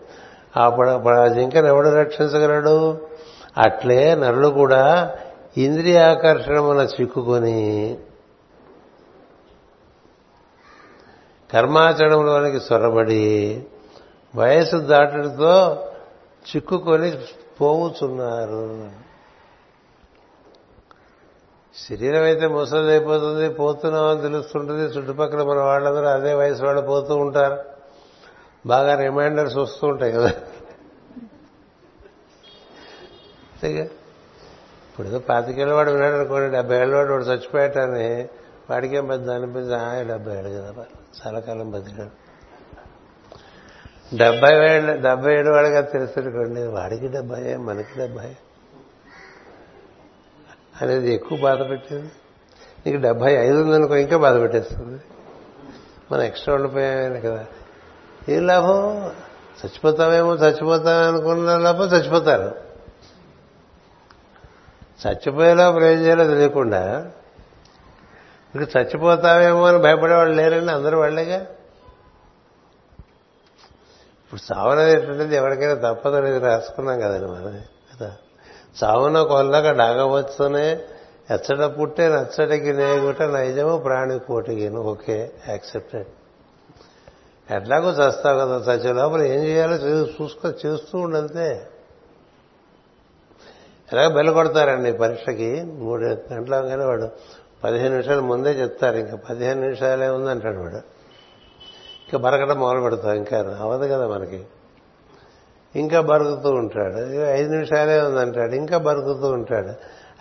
[0.64, 3.02] అప్పుడు అప్పుడు ఆ జింకను ఎవడు రక్షించగలడు?
[3.58, 5.16] అట్లే నరుడు కూడా
[5.58, 7.98] ఇంద్రియాకర్షణమున చిక్కుకొని
[11.54, 13.64] కర్మాచరణంలోనికి సొరబడి
[14.36, 15.84] వయసు దాటడంతో
[16.56, 17.12] చిక్కుకొని
[17.62, 19.05] పోవుచున్నారు.
[21.78, 24.82] శరీరం అయితే ముసలిదైపోతుంది పోతున్నామని తెలుస్తుంటుంది.
[24.82, 27.58] చుట్టుపక్కల మన వాళ్ళందరూ అదే వయసు వాళ్ళు పోతూ ఉంటారు.
[28.66, 30.28] బాగా రిమైండర్స్ వస్తూ ఉంటాయి కదా.
[33.54, 33.84] అంతేగా?
[34.92, 38.28] ఇప్పుడు ఏదో పాతికేళ్ళ వాడు విన్నాడు అనుకోండి డెబ్బై ఏళ్ళ వాడు వాడు చచ్చిపోయాటని.
[38.70, 40.86] వాడికేం పెద్ద అనిపించి ఆ డెబ్బై ఏళ్ళు కదా
[41.26, 42.26] చాలా కాలం బతికాడు.
[44.16, 48.36] డెబ్బై ఏళ్ళు డెబ్బై ఏడు వాడిగా తెలుసుకోండి వాడికి డెబ్బై మనకి డెబ్బై
[50.82, 52.12] అనేది ఎక్కువ బాధ పెట్టేది.
[52.86, 55.02] నీకు డెబ్బై ఐదు ఉందనుకో ఇంకా బాధ పెట్టేస్తుంది.
[56.12, 57.46] మనం ఎక్స్ట్రా ఉండిపోయామే కదా.
[58.30, 59.08] ఏం లాభం?
[59.66, 62.56] చచ్చిపోతామేమో చచ్చిపోతామే అనుకున్న లాభం చచ్చిపోతారు.
[65.08, 67.12] చచ్చిపోయేలా ఏం చేయాలో తెలియకుండా
[68.56, 71.38] ఇప్పుడు చచ్చిపోతావేమో అని భయపడేవాళ్ళు లేరండి అందరూ వాళ్ళేగా.
[74.26, 77.62] ఇప్పుడు చావనేటువంటిది ఎవరికైనా తప్పదనేది రాసుకున్నాం కదండి మనం
[77.96, 78.16] కదా?
[78.84, 80.80] చావున కొల్లక డాగవచ్చునే
[81.32, 86.08] ఎచ్చట పుట్టే నచ్చటికి నేగుట నైజము ప్రాణి కోటిగిను ఓకే యాక్సెప్టెడ్.
[87.52, 91.68] ఎట్లాగో చస్తావు కదా చచ్చే లోపల ఏం చేయాలో చూసుకో చేస్తూ ఉండంతే
[93.94, 97.10] ఎలాగ బెల్ల కొడతారండి పరీక్షకి మూడు గంటల కానీ వాడు
[97.64, 100.76] పదిహేను నిమిషాలు ముందే చెప్తారు ఇంకా పదిహేను నిమిషాలే ఉందంటాడు వాడు.
[102.06, 104.44] ఇంకా బరకడం మొదలు పెడతాం ఇంకా అవదు కదా మనకి.
[105.76, 106.98] ఇంకా బరుకుతూ ఉంటాడు.
[107.26, 108.56] ఐదు నిమిషాలే ఉందంటాడు.
[108.56, 109.70] ఇంకా బరుకుతూ ఉంటాడు.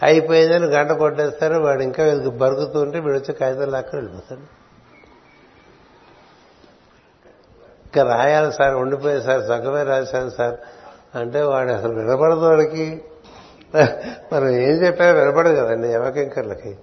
[0.02, 1.55] అయిపోయిందని గంట కొట్టేస్తారు.
[1.55, 4.40] వాడు ఇంకా బరుకుతూ ఉంటే వీడు వచ్చి కాగితం లాక్క వెళ్ళిపోతాడు.
[7.86, 10.56] ఇంకా రాయాలి సార్ ఉండిపోయి సార్ సగమే రాశాను సార్.
[11.16, 13.05] అంటే వాడు అసలు వినపడదు వాడికి.
[14.32, 16.78] మనం ఏం చెప్పారో వినపడదు కదండి యమకింకర్లకి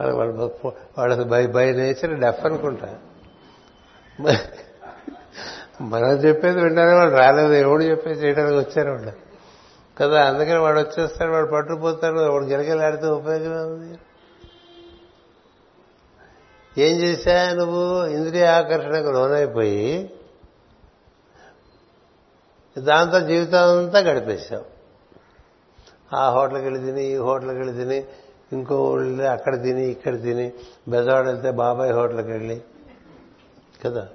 [0.00, 0.50] వాడు
[0.98, 2.94] వాడు అసలు బై బై నేచర్ డెఫ్ అనుకుంటా.
[5.80, 7.52] మనం చెప్పేది వింటారే వాడు రాలేదు.
[7.52, 9.12] ఎవడు చెప్పేది చేయడానికి వచ్చారు వాళ్ళు.
[9.98, 13.98] కదా అందుకని వాడు వచ్చేస్తాడు వాడు పట్టుకుపోతాడు వాడు గెలగలాడితే ఉపయోగమే ఉంది.
[16.78, 18.06] ఏం చేశా నువ్వు?
[18.06, 20.10] ఇంద్రియ ఆకర్షణకు లోనైపోయి
[22.78, 24.64] దాంతో జీవితం అంతా గడిపేశావు.
[26.16, 28.04] ఆ హోటల్కి వెళ్ళి తిని ఈ హోటల్కి వెళ్ళి తిని
[28.52, 30.52] ఇంకో ఊళ్ళో అక్కడ తిని ఇక్కడ తిని
[30.88, 32.62] బెజవాడ వెళ్తే బాబాయ్ హోటల్కి వెళ్ళి.
[33.84, 34.08] కదా?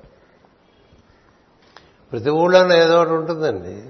[2.11, 3.84] ప్రతి ఊళ్ళోనే ఏదో ఒకటి ఉంటుందండి.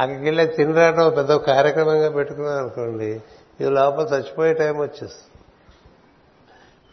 [0.00, 3.22] అక్కడికి వెళ్ళి తినరాటం పెద్ద కార్యక్రమంగా పెట్టుకున్నాం అనుకోండి
[3.60, 5.32] ఈ లోపల చచ్చిపోయే టైం వచ్చేస్తుంది.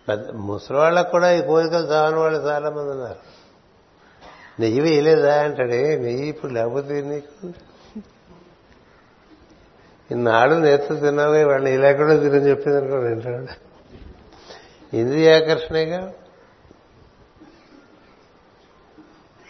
[0.09, 3.43] పెద్ద ముసలివాళ్ళకు కూడా ఈ కోరికలు చావని వాళ్ళు చాలా మంది ఉన్నారు.
[4.59, 5.97] నెయ్యి వేయలేదా అంటాడే?
[5.97, 7.53] నెయ్యి ఇప్పుడు లేకపోతే నీకు?
[10.11, 13.55] ఇన్నాళ్ళు నేర్చు తిన్నావే వాళ్ళని ఇలా కూడా తినని చెప్పింది అనుకోండి ఏంటంటే
[14.97, 16.13] ఇంద్రియాకర్షణగా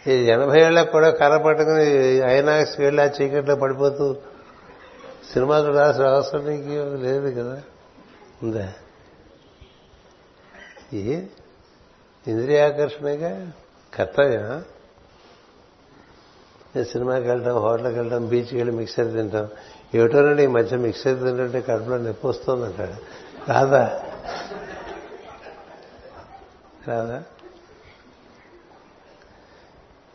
[0.06, 1.84] ఈ ఎనభై ఏళ్ళకు కూడా కర్ర పట్టుకుని
[2.18, 4.16] ఐనాక్స్ వెళ్ళి ఆ చీకట్లో పడిపోతూ
[5.32, 7.62] సినిమా చూడాల్సిన అవసరం నీకు లేదు కదా?
[8.42, 8.72] ఉందా?
[10.92, 11.22] ఈ
[12.26, 13.52] ఇంద్రియాకర్షణగా?
[13.94, 14.64] కర్తవ్యం
[16.84, 19.48] సినిమాకి వెళ్తాం హోటల్కి వెళ్ళడం బీచ్కి వెళ్ళి మిక్సర్ తింటాం.
[19.94, 22.92] ఏమిటోనండి ఈ మధ్య మిక్సర్ తింటుంటే కడుపులో నొప్పి వస్తుంది అంటాడు
[23.52, 24.02] రాదా?
[26.88, 27.22] రాదా?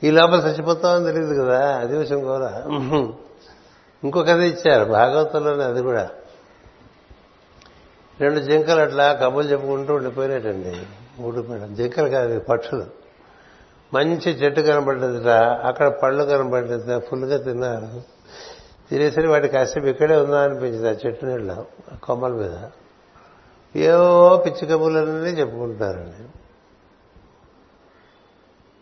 [0.03, 2.51] ఈ లోపల చచ్చిపోతామని తెలియదు కదా అది విషయం కూడా.
[4.03, 6.09] ఇంకో కథ ఇచ్చారు భాగవతంలోనే అది కూడా.
[8.19, 10.75] రెండు జింకలు అట్లా కబులు చెప్పుకుంటూ ఉండిపోయినట్టండి.
[11.49, 12.85] మేడం జింకలు కాదు పక్షులు.
[13.93, 15.27] మంచి చెట్టు కనబడ్డదిట
[15.67, 18.01] అక్కడ పళ్ళు కనబడ్డది ఫుల్గా తిన్నారు.
[18.89, 21.51] తినేసరి వాటి కాసేపు ఇక్కడే ఉందా అనిపించింది ఆ చెట్టు నీళ్ళ
[22.03, 22.55] కొమ్మల మీద.
[23.75, 26.23] ఏవో పిచ్చి కబుర్లన్నీ చెప్పుకుంటున్నారండి.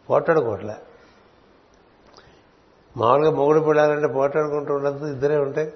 [0.10, 0.76] పోటాడుకోవట్లే
[2.98, 5.74] మామూలుగా మొగుడు పిల్లాలంటే పోటాడుకుంటూ ఉండదు ఇద్దరే ఉంటాయి.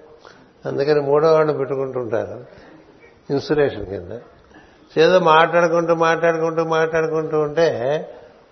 [0.66, 2.46] అందుకని మూడో వాడిని పెట్టుకుంటుంటారు.
[3.30, 4.20] ఇన్సురేషన్ కింద.
[4.98, 7.68] ఏదో మాట్లాడుకుంటూ మాట్లాడుకుంటూ మాట్లాడుకుంటూ ఉంటే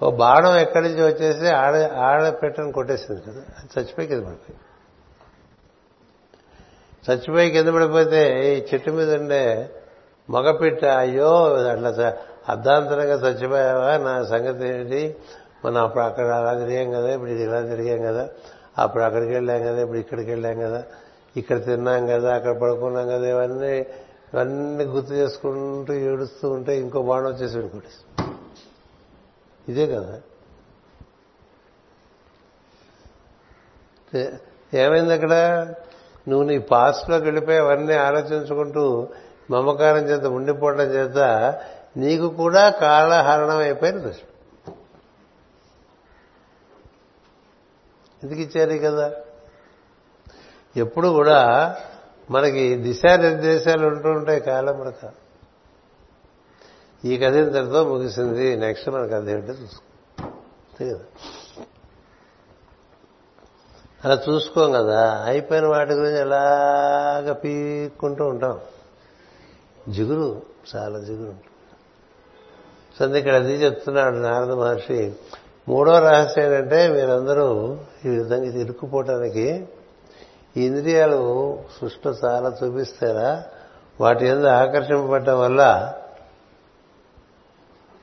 [0.04, 3.42] ఓ బాణం ఎక్కడి నుంచి వచ్చేసి ఆడ ఆడ పెట్టని కొట్టేసింది కదా.
[3.60, 4.58] అది చచ్చిపోయి కింద పడిపోయి
[7.10, 8.22] చచ్చిపోయి కింద పడిపోతే
[8.54, 9.70] ఈ చెట్టు మీద ఉండే
[10.30, 12.14] మగపిట్ట అయ్యో అట్లా
[12.50, 13.98] అర్ధాంతరంగా చచ్చిపోయావా?
[13.98, 15.16] నా సంగతి ఏంటి?
[15.66, 18.30] మనం అప్పుడు అక్కడ అలా తిరిగాం కదా ఇప్పుడు ఇది ఇలా తిరిగాం కదా.
[18.80, 20.84] అప్పుడు అక్కడికి వెళ్ళాం కదా ఇప్పుడు ఇక్కడికి వెళ్ళాం కదా
[21.38, 23.78] ఇక్కడ తిన్నాం కదా అక్కడ పడుకున్నాం కదా ఇవన్నీ
[24.34, 27.88] ఇవన్నీ గుర్తు చేసుకుంటూ ఏడుస్తూ ఉంటే ఇంకో బాణం వచ్చేసి ఇంకోటి
[29.68, 30.20] ఇదే కదా.
[34.74, 35.34] ఏమైంది అక్కడ?
[36.28, 39.08] నువ్వు నీ పాస్ట్లోకి వెళ్ళిపోయి అవన్నీ ఆలోచించుకుంటూ
[39.52, 41.18] మమకారం చేత ఉండిపోవడం చేత
[41.98, 44.24] నీకు కూడా కాలహరణం అయిపోయింది దృష్టి.
[48.24, 49.12] ఎందుకు ఇచ్చారు కదా?
[50.78, 51.76] ఎప్పుడు కూడా
[52.32, 55.12] మనకి దిశానిర్దేశాలు ఉంటూ ఉంటాయి కాలం మనక
[57.06, 58.56] ఈ కథ ఇంతటితో ముగిసింది.
[58.56, 60.30] నెక్స్ట్ మన కథ ఏంటో చూసుకో.
[60.82, 61.00] కదా?
[64.06, 65.24] అలా చూసుకోం కదా.
[65.26, 68.60] అయిపోయిన వాటి గురించి ఎలాగ పీక్కుంటూ ఉంటాం.
[69.90, 70.42] జిగురు
[70.76, 71.46] చాలా జిగురు ఉంటుంది.
[73.00, 75.16] సో ఇక్కడ అది చెప్తున్నాడు నారద మహర్షి.
[75.70, 79.68] మూడో రహస్యం ఏంటంటే మీరందరూ ఈ విధంగా ఇది ఇరుక్కుపోవటానికి
[80.58, 83.44] ఇంద్రియాలు సృష్టి చాలా చూపిస్తారా?
[84.02, 85.94] వాటి ఎందు ఆకర్షింపబడటం వల్ల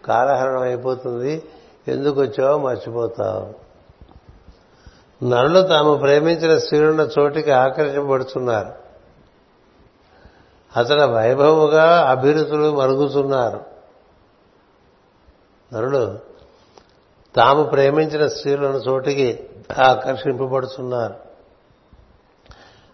[0.05, 1.43] కాలహరణం అయిపోతుంది.
[1.89, 3.67] ఎందుకు వచ్చావో మర్చిపోతావు.
[5.25, 8.73] నరులు తాము ప్రేమించిన స్త్రీలున్న చోటికి ఆకర్షింపబడుతున్నారు.
[10.77, 13.61] అతను వైభవముగా అభిరుచులు మరుగుతున్నారు.
[15.75, 16.36] నరుడు
[17.37, 19.41] తాము ప్రేమించిన స్త్రీలను చోటికి
[19.79, 21.15] ఆకర్షింపబడుతున్నారు.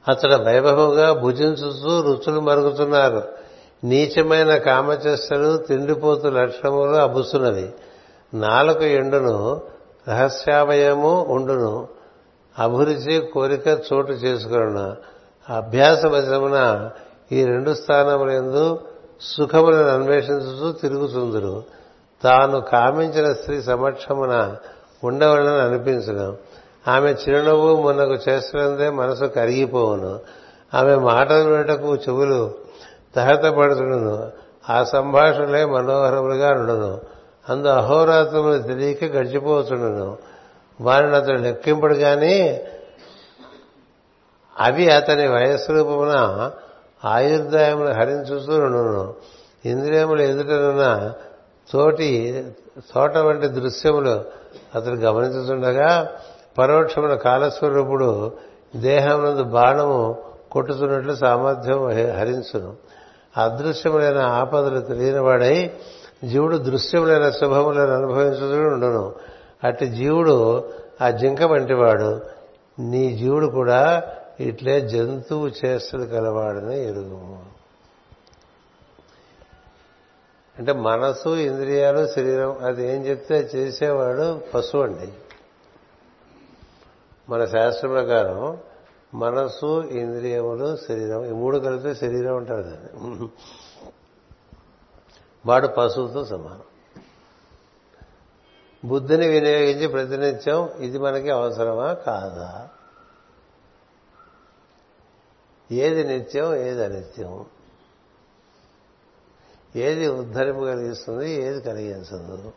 [0.09, 3.23] అతడు వైభవంగా భుజించుతూ రుచులు మరుగుతున్నారు.
[3.85, 7.71] నీచమైన కామచేష్టలు తిండిపోతు లక్షణములు అబుస్తున్నవి
[8.35, 9.61] నాలుక ఎండును
[10.09, 11.89] రహస్యావయము ఉండును.
[12.59, 14.97] అభిరుచి కోరిక చోటు చేసుకున్న
[15.49, 16.91] అభ్యాసవశమున
[17.33, 18.81] ఈ రెండు స్థానములందు
[19.21, 21.82] సుఖములను అన్వేషించుతూ తిరుగుతుందరు
[22.25, 24.57] తాను కామించిన స్త్రీ సమక్షమున
[25.05, 26.37] ఉండవలని అనిపించను.
[26.89, 30.21] ఆమె చిరునవ్వు మొన్నకు చేస్తున్నదే మనసు కరిగిపోవును.
[30.75, 32.55] ఆమె మాటలు వేటకు చెవులు
[33.17, 34.31] తహతపడుతుండను
[34.71, 37.01] ఆ సంభాషణలే మనోహరములుగా ఉండను
[37.49, 40.19] అందు అహోరాత్రములు తెలియక గడిచిపోతుండను
[40.81, 42.63] వారిని అతడు లెక్కింపడు కానీ
[44.61, 46.51] అవి అతని వయస్సు రూపమున
[47.05, 49.15] ఆయుర్దాయములు హరించుతూ ఉండను
[49.65, 51.13] ఇంద్రియములు ఎదుటనున్న
[51.71, 52.45] తోటి
[52.95, 54.25] తోట వంటి దృశ్యములు
[54.75, 56.09] అతడు గమనించుతుండగా
[56.59, 58.33] పరోక్షమున కాలస్వరూపుడు
[58.77, 60.19] దేహమునందు బాణము
[60.53, 62.77] కొట్టుతున్నట్లు సామర్థ్యం హరించును.
[63.37, 65.71] అదృశ్యములైన ఆపదలు తెలియనివాడై
[66.25, 69.13] జీవుడు దృశ్యములైన శుభములను అనుభవించుతూ ఉండను.
[69.65, 70.65] అట్టి జీవుడు
[71.03, 72.21] ఆ జింక వంటివాడు
[72.79, 74.03] నీ జీవుడు కూడా
[74.41, 77.39] ఇట్లే జంతువు చేష్టలు కలవాడని ఎరుగు
[80.59, 85.13] అంటే మనసు ఇంద్రియాలు శరీరం అది ఏం చెప్తే చేసేవాడు పశువు అండి
[87.29, 88.59] మన శాస్త్రం ప్రకారం
[89.15, 93.29] మనసు ఇంద్రియములు శరీరం ఈ మూడు కలిపితే శరీరం అంటారు దాన్ని.
[95.47, 96.63] వాడు పశువుతో సమానం.
[98.85, 101.93] బుద్ధిని వినియోగించి ప్రతినిత్యం ఇది మనకి అవసరమా?
[101.93, 102.69] కాదా?
[105.73, 107.47] ఏది నిత్యం ఏది అనిత్యం?
[109.77, 112.53] ఏది ఉద్ధరింపు కలిగిస్తుంది ఏది కలిగించదు.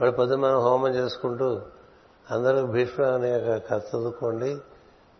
[0.00, 1.62] వాడు పొద్దు మనం హోమం చేసుకుంటూ
[2.30, 4.58] అందరూ భీష్మ అనే కథ చదువుకోండి.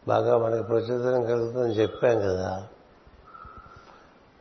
[0.08, 2.68] బాగా మనకి ప్రచోదనం కలుగుతుందని చెప్పాం కదా.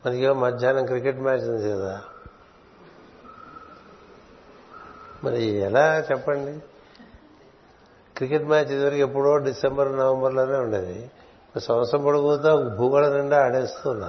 [0.05, 2.03] మనకి మధ్యాహ్నం క్రికెట్ మ్యాచ్ ఉంది కదా.
[5.23, 6.59] మరి ఎలా చెప్పండి?
[8.17, 11.11] క్రికెట్ మ్యాచ్ ఇదివరకు ఎప్పుడో డిసెంబర్ నవంబర్లోనే ఉండేది.
[11.59, 14.07] సంవత్సరం పొడుగుతో భూగోళం నిండా ఆడేస్తున్నా.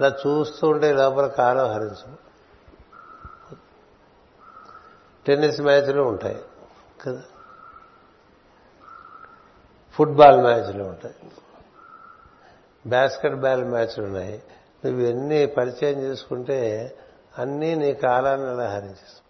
[0.00, 2.28] అలా చూస్తూ ఉంటే లోపల కాలం హరించు
[5.26, 6.42] టెన్నిస్ మ్యాచ్లు ఉంటాయి
[7.02, 7.22] కదా?
[9.92, 11.14] ఫుట్బాల్ మ్యాచ్లు ఉంటాయి.
[12.86, 14.42] బాస్కెట్ బాల్ మ్యాచ్లు ఉన్నాయి.
[14.84, 16.92] నువ్వు ఎన్ని పరిచయం చేసుకుంటే
[17.38, 19.28] అన్నీ నీ కాలాన్ని అలా హరించేస్తావు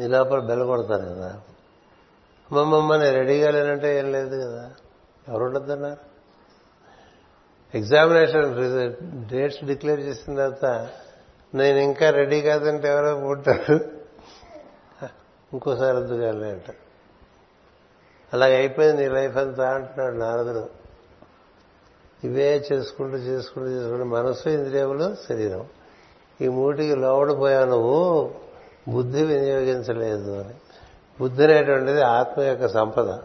[0.00, 1.40] నీ లోపల బెల్ల కొడతారు కదా?
[2.58, 4.70] అమ్మమ్మ నేను రెడీగా లేనంటే ఏం లేదు కదా.
[5.28, 6.10] ఎవరు ఉండద్దన్నారు
[7.76, 10.88] ఎగ్జామినేషన్ డేట్స్ డిక్లేర్ చేసిన తర్వాత
[11.54, 13.80] నేను ఇంకా రెడీ కాదంటే ఎవరో పుట్టారు.
[15.52, 16.74] ఇంకోసారి వద్దు అంట.
[18.32, 20.68] అలాగ అయిపోయింది నీ లైఫ్ అంతా అంటున్నాడు నారదుడు.
[22.24, 25.66] ఇవే చేసుకుంటూ చేసుకుంటూ చేసుకుంటూ మనసు ఇంద్రియములు శరీరం.
[26.40, 28.34] ఈ మూటికి లోబడిపోయావు నువ్వు.
[28.88, 30.54] బుద్ధి వినియోగించలేదు అని.
[31.20, 33.18] బుద్ధి అనేటువంటిది ఆత్మ యొక్క సంపద.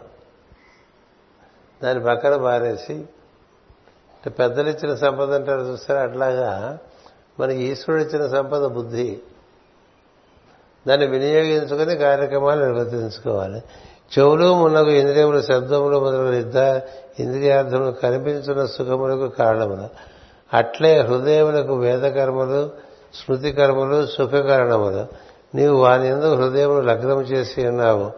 [1.82, 3.04] దాని పక్కన మారేసి
[4.26, 5.98] పెద్దలు ఇచ్చిన సంపద అంటారు చూస్తారు?
[5.98, 6.78] అట్లాగా
[7.40, 9.20] మనకి ఈశ్వరుడు ఇచ్చిన సంపద బుద్ధి.
[10.88, 13.62] దాన్ని వినియోగించుకుని కార్యక్రమాలు నిర్వర్తించుకోవాలి.
[14.18, 16.56] చెవులు మునకు ఇంద్రియములు శబ్దములు మొదలగు యుద్ధ
[17.20, 19.88] ఇంద్రియార్థములు కనిపించిన సుఖములకు కారణములు.
[20.56, 22.70] అట్లే హృదయములకు వేదకర్మలు
[23.14, 25.25] స్మృతి కర్మలు సుఖకరణములు.
[25.54, 28.12] నీవు వారి ఎందుకు హృదయమును లగ్నం చేసి ఉన్నావు.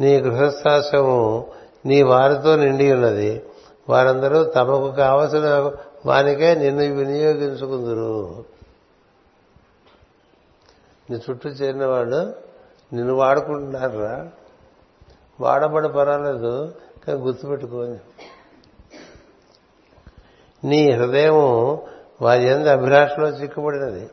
[0.00, 1.46] నీ గృహస్థాశ్రము
[1.86, 3.42] నీ వారితో నిండి ఉన్నది.
[3.88, 5.72] వారందరూ తమకు కావలసిన
[6.06, 8.44] వానికే నిన్ను వినియోగించుకుందరు.
[11.10, 12.34] నీ చుట్టూ చేరిన వాళ్ళు
[12.92, 14.28] నిన్ను వాడుకుంటున్నారా
[15.40, 16.74] వాడబడి పర్వాలేదు
[17.06, 17.98] కానీ గుర్తుపెట్టుకోని
[20.64, 21.34] నీ హృదయం
[22.22, 24.08] వారి ఎందు అభిలాషలో చిక్కుబడినది.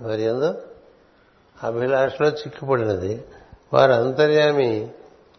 [0.00, 0.62] వారి ఎందు?
[1.64, 3.24] అభిలాషలో చిక్కుపడినది.
[3.72, 4.90] వారు అంతర్యామి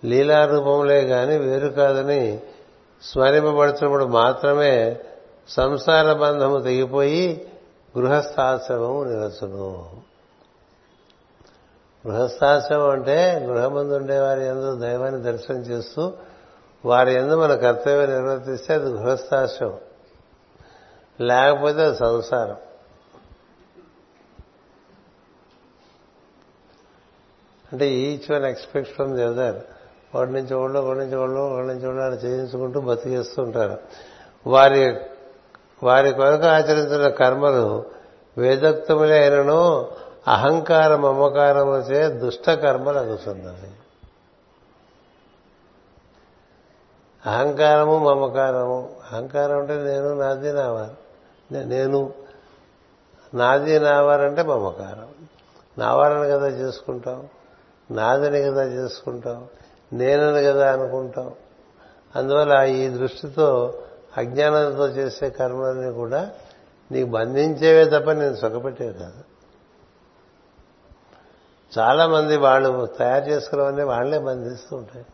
[0.05, 2.41] లీలారూపంలే గాని వేరు కాదని
[3.01, 4.99] స్మరింపబడుతున్నప్పుడు మాత్రమే
[5.49, 7.51] సంసార బంధము తెగిపోయి
[7.97, 9.89] గృహస్థాశ్రమము నిరసను
[12.07, 16.13] గృహస్థాశ్రమం అంటే గృహమందు ఉండేవారి ఎందు దైవాన్ని దర్శనం చేస్తూ
[16.85, 19.77] వారి ఎందు మన కర్తవ్యం నిర్వర్తిస్తే అది గృహస్థాశ్రమం.
[21.21, 22.55] లేకపోతే అది సంసారం.
[27.71, 29.55] అంటే each one expect from the other
[30.15, 33.77] వాడి నుంచి వాళ్ళు వాడి నుంచి వాళ్ళు వాడి నుంచి వాళ్ళు అలా చేయించుకుంటూ బతికేస్తూ ఉంటారు.
[34.47, 34.95] వారి
[35.83, 37.85] వారి కొరకు ఆచరించిన కర్మలు
[38.37, 39.87] వేదోక్తములే అయినను
[40.27, 43.71] అహంకార మమకారము చే దుష్ట కర్మలు అగుతున్నది
[47.25, 48.89] అహంకారము మమకారము.
[49.11, 51.09] అహంకారం అంటే నేను నాది నావారు.
[51.53, 52.13] నేను
[53.33, 55.07] నాది నావారంటే మమకారం.
[55.77, 57.29] నావారని కదా చేసుకుంటాం?
[57.91, 59.47] నాదని కదా చేసుకుంటాం
[59.93, 61.33] నేనని కదా అనుకుంటాం
[62.15, 63.73] అందువల్ల ఈ దృష్టితో
[64.17, 66.31] అజ్ఞానంతో చేసే కర్మలన్నీ కూడా
[66.91, 69.23] నీకు బంధించేవే తప్ప నేను సుఖపెట్టేవి కాదు.
[71.79, 75.05] చాలా మంది వాళ్ళు తయారు చేసుకున్నవన్నీ వాళ్ళే బంధిస్తూ ఉంటాయి.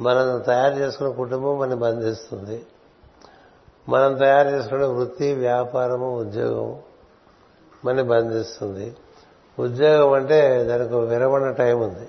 [0.00, 2.66] మనం తయారు చేసుకున్న కుటుంబం మనం బంధిస్తుంది.
[3.88, 6.82] మనం తయారు చేసుకునే వృత్తి వ్యాపారము ఉద్యోగం
[7.84, 8.96] మన బంధిస్తుంది.
[9.58, 12.08] ఉద్యోగం అంటే దానికి విరమణ టైం ఉంది.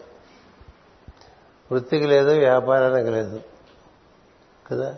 [1.72, 3.42] వృత్తికి లేదు వ్యాపారానికి లేదు.
[4.72, 4.96] కదా?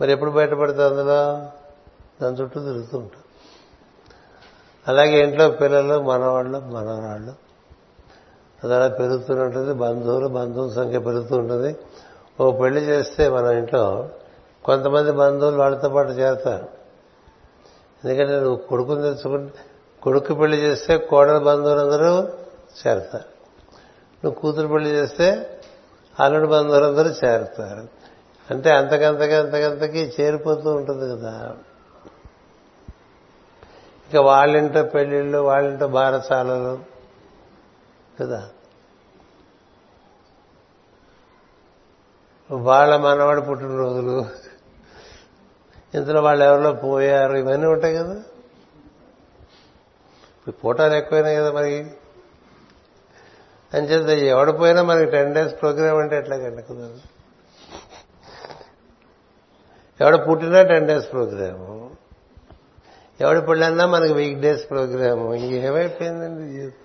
[0.00, 1.48] మరి ఎప్పుడు బయటపడితే అందులో?
[2.22, 3.22] దాని చుట్టూ తిరుగుతూ ఉంటాం.
[4.88, 7.34] అలాగే ఇంట్లో పిల్లలు మనవాళ్ళు మనవరాళ్ళు
[8.64, 9.74] అది అలా పెరుగుతూనే ఉంటుంది.
[9.74, 11.76] బంధువులు బంధువుల సంఖ్య పెరుగుతూ ఉంటుంది.
[12.40, 14.08] ఓ పెళ్ళి చేస్తే మన ఇంట్లో
[14.64, 16.68] కొంతమంది బంధువులు వాళ్ళతో పాటు చేరతారు.
[18.04, 19.52] ఎందుకంటే నువ్వు కొడుకుని తెచ్చుకుంటే
[20.04, 22.18] కొడుకు పెళ్ళి చేస్తే కోడల బంధువులందరూ
[22.86, 23.34] చేరతారు.
[24.24, 25.60] నువ్వు కూతురు పెళ్ళి చేస్తే
[26.20, 27.88] అల్లుడి బంధువులందరూ చేరుతారు.
[28.50, 31.56] అంటే అంతకంతకి అంతకంతకి చేరిపోతూ ఉంటుంది కదా.
[34.10, 36.78] ఇక వాళ్ళింటో పెళ్ళిళ్ళు వాళ్ళింటో బారసాలలు
[38.20, 38.48] కదా.
[42.50, 44.24] వాళ్ళ మనవాడి పుట్టినరోజులు.
[45.94, 47.36] ఇంతలో వాళ్ళు ఎవరిలో పోయారు?
[47.36, 48.22] ఇవన్నీ ఉంటాయి కదా.
[50.44, 51.90] ఇప్పుడు పూటాలు ఎక్కువైనాయి కదా మరి?
[53.74, 57.00] అని చేత ఎవడు పోయినా మనకి టెన్ డేస్ ప్రోగ్రామ్ అంటే ఎట్లా కండి కుదరదు
[60.00, 61.90] ఎవడు పుట్టినా టెన్ డేస్ ప్రోగ్రాము.
[63.20, 65.34] ఎవడు పెళ్ళన్నా మనకి వీక్ డేస్ ప్రోగ్రాము.
[65.34, 66.84] ఏమైపోయిందండి జీవితం?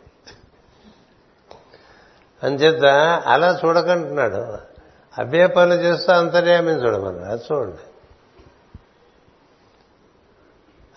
[2.44, 2.84] అంచేత
[3.28, 4.58] అలా చూడకంటున్నాడు.
[5.22, 7.32] అవే పనులు చేస్తూ అంతర్యామిని చూడమన్నాడు.
[7.32, 7.89] అది చూడండి.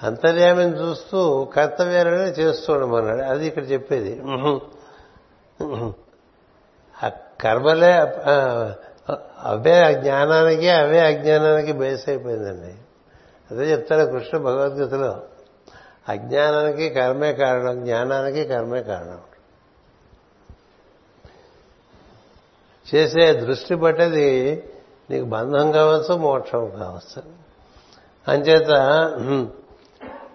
[0.03, 4.13] అంతర్యామిని చూస్తూ కర్తవ్యాలని చేస్తూ ఉండమన్నాడు అది ఇక్కడ చెప్పేది.
[7.05, 7.09] ఆ
[7.41, 7.93] కర్మలే
[9.43, 12.75] అవే జ్ఞానానికి అవే అజ్ఞానానికి బేస్ అయిపోయిందండి.
[13.51, 15.23] అదే చెప్తాడు కృష్ణ భగవద్గీతలో.
[16.09, 19.21] అజ్ఞానానికి కర్మే కారణం జ్ఞానానికి కర్మే కారణం.
[22.95, 24.31] చేసే దృష్టి బట్టది
[25.11, 27.23] నీకు బంధం కావచ్చు మోక్షం కావచ్చు.
[28.29, 28.73] అంచేత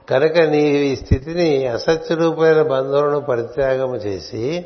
[0.10, 4.66] కనుక నీ ఈ స్థితిని అసత్య రూపమైన బంధువులను పరిత్యాగము చేసి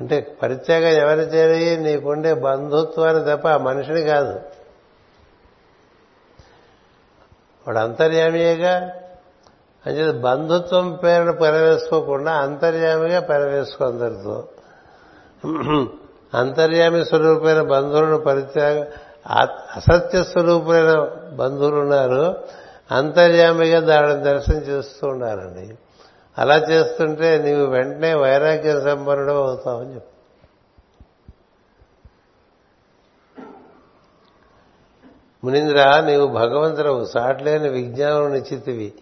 [0.00, 4.40] అంటే పరిత్యాగం ఎవరు చేయాలి నీకుండే బంధుత్వాన్ని తప్ప ఆ మనిషిని కాదు.
[7.66, 8.92] వాడు అంతర్యామియేగా
[9.86, 14.48] అంచేత బంధుత్వం పేరును పెరవేసుకోకుండా అంతర్యామిగా పెరవేసుకో అందరితో.
[16.34, 18.86] అంతర్యామి స్వరూపమైన బంధువులను పరిత్యాగం
[19.76, 22.36] అసత్య స్వరూపమైన బంధువులు ఉన్నారు.
[22.90, 25.78] అంతర్యామిగా దానిని దర్శనం చేస్తూ ఉండాలండి.
[26.38, 30.16] అలా చేస్తుంటే నీవు వెంటనే వైరాగ్య సంపన్నుడు అవుతావని చెప్పు.
[35.46, 38.92] మునింద్ర నీవు భగవంతుడవు సాట్లేని విజ్ఞానం నిశ్చితివి.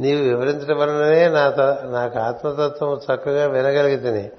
[0.00, 1.48] నీవు వివరించడం వలననే నా
[1.84, 4.30] నాకు ఆత్మతత్వం చక్కగా వినగలిగితేనే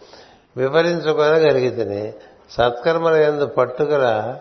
[0.57, 2.13] వివరించుకోగలిగితేనే
[2.51, 4.35] సత్కర్మల ఎందు పట్టుగల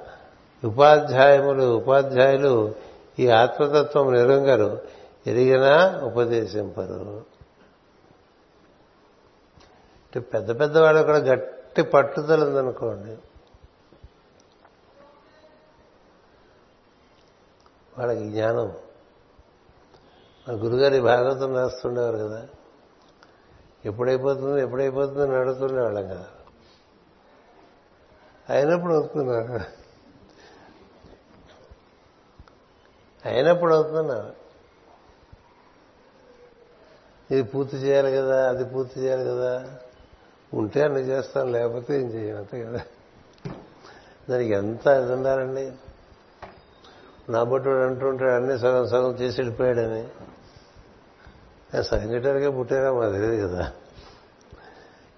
[0.65, 2.75] ఉపాధ్యాయములు ఉపాధ్యాయులు
[3.19, 4.81] ఈ ఆత్మతత్వం నిరంగరు.
[5.27, 7.25] ఎరిగినా ఉపదేశింపరు.
[10.03, 13.19] అంటే పెద్ద పెద్ద వాళ్ళు కూడా గట్టి పట్టుదల ఉందనుకోండి.
[17.99, 18.73] వాళ్ళకి జ్ఞానం.
[20.49, 22.49] మా గురుగారి భాగవతం రాస్తుండేవారు కదా.
[23.85, 26.27] ఎప్పుడైపోతుంది ఎప్పుడైపోతుంది అడుగుతుండే వాళ్ళం కదా.
[28.51, 29.82] అయినప్పుడు వస్తున్నారు
[33.27, 34.31] అయినప్పుడు అవుతుందన్నా
[37.31, 39.71] ఇది పూర్తి చేయాలి కదా అది పూర్తి చేయాలి కదా.
[40.55, 42.81] ఉంటే అన్ని చేస్తాను లేకపోతే ఏం చేయను అంతే కదా.
[44.31, 45.73] దానికి ఎంత ఇది ఉండాలండి?
[47.31, 50.09] నా బొట్టుడు అంటుంటాడు అన్ని సగం సగం చేసి వెళ్ళిపోయాడని.
[51.83, 53.73] సగం చేయడానికే పుట్టారా మాకు తెలియదు కదా.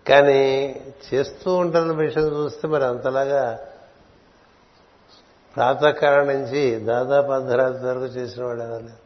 [0.09, 0.70] కానీ
[1.14, 3.68] చేస్తూ ఉంటున్న విషయం చూస్తే మరి అంతలాగా
[5.56, 9.05] ప్రాతకాలం నుంచి దాదాపు అర్ధరాత్రి వరకు చేసిన వాళ్ళు ఎవరు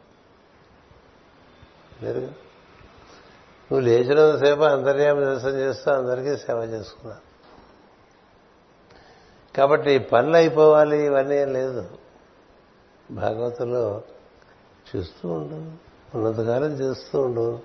[2.03, 2.19] లేరు.
[3.71, 7.17] నువ్వు లేచినంతసేపు అంతర్యామ దర్శనం చేస్తూ అందరికీ సేవ చేసుకున్నా.
[9.57, 11.85] కాబట్టి పనులు అయిపోవాలి ఇవన్నీ ఏం లేదు.
[13.11, 14.01] భాగవతంలో
[14.95, 17.59] చూస్తూ ఉండు ఉన్నంతకాలం చేస్తూ ఉండు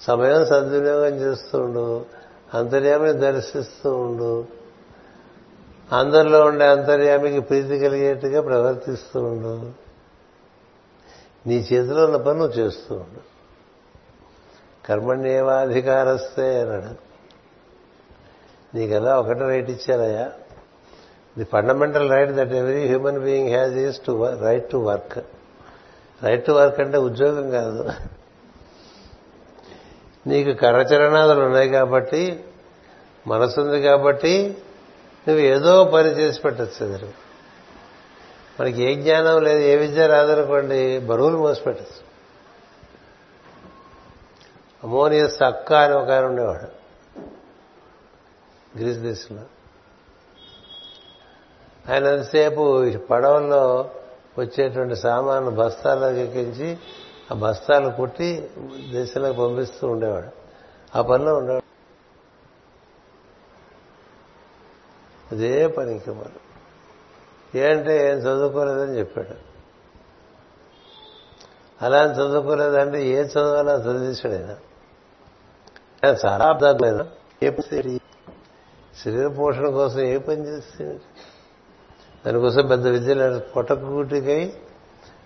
[0.00, 2.06] సమయం సద్వినియోగం చేస్తూ ఉండు
[2.54, 4.57] అంతర్యామిని దర్శిస్తూ ఉండు
[5.92, 9.70] అందరిలో ఉండే అంతర్యామికి ప్రీతి కలిగేట్టుగా ప్రవర్తిస్తూ ఉండు.
[11.48, 13.20] నీ చేతిలో ఉన్న పని నువ్వు చేస్తూ ఉండు.
[14.86, 17.08] కర్మణ్యేవాధికారస్తే అన్నాడు.
[18.76, 20.32] నీకలా ఒకటి right ఇచ్చారయ్యా?
[21.38, 25.18] The fundamental right that every human being has is to right to work.
[26.24, 27.90] Right to work అంటే ఉద్యోగం కాదు.
[30.26, 32.44] నీకు కరచరణాదులు ఉన్నాయి కాబట్టి
[33.26, 34.56] మనసుంది కాబట్టి
[35.28, 37.08] నువ్వు ఏదో పని చేసి పెట్టచ్చు ఎదురు
[38.60, 42.08] మనకి ఏ జ్ఞానం లేదు ఏ విద్య రాదనుకోండి బరువులు మోసిపెట్టచ్చు
[44.84, 46.78] అమోనియస్ అక్క అని ఒక ఆయన ఉండేవాడు.
[48.78, 49.42] గ్రీస్ దేశంలో.
[51.92, 53.90] ఆయన ఎంతసేపు పడవల్లో
[54.38, 56.78] వచ్చేటువంటి సామాను బస్తాల్లో ఎక్కించి
[57.30, 58.50] ఆ బస్తాలు కుట్టి
[58.92, 60.28] దేశంలోకి పంపిస్తూ ఉండేవాడు.
[60.98, 61.67] ఆ పనిలో ఉండేవాడు.
[65.32, 66.38] అదే పనికి మనం
[67.54, 69.48] ఏంటంటే ఏం చదువుకోలేదని చెప్పాడు.
[71.84, 74.34] అలా అని చదువుకోలేదంటే ఏ చదవాలో చదివించాడు
[76.06, 77.04] ఆయన చాలా అర్థాలు
[77.44, 78.00] ఏ పని
[79.04, 81.00] శరీర పోషణ కోసం ఏ పని చేస్తే
[82.26, 84.52] దానికోసం పెద్ద విద్య పొట్టకుటికై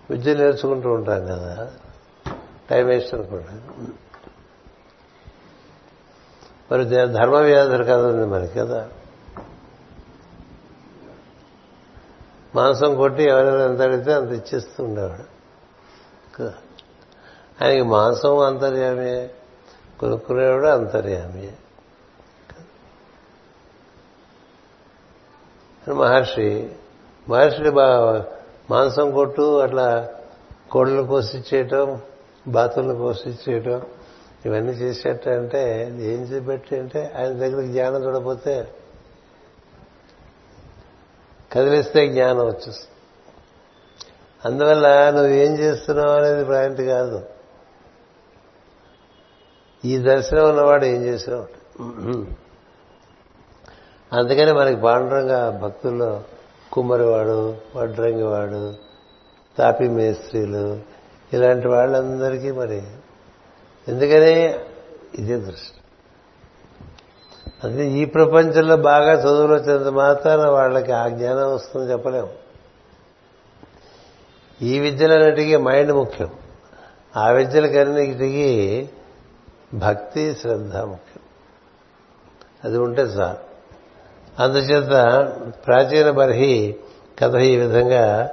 [0.09, 1.71] విద్య నేర్చుకుంటూ ఉంటాం కదా.
[2.69, 3.93] టైం వేస్ట్ అనుకోండి
[6.71, 8.89] మరి ధర్మ వ్యాధులు కదా ఉంది మనకి కదా.
[12.55, 15.33] మాంసం కొట్టి ఎవరైనా ఎంత అడిగితే అంత ఇచ్చేస్తూ ఉండేవాడు
[17.63, 19.29] ఆయనకి మాంసం అంతర్యామే
[19.99, 21.51] కొనుక్కునేవాడు అంతర్యామి.
[25.91, 26.71] మహర్షి
[27.29, 27.69] మహర్షి
[28.69, 30.09] మాంసం కొట్టు అట్లా
[30.71, 32.01] కోళ్ళు కోసిచ్చేయటం
[32.47, 33.81] బాతులను కోసిచ్చేయటం
[34.45, 38.67] ఇవన్నీ చేసేటంటే ఏం చేపెట్టి అంటే ఆయన దగ్గర జ్ఞానం చూడపోతే
[41.53, 42.89] కదిలిస్తే జ్ఞానం వచ్చేస్తుంది.
[44.45, 47.19] అందువల్ల నువ్వు ఏం చేస్తున్నావు అనేది పాయింట్ కాదు.
[49.85, 51.45] ఈ దర్శనం ఉన్నవాడు ఏం చేసినావు
[54.13, 56.23] అందుకని మనకి పాండురంగ భక్తుల్లో
[56.71, 57.37] కుమ్మరివాడు
[57.75, 58.73] వడ్రంగివాడు
[59.57, 60.65] తాపి మేస్త్రీలు
[61.33, 62.81] ఇలాంటి వాళ్ళందరికీ మరి.
[63.87, 64.35] ఎందుకని?
[65.21, 65.79] ఇదే దృష్టి
[67.63, 72.29] అందుకే ఈ ప్రపంచంలో బాగా చదువులు వచ్చినంత మాత్రాన వాళ్ళకి ఆ జ్ఞానం వస్తుందని చెప్పలేము.
[74.61, 76.29] ఈ విద్యలన్నిటికీ మైండ్ ముఖ్యం.
[77.17, 78.89] ఆ విద్యలకన్నిటికీ
[79.73, 81.23] భక్తి శ్రద్ధ ముఖ్యం.
[82.63, 83.53] అది ఉంటే చాలు.
[84.39, 84.89] అందుచేత
[85.67, 86.75] ప్రాచీన బర్హి
[87.19, 88.29] కథ ఈ విధంగా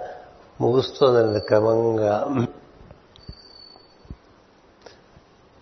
[0.60, 2.28] ముగుస్తోందండి క్రమంగా.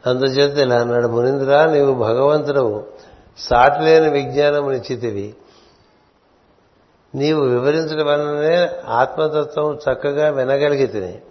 [0.07, 2.98] అందుచేత ఇలా అన్నాడు మునింద్రా నీవు భగవంతుడవు.
[3.39, 5.36] సాటిలేని విజ్ఞానమునిచ్చితివి
[7.15, 11.23] నీవు వివరించడం వలననే ఆత్మతత్వం చక్కగా వినగలిగి తిని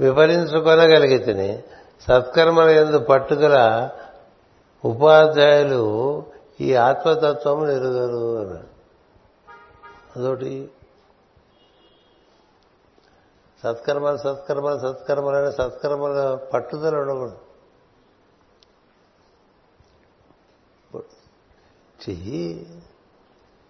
[0.00, 1.62] వివరించుకొనగలిగి తిని
[2.00, 3.88] సత్కర్మల ఎందు పట్టుదల
[4.84, 6.22] ఉపాధ్యాయులు
[6.60, 8.72] ఈ ఆత్మతత్వం ఎరుగరు అన్నాడు.
[10.18, 10.70] అదొకటి.
[13.62, 17.41] సత్కర్మలు సత్కర్మలు సత్కర్మలు అనే సత్కర్మల పట్టుదల ఉండకూడదు.
[22.08, 22.66] చెయ్యి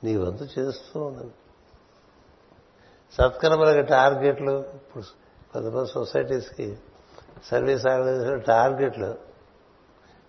[0.04, 1.32] నీ వంతు చేస్తూ ఉండండి
[3.12, 5.04] సత్కర్మలకు టార్గెట్లు ఇప్పుడు
[5.52, 6.78] కొంతమంది సొసైటీస్కి
[7.44, 9.18] సర్వీస్ ఆర్గనైజేషన్ టార్గెట్లు.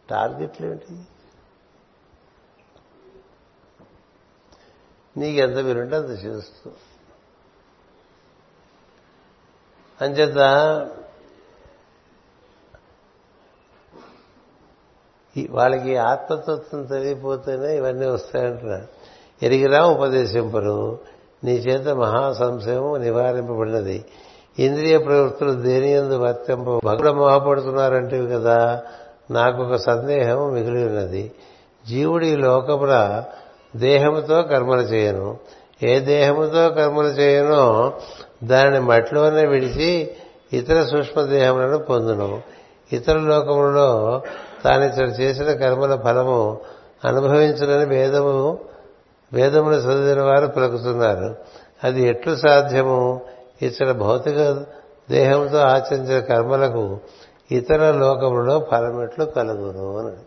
[0.09, 1.03] టార్గెట్లు ఏంటి?
[5.17, 6.71] నీకు ఎంత వీలుంటే అంత చేస్తూ.
[10.01, 10.37] అంచేత
[15.49, 18.87] వాళ్ళకి ఆత్మతత్వం తెలియపోతేనే ఇవన్నీ వస్తాయంటున్నారు.
[19.45, 20.99] ఎరిగిరా ఉపదేశింపరు
[21.43, 24.05] నీ చేత మహాసంశయం నివారింపబడినది.
[24.59, 26.85] ఇంద్రియ ప్రవృత్తులు దేని ఎందు వర్తింప?
[26.85, 28.81] భగడ మోహపడుతున్నారంటే కదా
[29.31, 31.31] నాకు ఒక సందేహం మిగిలి ఉన్నది
[31.87, 33.23] జీవుడి లోకమున
[33.75, 35.37] దేహముతో కర్మలు చేయను.
[35.83, 37.93] ఏ దేహముతో కర్మలు చేయనో
[38.43, 40.11] దానిని మట్టిలోనే విడిచి
[40.53, 42.41] ఇతర సూక్ష్మదేహములను పొందును.
[42.93, 44.21] ఇతర లోకములలో
[44.63, 46.61] తాను ఇతడు చేసిన కర్మల ఫలము
[47.05, 48.59] అనుభవించునని వేదము
[49.33, 51.35] వేదములు చదివిన వారు పలుకుతున్నారు.
[51.83, 53.21] అది ఎట్లు సాధ్యము?
[53.61, 54.65] ఇతర భౌతిక
[55.09, 56.99] దేహంతో ఆచరించిన కర్మలకు
[57.51, 60.17] ఇతర లోకములలో ఫలమెట్లు కలుగును అని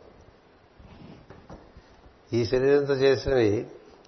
[2.32, 3.66] ఈ శరీరంతో చేసినవి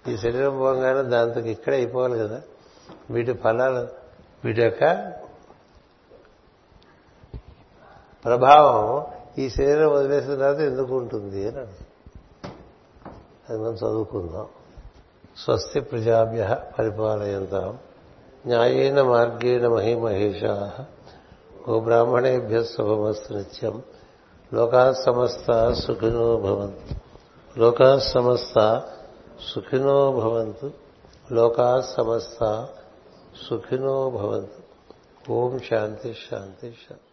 [0.09, 2.41] ఈ శరీరం పోగానే దాంతో ఇక్కడే అయిపోవాలి కదా.
[3.11, 3.89] వీటి ఫలాలు
[4.45, 5.13] వీటి యొక్క
[8.25, 9.07] ప్రభావం
[9.39, 11.59] ఈ శరీరం వదిలేసిన తర్వాత ఎందుకు ఉంటుంది అని
[13.51, 14.47] అది మనం చదువుకుందాం.
[15.37, 17.79] స్వస్తి ప్రజాభ్య పరిపాలయంతాం.
[18.47, 20.73] న్యాయేన మార్గేణ మహిమహేషా.
[21.71, 23.83] గోబ్రాహ్మణేభ్య శుభమస్తు నిత్యం.
[24.55, 26.95] లోకా సమస్త సుఖినో భవంతు.
[27.61, 28.83] లోకా సమస్త
[29.55, 30.71] సుఖినో భవంతు.
[31.33, 32.69] లోకా సమస్త
[33.49, 34.63] సుఖినో భవంతు.
[35.33, 37.08] ఓం శాంతి శాంతి శాంతి.